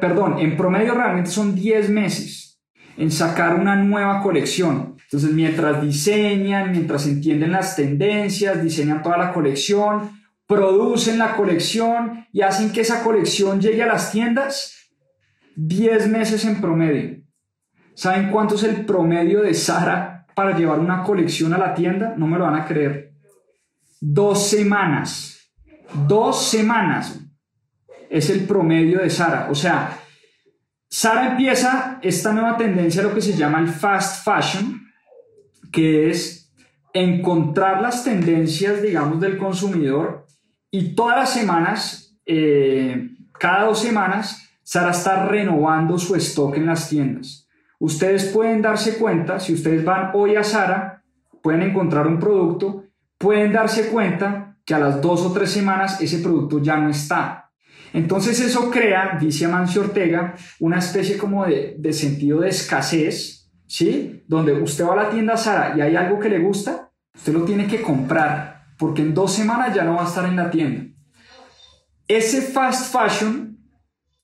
perdón, 0.00 0.38
en 0.38 0.56
promedio 0.56 0.94
realmente 0.94 1.28
son 1.28 1.54
10 1.54 1.90
meses 1.90 2.58
en 2.96 3.10
sacar 3.10 3.56
una 3.56 3.76
nueva 3.76 4.22
colección. 4.22 4.96
Entonces, 5.04 5.32
mientras 5.32 5.82
diseñan, 5.82 6.72
mientras 6.72 7.06
entienden 7.06 7.52
las 7.52 7.76
tendencias, 7.76 8.62
diseñan 8.62 9.02
toda 9.02 9.18
la 9.18 9.34
colección, 9.34 10.22
producen 10.46 11.18
la 11.18 11.36
colección 11.36 12.24
y 12.32 12.40
hacen 12.40 12.72
que 12.72 12.80
esa 12.80 13.02
colección 13.04 13.60
llegue 13.60 13.82
a 13.82 13.88
las 13.88 14.10
tiendas, 14.10 14.88
10 15.56 16.08
meses 16.08 16.46
en 16.46 16.62
promedio. 16.62 17.25
¿Saben 17.96 18.30
cuánto 18.30 18.56
es 18.56 18.62
el 18.62 18.84
promedio 18.84 19.40
de 19.40 19.54
Sara 19.54 20.26
para 20.34 20.54
llevar 20.54 20.78
una 20.80 21.02
colección 21.02 21.54
a 21.54 21.58
la 21.58 21.72
tienda? 21.72 22.12
No 22.14 22.26
me 22.26 22.36
lo 22.36 22.44
van 22.44 22.60
a 22.60 22.66
creer. 22.66 23.14
Dos 23.98 24.50
semanas. 24.50 25.48
Dos 26.06 26.44
semanas 26.50 27.18
es 28.10 28.28
el 28.28 28.44
promedio 28.44 28.98
de 28.98 29.08
Sara. 29.08 29.48
O 29.50 29.54
sea, 29.54 29.98
Sara 30.90 31.30
empieza 31.30 31.98
esta 32.02 32.34
nueva 32.34 32.58
tendencia 32.58 33.00
a 33.00 33.04
lo 33.04 33.14
que 33.14 33.22
se 33.22 33.32
llama 33.32 33.60
el 33.60 33.68
fast 33.68 34.22
fashion, 34.22 34.82
que 35.72 36.10
es 36.10 36.52
encontrar 36.92 37.80
las 37.80 38.04
tendencias, 38.04 38.82
digamos, 38.82 39.22
del 39.22 39.38
consumidor 39.38 40.26
y 40.70 40.94
todas 40.94 41.16
las 41.16 41.32
semanas, 41.32 42.14
eh, 42.26 43.08
cada 43.40 43.64
dos 43.64 43.78
semanas, 43.78 44.50
Sara 44.62 44.90
está 44.90 45.24
renovando 45.24 45.98
su 45.98 46.14
stock 46.16 46.58
en 46.58 46.66
las 46.66 46.90
tiendas. 46.90 47.45
Ustedes 47.78 48.24
pueden 48.26 48.62
darse 48.62 48.96
cuenta, 48.96 49.38
si 49.38 49.52
ustedes 49.52 49.84
van 49.84 50.10
hoy 50.14 50.36
a 50.36 50.44
Sara, 50.44 51.02
pueden 51.42 51.62
encontrar 51.62 52.06
un 52.06 52.18
producto, 52.18 52.84
pueden 53.18 53.52
darse 53.52 53.88
cuenta 53.88 54.56
que 54.64 54.74
a 54.74 54.78
las 54.78 55.00
dos 55.00 55.22
o 55.22 55.32
tres 55.32 55.50
semanas 55.50 56.00
ese 56.00 56.18
producto 56.18 56.60
ya 56.60 56.76
no 56.76 56.88
está. 56.88 57.50
Entonces 57.92 58.40
eso 58.40 58.70
crea, 58.70 59.16
dice 59.20 59.44
Amancio 59.44 59.82
Ortega, 59.82 60.34
una 60.58 60.78
especie 60.78 61.16
como 61.16 61.46
de, 61.46 61.76
de 61.78 61.92
sentido 61.92 62.40
de 62.40 62.48
escasez, 62.48 63.50
¿sí? 63.66 64.24
Donde 64.26 64.52
usted 64.54 64.84
va 64.86 64.94
a 64.94 65.04
la 65.04 65.10
tienda 65.10 65.36
Sara 65.36 65.76
y 65.76 65.80
hay 65.80 65.96
algo 65.96 66.18
que 66.18 66.28
le 66.28 66.40
gusta, 66.40 66.90
usted 67.14 67.32
lo 67.32 67.44
tiene 67.44 67.66
que 67.66 67.82
comprar, 67.82 68.64
porque 68.78 69.02
en 69.02 69.14
dos 69.14 69.32
semanas 69.32 69.74
ya 69.74 69.84
no 69.84 69.96
va 69.96 70.04
a 70.04 70.08
estar 70.08 70.24
en 70.24 70.36
la 70.36 70.50
tienda. 70.50 70.84
Ese 72.08 72.42
fast 72.42 72.92
fashion 72.92 73.58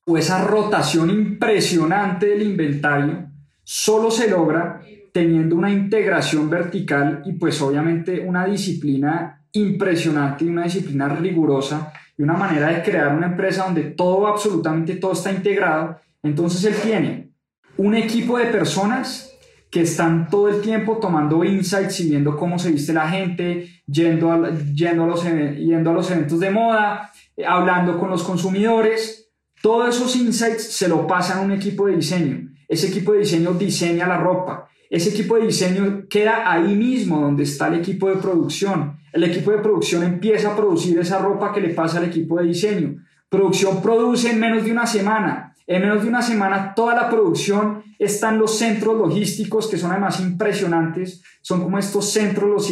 o 0.07 0.18
esa 0.18 0.44
rotación 0.44 1.11
impresionante 1.11 2.26
del 2.26 2.42
inventario 2.42 3.32
solo 3.62 4.10
se 4.10 4.28
logra 4.28 4.80
teniendo 5.12 5.56
una 5.56 5.70
integración 5.70 6.48
vertical 6.48 7.22
y 7.26 7.32
pues 7.32 7.60
obviamente 7.60 8.20
una 8.20 8.46
disciplina 8.46 9.44
impresionante 9.52 10.44
y 10.44 10.48
una 10.48 10.64
disciplina 10.64 11.08
rigurosa 11.08 11.92
y 12.16 12.22
una 12.22 12.34
manera 12.34 12.68
de 12.68 12.82
crear 12.82 13.14
una 13.14 13.26
empresa 13.26 13.64
donde 13.64 13.82
todo, 13.82 14.26
absolutamente 14.26 14.96
todo 14.96 15.12
está 15.12 15.30
integrado. 15.30 15.98
Entonces 16.22 16.64
él 16.64 16.74
tiene 16.82 17.32
un 17.76 17.94
equipo 17.94 18.38
de 18.38 18.46
personas 18.46 19.32
que 19.70 19.82
están 19.82 20.28
todo 20.28 20.48
el 20.48 20.60
tiempo 20.60 20.98
tomando 20.98 21.44
insights 21.44 22.00
y 22.00 22.10
viendo 22.10 22.36
cómo 22.36 22.58
se 22.58 22.70
viste 22.70 22.92
la 22.92 23.08
gente, 23.08 23.68
yendo 23.86 24.32
yendo 24.74 25.04
a, 25.04 25.06
los, 25.06 25.24
yendo 25.24 25.90
a 25.90 25.94
los 25.94 26.10
eventos 26.10 26.40
de 26.40 26.50
moda, 26.50 27.10
eh, 27.36 27.46
hablando 27.46 27.98
con 27.98 28.10
los 28.10 28.22
consumidores. 28.22 29.30
Todos 29.62 29.96
esos 29.96 30.14
insights 30.16 30.72
se 30.72 30.88
lo 30.88 31.06
pasan 31.06 31.38
a 31.38 31.40
un 31.40 31.52
equipo 31.52 31.86
de 31.86 31.96
diseño. 31.96 32.50
Ese 32.72 32.88
equipo 32.88 33.12
de 33.12 33.18
diseño 33.18 33.52
diseña 33.52 34.08
la 34.08 34.16
ropa. 34.16 34.66
Ese 34.88 35.10
equipo 35.10 35.36
de 35.36 35.44
diseño 35.44 36.06
queda 36.08 36.50
ahí 36.50 36.74
mismo 36.74 37.20
donde 37.20 37.42
está 37.42 37.68
el 37.68 37.74
equipo 37.74 38.08
de 38.08 38.16
producción. 38.16 38.96
El 39.12 39.24
equipo 39.24 39.50
de 39.50 39.58
producción 39.58 40.02
empieza 40.02 40.50
a 40.52 40.56
producir 40.56 40.98
esa 40.98 41.18
ropa 41.18 41.52
que 41.52 41.60
le 41.60 41.74
pasa 41.74 41.98
al 41.98 42.06
equipo 42.06 42.38
de 42.38 42.46
diseño. 42.46 42.96
Producción 43.28 43.82
produce 43.82 44.30
en 44.30 44.40
menos 44.40 44.64
de 44.64 44.72
una 44.72 44.86
semana. 44.86 45.54
En 45.66 45.82
menos 45.82 46.02
de 46.02 46.08
una 46.08 46.22
semana 46.22 46.72
toda 46.74 46.94
la 46.94 47.10
producción 47.10 47.82
está 47.98 48.30
en 48.30 48.38
los 48.38 48.56
centros 48.56 48.96
logísticos 48.96 49.68
que 49.68 49.76
son 49.76 49.90
además 49.90 50.18
impresionantes. 50.20 51.22
Son 51.42 51.62
como 51.62 51.78
estos 51.78 52.10
centros 52.10 52.70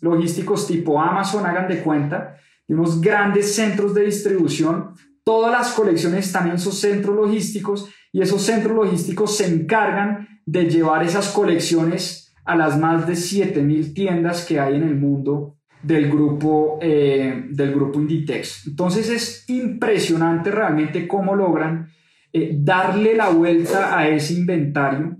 logísticos 0.00 0.68
tipo 0.68 1.00
Amazon, 1.00 1.44
hagan 1.44 1.66
de 1.66 1.82
cuenta, 1.82 2.36
y 2.68 2.72
unos 2.72 3.00
grandes 3.00 3.52
centros 3.52 3.94
de 3.94 4.04
distribución. 4.04 4.94
Todas 5.24 5.50
las 5.50 5.72
colecciones 5.72 6.26
están 6.26 6.46
en 6.46 6.54
esos 6.54 6.78
centros 6.78 7.16
logísticos 7.16 7.88
y 8.12 8.22
esos 8.22 8.42
centros 8.42 8.76
logísticos 8.76 9.36
se 9.36 9.46
encargan 9.46 10.40
de 10.46 10.68
llevar 10.68 11.04
esas 11.04 11.28
colecciones 11.28 12.34
a 12.44 12.56
las 12.56 12.78
más 12.78 13.06
de 13.06 13.12
7.000 13.12 13.94
tiendas 13.94 14.44
que 14.44 14.58
hay 14.58 14.76
en 14.76 14.82
el 14.82 14.96
mundo 14.96 15.56
del 15.82 16.10
grupo, 16.10 16.78
eh, 16.82 17.44
del 17.50 17.74
grupo 17.74 18.00
Inditex. 18.00 18.66
Entonces 18.66 19.08
es 19.08 19.48
impresionante 19.48 20.50
realmente 20.50 21.06
cómo 21.06 21.34
logran 21.34 21.88
eh, 22.32 22.56
darle 22.60 23.14
la 23.14 23.30
vuelta 23.30 23.96
a 23.96 24.08
ese 24.08 24.34
inventario. 24.34 25.16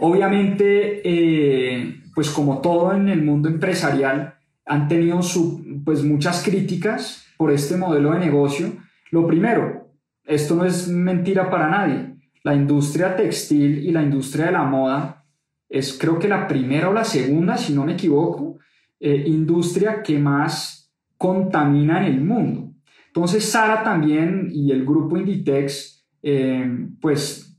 Obviamente, 0.00 1.02
eh, 1.04 2.00
pues 2.14 2.30
como 2.30 2.60
todo 2.60 2.92
en 2.92 3.08
el 3.08 3.22
mundo 3.22 3.48
empresarial, 3.48 4.34
han 4.66 4.88
tenido 4.88 5.22
su, 5.22 5.82
pues 5.84 6.04
muchas 6.04 6.42
críticas 6.42 7.26
por 7.36 7.52
este 7.52 7.76
modelo 7.76 8.12
de 8.12 8.18
negocio. 8.18 8.76
Lo 9.10 9.26
primero, 9.26 9.77
esto 10.28 10.54
no 10.54 10.64
es 10.64 10.88
mentira 10.88 11.50
para 11.50 11.68
nadie. 11.68 12.14
La 12.44 12.54
industria 12.54 13.16
textil 13.16 13.78
y 13.78 13.90
la 13.90 14.02
industria 14.02 14.46
de 14.46 14.52
la 14.52 14.64
moda 14.64 15.24
es 15.68 15.96
creo 15.98 16.18
que 16.18 16.28
la 16.28 16.46
primera 16.46 16.90
o 16.90 16.92
la 16.92 17.04
segunda, 17.04 17.56
si 17.56 17.74
no 17.74 17.84
me 17.84 17.94
equivoco, 17.94 18.58
eh, 19.00 19.24
industria 19.26 20.02
que 20.02 20.18
más 20.18 20.92
contamina 21.16 22.06
en 22.06 22.12
el 22.12 22.20
mundo. 22.20 22.74
Entonces 23.06 23.44
Sara 23.44 23.82
también 23.82 24.50
y 24.52 24.70
el 24.70 24.84
grupo 24.84 25.16
Inditex 25.16 26.06
eh, 26.22 26.88
pues 27.00 27.58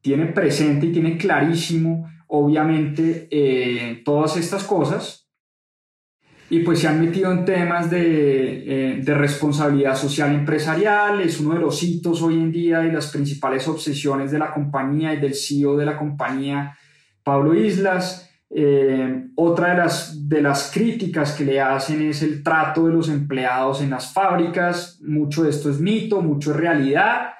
tiene 0.00 0.26
presente 0.26 0.86
y 0.86 0.92
tiene 0.92 1.18
clarísimo 1.18 2.08
obviamente 2.28 3.28
eh, 3.30 4.02
todas 4.04 4.36
estas 4.36 4.64
cosas 4.64 5.25
y 6.48 6.60
pues 6.60 6.80
se 6.80 6.88
han 6.88 7.00
metido 7.00 7.32
en 7.32 7.44
temas 7.44 7.90
de, 7.90 8.92
eh, 8.92 9.00
de, 9.02 9.14
responsabilidad 9.14 9.96
social 9.96 10.32
empresarial, 10.32 11.20
es 11.20 11.40
uno 11.40 11.54
de 11.54 11.60
los 11.60 11.82
hitos 11.82 12.22
hoy 12.22 12.34
en 12.34 12.52
día 12.52 12.84
y 12.84 12.92
las 12.92 13.08
principales 13.08 13.66
obsesiones 13.66 14.30
de 14.30 14.38
la 14.38 14.52
compañía 14.52 15.12
y 15.14 15.20
del 15.20 15.34
CEO 15.34 15.76
de 15.76 15.86
la 15.86 15.98
compañía, 15.98 16.76
Pablo 17.24 17.54
Islas. 17.54 18.22
Eh, 18.48 19.24
otra 19.34 19.70
de 19.70 19.78
las, 19.78 20.28
de 20.28 20.40
las 20.40 20.70
críticas 20.72 21.32
que 21.32 21.44
le 21.44 21.60
hacen 21.60 22.02
es 22.02 22.22
el 22.22 22.44
trato 22.44 22.86
de 22.86 22.92
los 22.92 23.08
empleados 23.08 23.82
en 23.82 23.90
las 23.90 24.12
fábricas, 24.12 25.00
mucho 25.02 25.42
de 25.42 25.50
esto 25.50 25.68
es 25.68 25.80
mito, 25.80 26.22
mucho 26.22 26.52
es 26.52 26.56
realidad. 26.58 27.30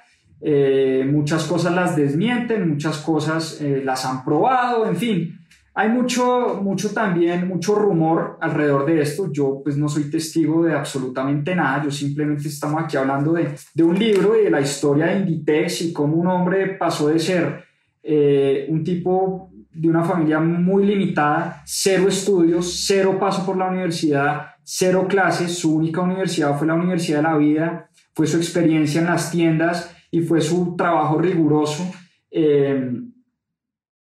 Eh, 0.40 1.08
muchas 1.08 1.44
cosas 1.44 1.72
las 1.72 1.94
desmienten, 1.94 2.68
muchas 2.68 2.98
cosas 2.98 3.60
las 3.60 4.04
han 4.04 4.24
probado, 4.24 4.86
en 4.86 4.96
fin, 4.96 5.45
hay 5.78 5.90
mucho, 5.90 6.58
mucho 6.62 6.94
también, 6.94 7.46
mucho 7.46 7.74
rumor 7.74 8.38
alrededor 8.40 8.86
de 8.86 9.02
esto. 9.02 9.30
Yo 9.30 9.60
pues 9.62 9.76
no 9.76 9.90
soy 9.90 10.10
testigo 10.10 10.64
de 10.64 10.72
absolutamente 10.72 11.54
nada. 11.54 11.84
Yo 11.84 11.90
simplemente 11.90 12.48
estamos 12.48 12.82
aquí 12.82 12.96
hablando 12.96 13.34
de, 13.34 13.50
de 13.74 13.84
un 13.84 13.98
libro 13.98 14.40
y 14.40 14.44
de 14.44 14.50
la 14.50 14.62
historia 14.62 15.06
de 15.06 15.18
Inditex 15.18 15.82
y 15.82 15.92
cómo 15.92 16.16
un 16.16 16.28
hombre 16.28 16.68
pasó 16.68 17.08
de 17.08 17.18
ser 17.18 17.62
eh, 18.02 18.64
un 18.70 18.82
tipo 18.84 19.50
de 19.70 19.90
una 19.90 20.02
familia 20.02 20.40
muy 20.40 20.86
limitada, 20.86 21.62
cero 21.66 22.08
estudios, 22.08 22.84
cero 22.86 23.18
paso 23.20 23.44
por 23.44 23.58
la 23.58 23.68
universidad, 23.68 24.46
cero 24.62 25.04
clases. 25.06 25.58
Su 25.58 25.76
única 25.76 26.00
universidad 26.00 26.56
fue 26.56 26.66
la 26.66 26.74
Universidad 26.74 27.18
de 27.18 27.22
la 27.24 27.36
Vida, 27.36 27.90
fue 28.14 28.26
su 28.26 28.38
experiencia 28.38 29.02
en 29.02 29.08
las 29.08 29.30
tiendas 29.30 29.94
y 30.10 30.22
fue 30.22 30.40
su 30.40 30.74
trabajo 30.74 31.18
riguroso. 31.18 31.86
Eh, 32.30 32.92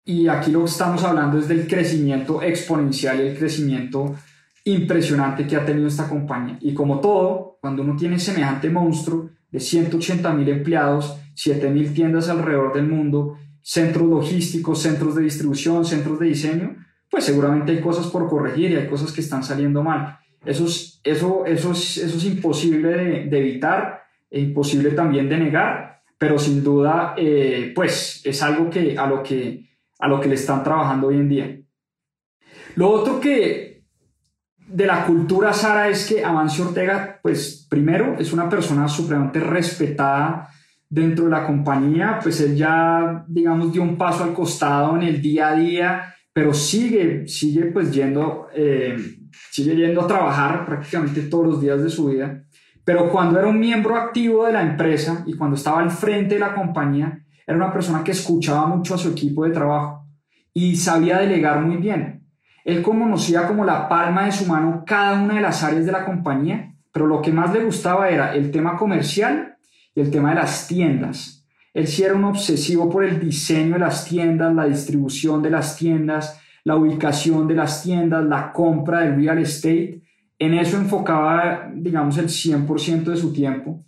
y 0.08 0.30
aquí 0.30 0.52
lo 0.52 0.60
que 0.62 0.72
estamos 0.72 1.04
hablando 1.04 1.38
es 1.38 1.50
del 1.50 1.68
crecimiento 1.68 2.42
exponencial 2.42 3.20
y 3.20 3.28
el 3.28 3.38
crecimiento 3.38 4.16
impresionante 4.64 5.46
que 5.46 5.58
ha 5.58 5.66
tenido 5.66 5.88
esta 5.88 6.08
compañía. 6.08 6.58
Y 6.62 6.74
como 6.74 7.02
todo, 7.02 7.58
cuando 7.60 7.84
uno 7.84 7.98
tiene 7.98 8.18
semejante 8.18 8.70
monstruo 8.70 9.30
de 9.52 9.60
180 9.60 10.34
mil 10.34 10.48
empleados, 10.48 11.20
7 11.34 11.70
mil 11.70 11.94
tiendas 11.94 12.30
alrededor 12.30 12.74
del 12.74 12.88
mundo, 12.88 13.38
centros 13.62 14.08
logísticos, 14.08 14.82
centros 14.82 15.14
de 15.16 15.24
distribución, 15.24 15.84
centros 15.84 16.20
de 16.20 16.28
diseño, 16.28 16.78
pues 17.12 17.26
seguramente 17.26 17.74
hay 17.74 17.82
cosas 17.82 18.08
por 18.08 18.30
corregir 18.30 18.72
y 18.72 18.76
hay 18.78 18.88
cosas 18.88 19.12
que 19.12 19.20
están 19.20 19.44
saliendo 19.44 19.84
mal. 19.84 20.20
Eso 20.46 20.68
es, 20.68 21.02
eso, 21.04 21.46
eso 21.46 21.74
es, 21.74 21.98
eso 21.98 22.18
es 22.18 22.24
imposible 22.24 22.90
de, 22.90 23.26
de 23.26 23.40
evitar 23.40 24.04
e 24.32 24.40
imposible 24.40 24.92
también 24.92 25.28
de 25.28 25.38
negar, 25.38 26.02
pero 26.18 26.40
sin 26.40 26.64
duda, 26.64 27.14
eh, 27.18 27.74
pues 27.76 28.22
es 28.24 28.42
algo 28.42 28.70
que, 28.70 28.98
a 28.98 29.06
lo 29.06 29.22
que 29.22 29.67
a 30.00 30.08
lo 30.08 30.20
que 30.20 30.30
le 30.30 30.36
están 30.36 30.64
trabajando 30.64 31.08
hoy 31.08 31.16
en 31.16 31.30
día. 31.30 31.60
Lo 32.76 32.90
otro 32.90 33.20
que 33.20 33.84
de 34.68 34.86
la 34.86 35.06
cultura 35.06 35.54
Sara 35.54 35.88
es 35.90 36.06
que 36.08 36.24
Amancio 36.24 36.68
Ortega, 36.68 37.20
pues 37.22 37.66
primero 37.70 38.16
es 38.20 38.34
una 38.34 38.50
persona 38.50 38.88
supremamente 38.88 39.40
respetada 39.40 40.50
dentro 40.90 41.26
de 41.26 41.32
la 41.32 41.46
compañía, 41.46 42.20
pues 42.22 42.40
él 42.42 42.56
ya, 42.56 43.26
digamos, 43.28 43.72
dio 43.72 43.82
un 43.82 43.98
paso 43.98 44.24
al 44.24 44.34
costado 44.34 44.96
en 44.96 45.04
el 45.04 45.22
día 45.22 45.50
a 45.50 45.56
día, 45.56 46.16
pero 46.34 46.54
sigue, 46.54 47.28
sigue 47.28 47.66
pues 47.68 47.94
yendo, 47.94 48.48
eh, 48.54 48.96
sigue 49.52 49.76
yendo 49.76 50.02
a 50.02 50.08
trabajar 50.08 50.66
prácticamente 50.66 51.22
todos 51.24 51.48
los 51.48 51.62
días 51.62 51.82
de 51.82 51.90
su 51.90 52.08
vida. 52.08 52.44
Pero 52.86 53.10
cuando 53.10 53.38
era 53.40 53.48
un 53.48 53.60
miembro 53.60 53.96
activo 53.96 54.46
de 54.46 54.54
la 54.54 54.62
empresa 54.62 55.24
y 55.26 55.34
cuando 55.34 55.58
estaba 55.58 55.82
al 55.82 55.92
frente 55.92 56.36
de 56.36 56.40
la 56.40 56.54
compañía, 56.54 57.20
era 57.48 57.58
una 57.58 57.72
persona 57.72 58.04
que 58.04 58.12
escuchaba 58.12 58.68
mucho 58.68 58.94
a 58.94 58.98
su 58.98 59.10
equipo 59.10 59.46
de 59.46 59.52
trabajo 59.52 60.06
y 60.54 60.76
sabía 60.76 61.20
delegar 61.20 61.62
muy 61.62 61.78
bien. 61.78 62.26
Él 62.66 62.82
conocía 62.82 63.48
como 63.48 63.64
la 63.64 63.88
palma 63.88 64.26
de 64.26 64.34
su 64.34 64.46
mano 64.46 64.84
cada 64.86 65.22
una 65.22 65.36
de 65.36 65.42
las 65.42 65.64
áreas 65.64 65.86
de 65.86 65.94
la 65.94 66.04
compañía, 66.04 66.74
pero 66.92 67.08
lo 67.08 67.22
que 67.22 67.32
más 67.32 67.54
le 67.54 67.64
gustaba 67.64 68.10
era 68.10 68.36
el 68.36 68.52
tema 68.52 68.76
comercial 68.76 69.56
y 69.96 70.02
el 70.02 70.12
tema 70.12 70.30
de 70.30 70.36
las 70.36 70.68
tiendas. 70.68 71.46
Él 71.74 71.88
sí 71.88 72.04
era 72.04 72.16
un 72.16 72.26
obsesivo 72.26 72.90
por 72.90 73.06
el 73.06 73.18
diseño 73.18 73.74
de 73.74 73.80
las 73.80 74.04
tiendas, 74.04 74.54
la 74.54 74.66
distribución 74.66 75.42
de 75.42 75.52
las 75.52 75.78
tiendas, 75.78 76.42
la 76.66 76.76
ubicación 76.76 77.48
de 77.48 77.56
las 77.56 77.82
tiendas, 77.82 78.26
la 78.26 78.52
compra 78.52 79.02
del 79.02 79.16
real 79.16 79.40
estate. 79.40 80.02
En 80.38 80.54
eso 80.54 80.76
enfocaba, 80.76 81.70
digamos, 81.74 82.18
el 82.18 82.28
100% 82.28 83.04
de 83.04 83.16
su 83.16 83.32
tiempo, 83.32 83.86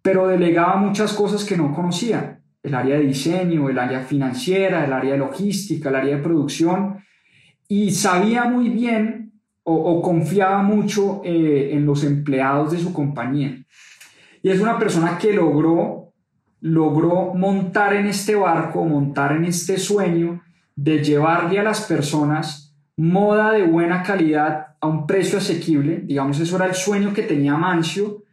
pero 0.00 0.28
delegaba 0.28 0.76
muchas 0.76 1.12
cosas 1.12 1.44
que 1.44 1.56
no 1.56 1.74
conocía 1.74 2.39
el 2.62 2.74
área 2.74 2.96
de 2.96 3.06
diseño, 3.06 3.68
el 3.68 3.78
área 3.78 4.00
financiera, 4.00 4.84
el 4.84 4.92
área 4.92 5.12
de 5.12 5.18
logística, 5.18 5.88
el 5.88 5.96
área 5.96 6.16
de 6.16 6.22
producción, 6.22 6.98
y 7.68 7.90
sabía 7.92 8.44
muy 8.44 8.68
bien 8.68 9.32
o, 9.62 10.02
confiaba 10.02 10.62
mucho 10.62 11.22
eh, 11.24 11.70
en 11.72 11.86
los 11.86 12.02
empleados 12.02 12.72
de 12.72 12.78
su 12.78 12.92
compañía. 12.92 13.64
Y 14.42 14.48
es 14.48 14.60
una 14.60 14.78
persona 14.78 15.16
que 15.16 15.32
logró, 15.32 16.12
logró 16.60 17.34
montar 17.34 17.94
en 17.94 18.06
este 18.06 18.34
barco, 18.34 18.84
montar 18.84 19.32
en 19.32 19.44
este 19.44 19.78
sueño 19.78 20.42
de 20.74 21.04
llevarle 21.04 21.60
a 21.60 21.62
las 21.62 21.82
personas 21.82 22.74
moda 22.96 23.52
de 23.52 23.62
buena 23.62 24.02
calidad 24.02 24.76
a 24.80 24.86
un 24.88 25.06
precio 25.06 25.38
asequible. 25.38 26.02
Digamos, 26.04 26.40
eso 26.40 26.56
era 26.56 26.66
el 26.66 26.74
sueño 26.74 27.12
que 27.12 27.22
tenía 27.22 27.56
Mancio, 27.56 28.24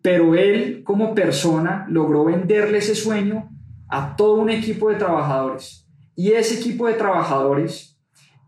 pero 0.00 0.34
él 0.34 0.82
como 0.84 1.14
persona 1.14 1.86
logró 1.88 2.24
venderle 2.26 2.78
ese 2.78 2.94
sueño 2.94 3.53
a 3.94 4.16
todo 4.16 4.34
un 4.34 4.50
equipo 4.50 4.90
de 4.90 4.96
trabajadores. 4.96 5.86
Y 6.16 6.32
ese 6.32 6.56
equipo 6.56 6.88
de 6.88 6.94
trabajadores 6.94 7.96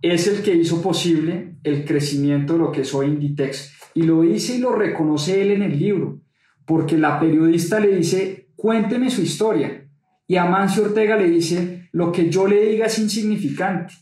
es 0.02 0.26
el 0.26 0.42
que 0.42 0.56
hizo 0.56 0.82
posible 0.82 1.54
el 1.62 1.84
crecimiento 1.84 2.54
de 2.54 2.58
lo 2.58 2.72
que 2.72 2.80
es 2.80 2.92
hoy 2.92 3.06
Inditex. 3.06 3.72
Y 3.94 4.02
lo 4.02 4.22
dice 4.22 4.56
y 4.56 4.58
lo 4.58 4.72
reconoce 4.72 5.40
él 5.40 5.52
en 5.52 5.62
el 5.62 5.78
libro, 5.78 6.20
porque 6.64 6.98
la 6.98 7.20
periodista 7.20 7.78
le 7.78 7.94
dice, 7.94 8.48
cuénteme 8.56 9.08
su 9.08 9.22
historia. 9.22 9.88
Y 10.26 10.34
Amancio 10.34 10.82
Ortega 10.82 11.16
le 11.16 11.30
dice, 11.30 11.88
lo 11.92 12.10
que 12.10 12.28
yo 12.28 12.48
le 12.48 12.66
diga 12.66 12.86
es 12.86 12.98
insignificante. 12.98 13.94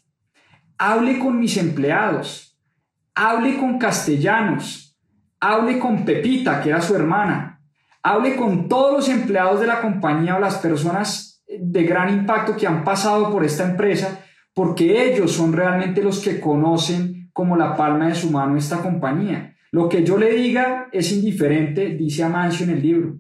Hable 0.78 1.18
con 1.18 1.38
mis 1.38 1.58
empleados, 1.58 2.58
hable 3.14 3.58
con 3.58 3.78
castellanos, 3.78 4.98
hable 5.40 5.78
con 5.78 6.06
Pepita, 6.06 6.62
que 6.62 6.70
era 6.70 6.80
su 6.80 6.94
hermana, 6.94 7.60
hable 8.02 8.34
con 8.34 8.66
todos 8.66 8.94
los 8.94 9.08
empleados 9.10 9.60
de 9.60 9.66
la 9.66 9.82
compañía 9.82 10.36
o 10.36 10.40
las 10.40 10.56
personas 10.56 11.32
de 11.60 11.82
gran 11.84 12.12
impacto 12.12 12.56
que 12.56 12.66
han 12.66 12.84
pasado 12.84 13.30
por 13.30 13.44
esta 13.44 13.68
empresa 13.68 14.24
porque 14.54 15.12
ellos 15.12 15.32
son 15.32 15.52
realmente 15.52 16.02
los 16.02 16.20
que 16.20 16.40
conocen 16.40 17.30
como 17.32 17.56
la 17.56 17.76
palma 17.76 18.08
de 18.08 18.14
su 18.14 18.30
mano 18.30 18.56
esta 18.56 18.80
compañía. 18.80 19.56
Lo 19.72 19.88
que 19.88 20.04
yo 20.04 20.16
le 20.16 20.32
diga 20.32 20.88
es 20.92 21.10
indiferente, 21.12 21.96
dice 21.96 22.22
Amancio 22.22 22.64
en 22.64 22.72
el 22.72 22.82
libro. 22.82 23.18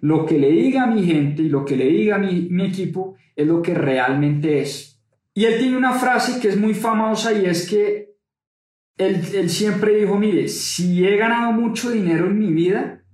Lo 0.00 0.26
que 0.26 0.38
le 0.38 0.50
diga 0.50 0.82
a 0.82 0.86
mi 0.88 1.04
gente 1.04 1.42
y 1.42 1.48
lo 1.48 1.64
que 1.64 1.76
le 1.76 1.86
diga 1.86 2.16
a 2.16 2.18
mi, 2.18 2.48
mi 2.50 2.64
equipo 2.64 3.14
es 3.36 3.46
lo 3.46 3.62
que 3.62 3.74
realmente 3.74 4.60
es. 4.60 5.00
Y 5.32 5.44
él 5.44 5.60
tiene 5.60 5.76
una 5.76 5.92
frase 5.92 6.40
que 6.40 6.48
es 6.48 6.58
muy 6.58 6.74
famosa 6.74 7.32
y 7.32 7.46
es 7.46 7.70
que 7.70 8.16
él, 8.96 9.22
él 9.32 9.48
siempre 9.48 9.94
dijo, 9.94 10.18
mire, 10.18 10.48
si 10.48 11.06
he 11.06 11.16
ganado 11.16 11.52
mucho 11.52 11.90
dinero 11.90 12.26
en 12.26 12.38
mi 12.38 12.52
vida, 12.52 13.04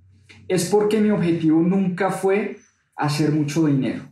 es 0.48 0.70
porque 0.70 1.00
mi 1.00 1.10
objetivo 1.10 1.60
nunca 1.60 2.10
fue 2.10 2.56
hacer 2.96 3.32
mucho 3.32 3.66
dinero. 3.66 4.04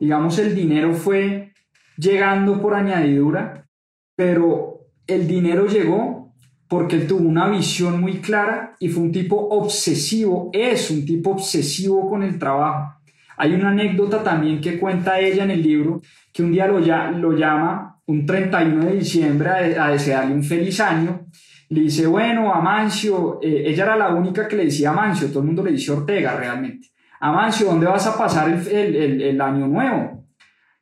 Digamos, 0.00 0.38
el 0.38 0.54
dinero 0.54 0.94
fue 0.94 1.52
llegando 1.98 2.60
por 2.60 2.74
añadidura, 2.74 3.66
pero 4.16 4.86
el 5.06 5.28
dinero 5.28 5.66
llegó 5.66 6.34
porque 6.66 6.96
él 6.96 7.06
tuvo 7.06 7.28
una 7.28 7.48
visión 7.48 8.00
muy 8.00 8.14
clara 8.20 8.74
y 8.78 8.88
fue 8.88 9.02
un 9.02 9.12
tipo 9.12 9.36
obsesivo, 9.36 10.50
es 10.54 10.90
un 10.90 11.04
tipo 11.04 11.32
obsesivo 11.32 12.08
con 12.08 12.22
el 12.22 12.38
trabajo. 12.38 13.00
Hay 13.36 13.52
una 13.52 13.70
anécdota 13.70 14.22
también 14.22 14.60
que 14.60 14.78
cuenta 14.78 15.18
ella 15.18 15.44
en 15.44 15.50
el 15.50 15.62
libro, 15.62 16.00
que 16.32 16.42
un 16.42 16.52
día 16.52 16.66
lo, 16.66 16.78
lo 16.78 17.32
llama 17.36 18.00
un 18.06 18.24
31 18.24 18.86
de 18.86 18.96
diciembre 18.96 19.50
a, 19.78 19.90
desearle 19.90 20.34
un 20.34 20.44
feliz 20.44 20.80
año. 20.80 21.26
Le 21.68 21.82
dice, 21.82 22.06
bueno, 22.06 22.52
Amancio, 22.54 23.38
eh, 23.42 23.64
ella 23.66 23.84
era 23.84 23.96
la 23.96 24.14
única 24.14 24.48
que 24.48 24.56
le 24.56 24.64
decía 24.64 24.90
Amancio, 24.90 25.28
todo 25.28 25.40
el 25.40 25.46
mundo 25.46 25.62
le 25.62 25.72
dice 25.72 25.92
Ortega 25.92 26.36
realmente. 26.36 26.89
Amancio, 27.20 27.66
¿dónde 27.66 27.86
vas 27.86 28.06
a 28.06 28.16
pasar 28.16 28.48
el, 28.48 28.66
el, 28.68 29.22
el 29.22 29.40
año 29.40 29.68
nuevo? 29.68 30.24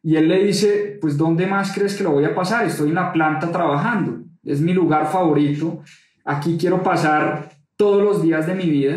Y 0.02 0.16
él 0.16 0.28
le 0.28 0.44
dice, 0.44 0.96
pues 1.00 1.18
¿dónde 1.18 1.46
más 1.46 1.72
crees 1.72 1.96
que 1.96 2.04
lo 2.04 2.12
voy 2.12 2.24
a 2.24 2.34
pasar? 2.34 2.64
Estoy 2.64 2.90
en 2.90 2.94
la 2.94 3.12
planta 3.12 3.50
trabajando, 3.50 4.20
es 4.44 4.60
mi 4.60 4.72
lugar 4.72 5.08
favorito, 5.08 5.82
aquí 6.24 6.56
quiero 6.58 6.82
pasar 6.82 7.50
todos 7.76 8.02
los 8.02 8.22
días 8.22 8.46
de 8.46 8.54
mi 8.54 8.70
vida, 8.70 8.96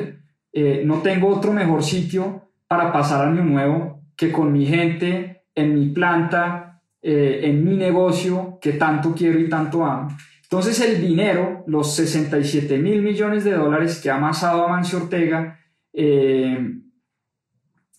eh, 0.54 0.84
no 0.86 0.98
tengo 0.98 1.28
otro 1.28 1.52
mejor 1.52 1.84
sitio 1.84 2.52
para 2.68 2.94
pasar 2.94 3.28
año 3.28 3.44
nuevo 3.44 4.04
que 4.16 4.32
con 4.32 4.54
mi 4.54 4.66
gente, 4.66 5.44
en 5.56 5.74
mi 5.74 5.90
planta, 5.90 6.82
eh, 7.02 7.42
en 7.44 7.66
mi 7.66 7.76
negocio 7.76 8.60
que 8.62 8.74
tanto 8.74 9.16
quiero 9.16 9.40
y 9.40 9.50
tanto 9.50 9.84
amo. 9.84 10.16
Entonces 10.44 10.80
el 10.82 11.02
dinero, 11.02 11.64
los 11.66 11.96
67 11.96 12.78
mil 12.78 13.02
millones 13.02 13.44
de 13.44 13.54
dólares 13.54 14.00
que 14.02 14.12
ha 14.12 14.18
amasado 14.18 14.66
Amancio 14.66 15.00
Ortega 15.00 15.60
eh, 15.94 16.78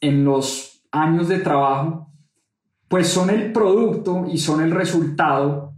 en 0.02 0.24
los 0.24 0.84
años 0.90 1.28
de 1.28 1.38
trabajo, 1.38 2.12
pues 2.88 3.08
son 3.08 3.30
el 3.30 3.52
producto 3.52 4.26
y 4.30 4.36
son 4.36 4.60
el 4.60 4.72
resultado 4.72 5.72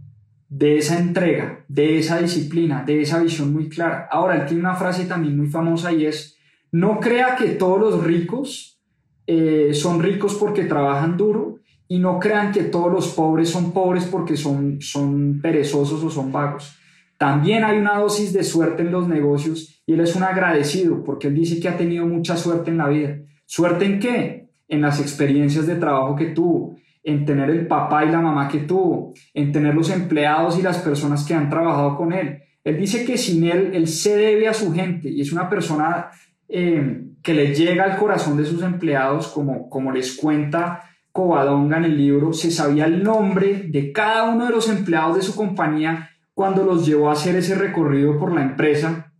de 0.49 0.77
esa 0.77 0.99
entrega, 0.99 1.63
de 1.69 1.97
esa 1.97 2.19
disciplina, 2.19 2.83
de 2.83 3.01
esa 3.01 3.19
visión 3.19 3.53
muy 3.53 3.69
clara. 3.69 4.09
Ahora, 4.11 4.35
él 4.35 4.45
tiene 4.45 4.61
una 4.61 4.75
frase 4.75 5.05
también 5.05 5.37
muy 5.37 5.47
famosa 5.47 5.93
y 5.93 6.05
es, 6.05 6.37
no 6.71 6.99
crea 6.99 7.37
que 7.37 7.51
todos 7.51 7.79
los 7.79 8.03
ricos 8.03 8.81
eh, 9.27 9.71
son 9.73 10.01
ricos 10.01 10.35
porque 10.35 10.65
trabajan 10.65 11.15
duro 11.15 11.59
y 11.87 11.99
no 11.99 12.19
crean 12.19 12.51
que 12.51 12.63
todos 12.63 12.91
los 12.91 13.07
pobres 13.09 13.49
son 13.49 13.71
pobres 13.71 14.05
porque 14.05 14.35
son, 14.35 14.81
son 14.81 15.39
perezosos 15.41 16.03
o 16.03 16.09
son 16.09 16.31
vagos. 16.31 16.75
También 17.17 17.63
hay 17.63 17.77
una 17.77 17.99
dosis 17.99 18.33
de 18.33 18.43
suerte 18.43 18.81
en 18.81 18.91
los 18.91 19.07
negocios 19.07 19.81
y 19.85 19.93
él 19.93 20.01
es 20.01 20.15
un 20.15 20.23
agradecido 20.23 21.03
porque 21.03 21.27
él 21.27 21.35
dice 21.35 21.59
que 21.59 21.69
ha 21.69 21.77
tenido 21.77 22.05
mucha 22.05 22.35
suerte 22.35 22.71
en 22.71 22.77
la 22.77 22.89
vida. 22.89 23.19
¿Suerte 23.45 23.85
en 23.85 23.99
qué? 23.99 24.49
En 24.67 24.81
las 24.81 24.99
experiencias 24.99 25.67
de 25.67 25.75
trabajo 25.75 26.15
que 26.15 26.27
tuvo, 26.27 26.75
en 27.03 27.25
tener 27.25 27.49
el 27.49 27.67
papá 27.67 28.03
y 28.03 28.09
la 28.09 28.19
mamá 28.19 28.47
que 28.47 28.59
tuvo, 28.59 29.13
en 29.33 29.51
tener 29.51 29.75
los 29.75 29.89
empleados 29.91 30.57
y 30.57 30.63
las 30.63 30.79
personas 30.79 31.23
que 31.25 31.35
han 31.35 31.49
trabajado 31.49 31.95
con 31.97 32.13
él. 32.13 32.39
Él 32.63 32.77
dice 32.77 33.05
que 33.05 33.17
sin 33.17 33.43
él, 33.43 33.71
él 33.73 33.87
se 33.87 34.17
debe 34.17 34.47
a 34.47 34.53
su 34.53 34.73
gente 34.73 35.09
y 35.09 35.21
es 35.21 35.31
una 35.31 35.47
persona 35.49 36.09
eh, 36.49 37.03
que 37.21 37.33
le 37.33 37.53
llega 37.53 37.83
al 37.83 37.97
corazón 37.97 38.37
de 38.37 38.45
sus 38.45 38.63
empleados, 38.63 39.27
como, 39.27 39.69
como 39.69 39.91
les 39.91 40.15
cuenta 40.17 40.83
Covadonga 41.11 41.77
en 41.77 41.85
el 41.85 41.97
libro, 41.97 42.33
se 42.33 42.51
sabía 42.51 42.85
el 42.85 43.01
nombre 43.01 43.67
de 43.69 43.93
cada 43.93 44.23
uno 44.23 44.47
de 44.47 44.51
los 44.51 44.67
empleados 44.67 45.15
de 45.15 45.21
su 45.21 45.35
compañía 45.35 46.09
cuando 46.33 46.65
los 46.65 46.85
llevó 46.85 47.09
a 47.09 47.13
hacer 47.13 47.35
ese 47.35 47.55
recorrido 47.55 48.19
por 48.19 48.33
la 48.33 48.41
empresa. 48.41 49.13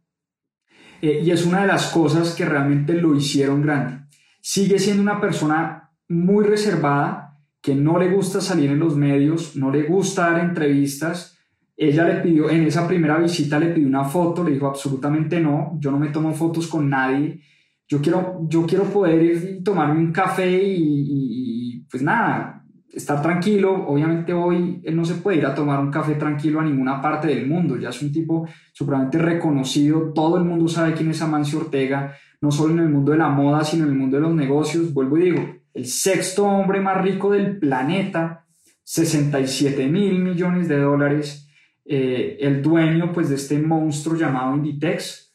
Eh, 1.01 1.21
y 1.23 1.31
es 1.31 1.45
una 1.45 1.61
de 1.61 1.67
las 1.67 1.87
cosas 1.87 2.35
que 2.35 2.45
realmente 2.45 2.93
lo 2.93 3.15
hicieron 3.15 3.61
grande. 3.61 4.04
Sigue 4.47 4.77
siendo 4.77 5.01
una 5.01 5.19
persona 5.19 5.89
muy 6.07 6.45
reservada, 6.45 7.39
que 7.63 7.73
no 7.73 7.97
le 7.97 8.11
gusta 8.11 8.39
salir 8.39 8.69
en 8.69 8.77
los 8.77 8.95
medios, 8.95 9.55
no 9.55 9.71
le 9.71 9.81
gusta 9.81 10.29
dar 10.29 10.39
entrevistas. 10.39 11.39
Ella 11.75 12.07
le 12.07 12.21
pidió, 12.21 12.51
en 12.51 12.61
esa 12.61 12.87
primera 12.87 13.17
visita 13.17 13.57
le 13.57 13.69
pidió 13.69 13.87
una 13.87 14.03
foto, 14.03 14.43
le 14.43 14.51
dijo 14.51 14.67
absolutamente 14.67 15.39
no, 15.39 15.75
yo 15.79 15.89
no 15.89 15.97
me 15.97 16.09
tomo 16.09 16.31
fotos 16.31 16.67
con 16.67 16.87
nadie, 16.87 17.41
yo 17.87 17.99
quiero, 18.03 18.41
yo 18.47 18.67
quiero 18.67 18.83
poder 18.83 19.23
ir 19.23 19.57
y 19.61 19.63
tomarme 19.63 19.99
un 19.99 20.11
café 20.11 20.61
y, 20.63 21.83
pues 21.89 22.03
nada, 22.03 22.63
estar 22.93 23.23
tranquilo. 23.23 23.87
Obviamente 23.87 24.31
hoy 24.31 24.79
él 24.83 24.95
no 24.95 25.05
se 25.05 25.15
puede 25.15 25.39
ir 25.39 25.47
a 25.47 25.55
tomar 25.55 25.79
un 25.79 25.89
café 25.89 26.13
tranquilo 26.13 26.59
a 26.59 26.63
ninguna 26.63 27.01
parte 27.01 27.29
del 27.29 27.47
mundo, 27.47 27.77
ya 27.77 27.89
es 27.89 27.99
un 27.99 28.11
tipo 28.11 28.47
supremamente 28.73 29.17
reconocido, 29.17 30.13
todo 30.13 30.37
el 30.37 30.43
mundo 30.43 30.67
sabe 30.67 30.93
quién 30.93 31.09
es 31.09 31.19
Amancio 31.23 31.61
Ortega, 31.61 32.13
no 32.45 32.51
solo 32.51 32.73
en 32.73 32.79
el 32.81 32.89
mundo 32.89 33.11
de 33.11 33.17
la 33.17 33.29
moda, 33.29 33.63
sino 33.63 33.85
en 33.85 33.89
el 33.89 33.97
mundo 33.97 34.17
de 34.17 34.21
los 34.21 34.35
negocios. 34.35 34.93
Vuelvo 34.93 35.17
y 35.17 35.31
digo, 35.31 35.55
el 35.73 35.87
sexto 35.87 36.45
hombre 36.45 36.79
más 36.79 37.01
rico 37.01 37.31
del 37.31 37.57
planeta, 37.57 38.45
67 38.83 39.87
mil 39.87 40.19
millones 40.19 40.67
de 40.67 40.77
dólares, 40.77 41.49
eh, 41.85 42.37
el 42.39 42.61
dueño 42.61 43.11
pues 43.11 43.29
de 43.29 43.35
este 43.35 43.57
monstruo 43.57 44.15
llamado 44.15 44.55
Inditex. 44.55 45.33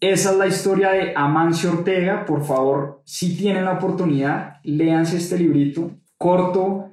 Esa 0.00 0.30
es 0.30 0.38
la 0.38 0.46
historia 0.46 0.92
de 0.92 1.12
Amancio 1.14 1.72
Ortega. 1.72 2.24
Por 2.24 2.42
favor, 2.42 3.02
si 3.04 3.36
tienen 3.36 3.66
la 3.66 3.72
oportunidad, 3.72 4.60
léanse 4.64 5.18
este 5.18 5.36
librito 5.36 5.90
corto, 6.16 6.92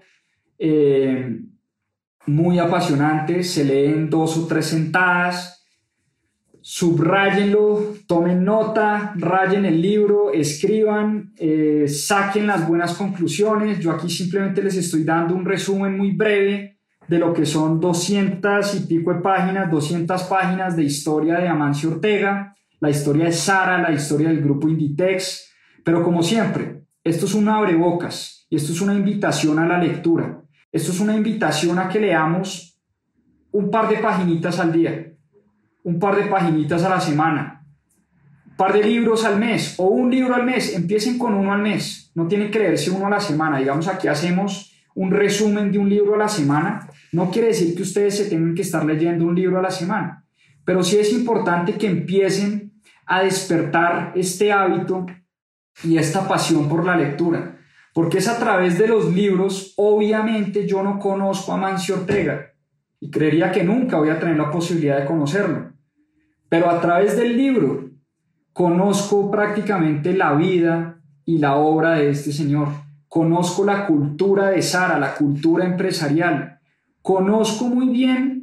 eh, 0.59 1.39
muy 2.25 2.59
apasionante, 2.59 3.43
se 3.43 3.63
lee 3.63 3.93
en 3.93 4.09
dos 4.09 4.37
o 4.37 4.45
tres 4.45 4.65
sentadas 4.65 5.56
subrayenlo, 6.69 7.93
tomen 8.07 8.43
nota, 8.43 9.13
rayen 9.15 9.63
el 9.63 9.81
libro, 9.81 10.33
escriban, 10.33 11.31
eh, 11.37 11.85
saquen 11.87 12.45
las 12.45 12.67
buenas 12.67 12.93
conclusiones. 12.95 13.79
Yo 13.79 13.89
aquí 13.91 14.09
simplemente 14.09 14.61
les 14.61 14.75
estoy 14.75 15.05
dando 15.05 15.33
un 15.33 15.45
resumen 15.45 15.97
muy 15.97 16.11
breve 16.11 16.79
de 17.07 17.19
lo 17.19 17.33
que 17.33 17.45
son 17.45 17.79
200 17.79 18.75
y 18.75 18.79
pico 18.81 19.13
de 19.13 19.21
páginas, 19.21 19.71
200 19.71 20.23
páginas 20.23 20.75
de 20.75 20.83
historia 20.83 21.39
de 21.39 21.47
Amancio 21.47 21.89
Ortega, 21.89 22.53
la 22.81 22.89
historia 22.89 23.23
de 23.23 23.31
Sara, 23.31 23.81
la 23.81 23.93
historia 23.93 24.27
del 24.27 24.41
grupo 24.41 24.67
Inditex. 24.67 25.49
Pero 25.85 26.03
como 26.03 26.21
siempre, 26.21 26.83
esto 27.01 27.27
es 27.27 27.33
un 27.33 27.47
abrebocas 27.47 28.45
y 28.49 28.57
esto 28.57 28.73
es 28.73 28.81
una 28.81 28.93
invitación 28.93 29.57
a 29.57 29.65
la 29.65 29.77
lectura. 29.77 30.41
Esto 30.69 30.91
es 30.91 30.99
una 30.99 31.15
invitación 31.15 31.79
a 31.79 31.87
que 31.87 32.01
leamos 32.01 32.77
un 33.51 33.71
par 33.71 33.87
de 33.87 33.99
paginitas 33.99 34.59
al 34.59 34.73
día 34.73 35.13
un 35.87 35.99
par 35.99 36.17
de 36.17 36.23
paginitas 36.23 36.83
a 36.83 36.89
la 36.89 36.99
semana. 36.99 37.63
par 38.57 38.73
de 38.73 38.83
libros 38.83 39.23
al 39.23 39.39
mes 39.39 39.75
o 39.77 39.85
un 39.85 40.11
libro 40.11 40.35
al 40.35 40.43
mes, 40.43 40.75
empiecen 40.75 41.17
con 41.17 41.33
uno 41.33 41.53
al 41.53 41.61
mes, 41.61 42.11
no 42.13 42.27
tienen 42.27 42.51
que 42.51 42.59
leerse 42.59 42.91
uno 42.91 43.07
a 43.07 43.09
la 43.09 43.21
semana, 43.21 43.59
digamos 43.59 43.87
aquí 43.87 44.09
hacemos 44.09 44.73
un 44.95 45.11
resumen 45.11 45.71
de 45.71 45.77
un 45.77 45.89
libro 45.89 46.15
a 46.15 46.17
la 46.17 46.27
semana, 46.27 46.89
no 47.13 47.31
quiere 47.31 47.49
decir 47.49 47.73
que 47.73 47.83
ustedes 47.83 48.17
se 48.17 48.25
tengan 48.25 48.53
que 48.53 48.63
estar 48.63 48.83
leyendo 48.83 49.23
un 49.25 49.35
libro 49.35 49.59
a 49.59 49.61
la 49.61 49.71
semana, 49.71 50.25
pero 50.65 50.83
sí 50.83 50.97
es 50.97 51.13
importante 51.13 51.75
que 51.75 51.87
empiecen 51.87 52.73
a 53.05 53.21
despertar 53.21 54.11
este 54.15 54.51
hábito 54.51 55.05
y 55.83 55.97
esta 55.97 56.27
pasión 56.27 56.67
por 56.67 56.83
la 56.83 56.97
lectura, 56.97 57.59
porque 57.93 58.17
es 58.17 58.27
a 58.27 58.37
través 58.37 58.77
de 58.77 58.89
los 58.89 59.13
libros, 59.13 59.73
obviamente 59.77 60.67
yo 60.67 60.83
no 60.83 60.99
conozco 60.99 61.53
a 61.53 61.57
Mancio 61.57 61.95
Ortega 61.95 62.51
y 62.99 63.09
creería 63.09 63.53
que 63.53 63.63
nunca 63.63 63.97
voy 63.97 64.09
a 64.09 64.19
tener 64.19 64.35
la 64.35 64.51
posibilidad 64.51 64.99
de 64.99 65.05
conocerlo, 65.05 65.76
pero 66.49 66.69
a 66.69 66.79
través 66.81 67.17
del 67.17 67.35
libro 67.35 67.89
conozco 68.53 69.29
prácticamente 69.29 70.13
la 70.13 70.33
vida 70.33 70.99
y 71.25 71.37
la 71.37 71.55
obra 71.57 71.95
de 71.95 72.09
este 72.09 72.31
señor, 72.31 72.69
conozco 73.07 73.65
la 73.65 73.85
cultura 73.85 74.49
de 74.49 74.61
Sara, 74.61 74.97
la 74.97 75.13
cultura 75.15 75.65
empresarial, 75.65 76.59
conozco 77.01 77.65
muy 77.65 77.89
bien 77.89 78.37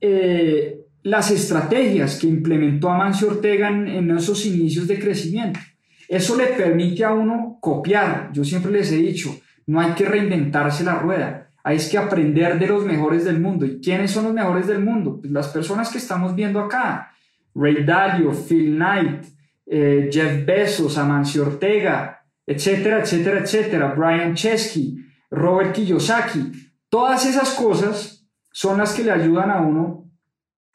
eh, 0.00 0.80
las 1.04 1.30
estrategias 1.30 2.18
que 2.18 2.26
implementó 2.26 2.90
Amancio 2.90 3.28
Ortega 3.28 3.68
en, 3.68 4.10
esos 4.10 4.44
inicios 4.46 4.88
de 4.88 4.98
crecimiento. 4.98 5.60
Eso 6.08 6.36
le 6.36 6.46
permite 6.46 7.04
a 7.04 7.12
uno 7.12 7.58
copiar. 7.60 8.30
Yo 8.32 8.42
siempre 8.42 8.72
les 8.72 8.90
he 8.90 8.96
dicho, 8.96 9.38
no 9.66 9.80
hay 9.80 9.92
que 9.92 10.04
reinventarse 10.06 10.82
la 10.82 10.96
rueda, 10.96 11.50
hay 11.62 11.78
que 11.78 11.98
aprender 11.98 12.58
de 12.58 12.66
los 12.66 12.84
mejores 12.84 13.24
del 13.24 13.38
mundo. 13.38 13.66
¿Y 13.66 13.80
quiénes 13.80 14.10
son 14.10 14.24
los 14.24 14.34
mejores 14.34 14.66
del 14.66 14.80
mundo? 14.80 15.20
Pues 15.20 15.30
las 15.30 15.48
personas 15.48 15.90
que 15.90 15.98
estamos 15.98 16.34
viendo 16.34 16.58
acá. 16.60 17.13
Ray 17.54 17.84
Dalio, 17.84 18.32
Phil 18.32 18.74
Knight, 18.74 19.26
eh, 19.66 20.08
Jeff 20.10 20.44
Bezos, 20.44 20.98
Amancio 20.98 21.42
Ortega, 21.42 22.24
etcétera, 22.46 23.00
etcétera, 23.00 23.40
etcétera. 23.40 23.94
Brian 23.94 24.34
Chesky, 24.34 24.98
Robert 25.30 25.72
Kiyosaki. 25.72 26.52
Todas 26.88 27.26
esas 27.26 27.54
cosas 27.54 28.28
son 28.50 28.78
las 28.78 28.94
que 28.94 29.04
le 29.04 29.12
ayudan 29.12 29.50
a 29.50 29.60
uno 29.60 30.04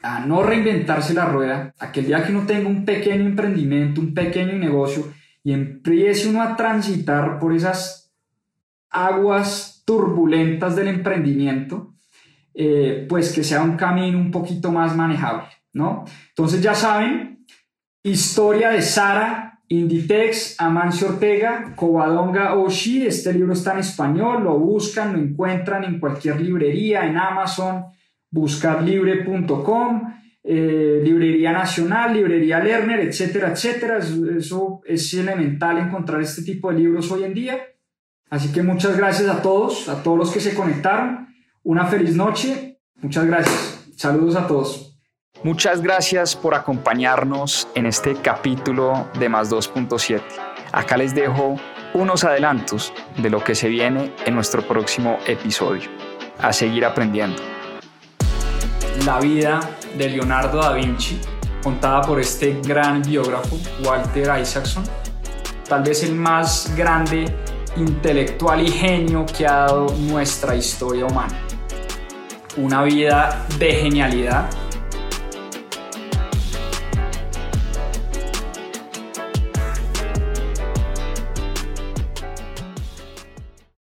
a 0.01 0.25
no 0.25 0.43
reinventarse 0.43 1.13
la 1.13 1.25
rueda, 1.25 1.73
a 1.77 1.91
que 1.91 1.99
el 1.99 2.07
día 2.07 2.23
que 2.23 2.31
uno 2.31 2.45
tenga 2.45 2.69
un 2.69 2.85
pequeño 2.85 3.25
emprendimiento, 3.25 3.99
un 3.99 4.13
pequeño 4.13 4.53
negocio 4.53 5.11
y 5.43 5.51
empiece 5.51 6.29
uno 6.29 6.41
a 6.41 6.55
transitar 6.55 7.39
por 7.39 7.53
esas 7.53 8.13
aguas 8.89 9.83
turbulentas 9.85 10.75
del 10.75 10.87
emprendimiento, 10.87 11.93
eh, 12.53 13.05
pues 13.09 13.33
que 13.33 13.43
sea 13.43 13.61
un 13.61 13.75
camino 13.75 14.17
un 14.17 14.31
poquito 14.31 14.71
más 14.71 14.95
manejable, 14.95 15.47
¿no? 15.73 16.05
Entonces 16.29 16.61
ya 16.61 16.73
saben, 16.73 17.45
historia 18.03 18.69
de 18.69 18.81
Sara, 18.81 19.49
Inditex, 19.67 20.59
Amancio 20.59 21.09
Ortega, 21.09 21.73
Covadonga 21.75 22.55
Oshi, 22.55 23.05
este 23.05 23.33
libro 23.33 23.53
está 23.53 23.73
en 23.73 23.79
español, 23.79 24.43
lo 24.43 24.57
buscan, 24.57 25.13
lo 25.13 25.19
encuentran 25.19 25.83
en 25.83 25.99
cualquier 25.99 26.41
librería, 26.41 27.05
en 27.05 27.17
Amazon, 27.17 27.85
buscarlibre.com, 28.31 30.13
eh, 30.43 31.01
Librería 31.03 31.51
Nacional, 31.51 32.13
Librería 32.15 32.59
Lerner, 32.59 33.01
etcétera, 33.01 33.51
etcétera. 33.51 33.99
Eso, 33.99 34.81
es 34.85 35.13
elemental 35.13 35.77
encontrar 35.77 36.21
este 36.21 36.41
tipo 36.41 36.71
de 36.71 36.79
libros 36.79 37.11
hoy 37.11 37.23
en 37.23 37.35
día. 37.35 37.59
Así 38.31 38.51
que 38.51 38.63
muchas 38.63 38.97
gracias 38.97 39.29
a 39.29 39.41
todos, 39.43 39.87
a 39.89 40.01
todos 40.01 40.17
los 40.17 40.31
que 40.31 40.39
se 40.39 40.55
conectaron. 40.55 41.27
Una 41.61 41.85
feliz 41.85 42.15
noche. 42.15 42.79
Muchas 42.95 43.25
gracias. 43.25 43.91
Saludos 43.95 44.35
a 44.35 44.47
todos. 44.47 44.88
Muchas 45.43 45.81
gracias 45.81 46.35
por 46.35 46.53
acompañarnos 46.53 47.67
en 47.75 47.85
este 47.85 48.15
capítulo 48.15 49.07
de 49.17 49.29
Más 49.29 49.49
2.7. 49.49 50.21
Acá 50.71 50.97
les 50.97 51.15
dejo 51.15 51.55
unos 51.93 52.23
adelantos 52.23 52.93
de 53.17 53.29
lo 53.29 53.43
que 53.43 53.55
se 53.55 53.69
viene 53.69 54.13
en 54.25 54.35
nuestro 54.35 54.61
próximo 54.61 55.17
episodio. 55.25 55.89
A 56.39 56.51
seguir 56.51 56.85
aprendiendo 56.85 57.41
la 59.05 59.19
vida 59.19 59.59
de 59.97 60.09
Leonardo 60.09 60.61
da 60.61 60.73
Vinci, 60.73 61.19
contada 61.63 62.01
por 62.01 62.19
este 62.19 62.59
gran 62.61 63.01
biógrafo, 63.01 63.57
Walter 63.83 64.39
Isaacson, 64.41 64.83
tal 65.67 65.83
vez 65.83 66.03
el 66.03 66.15
más 66.15 66.73
grande 66.75 67.25
intelectual 67.77 68.61
y 68.61 68.69
genio 68.69 69.25
que 69.25 69.47
ha 69.47 69.59
dado 69.67 69.87
nuestra 69.99 70.55
historia 70.55 71.05
humana. 71.05 71.39
Una 72.57 72.83
vida 72.83 73.45
de 73.57 73.71
genialidad 73.73 74.49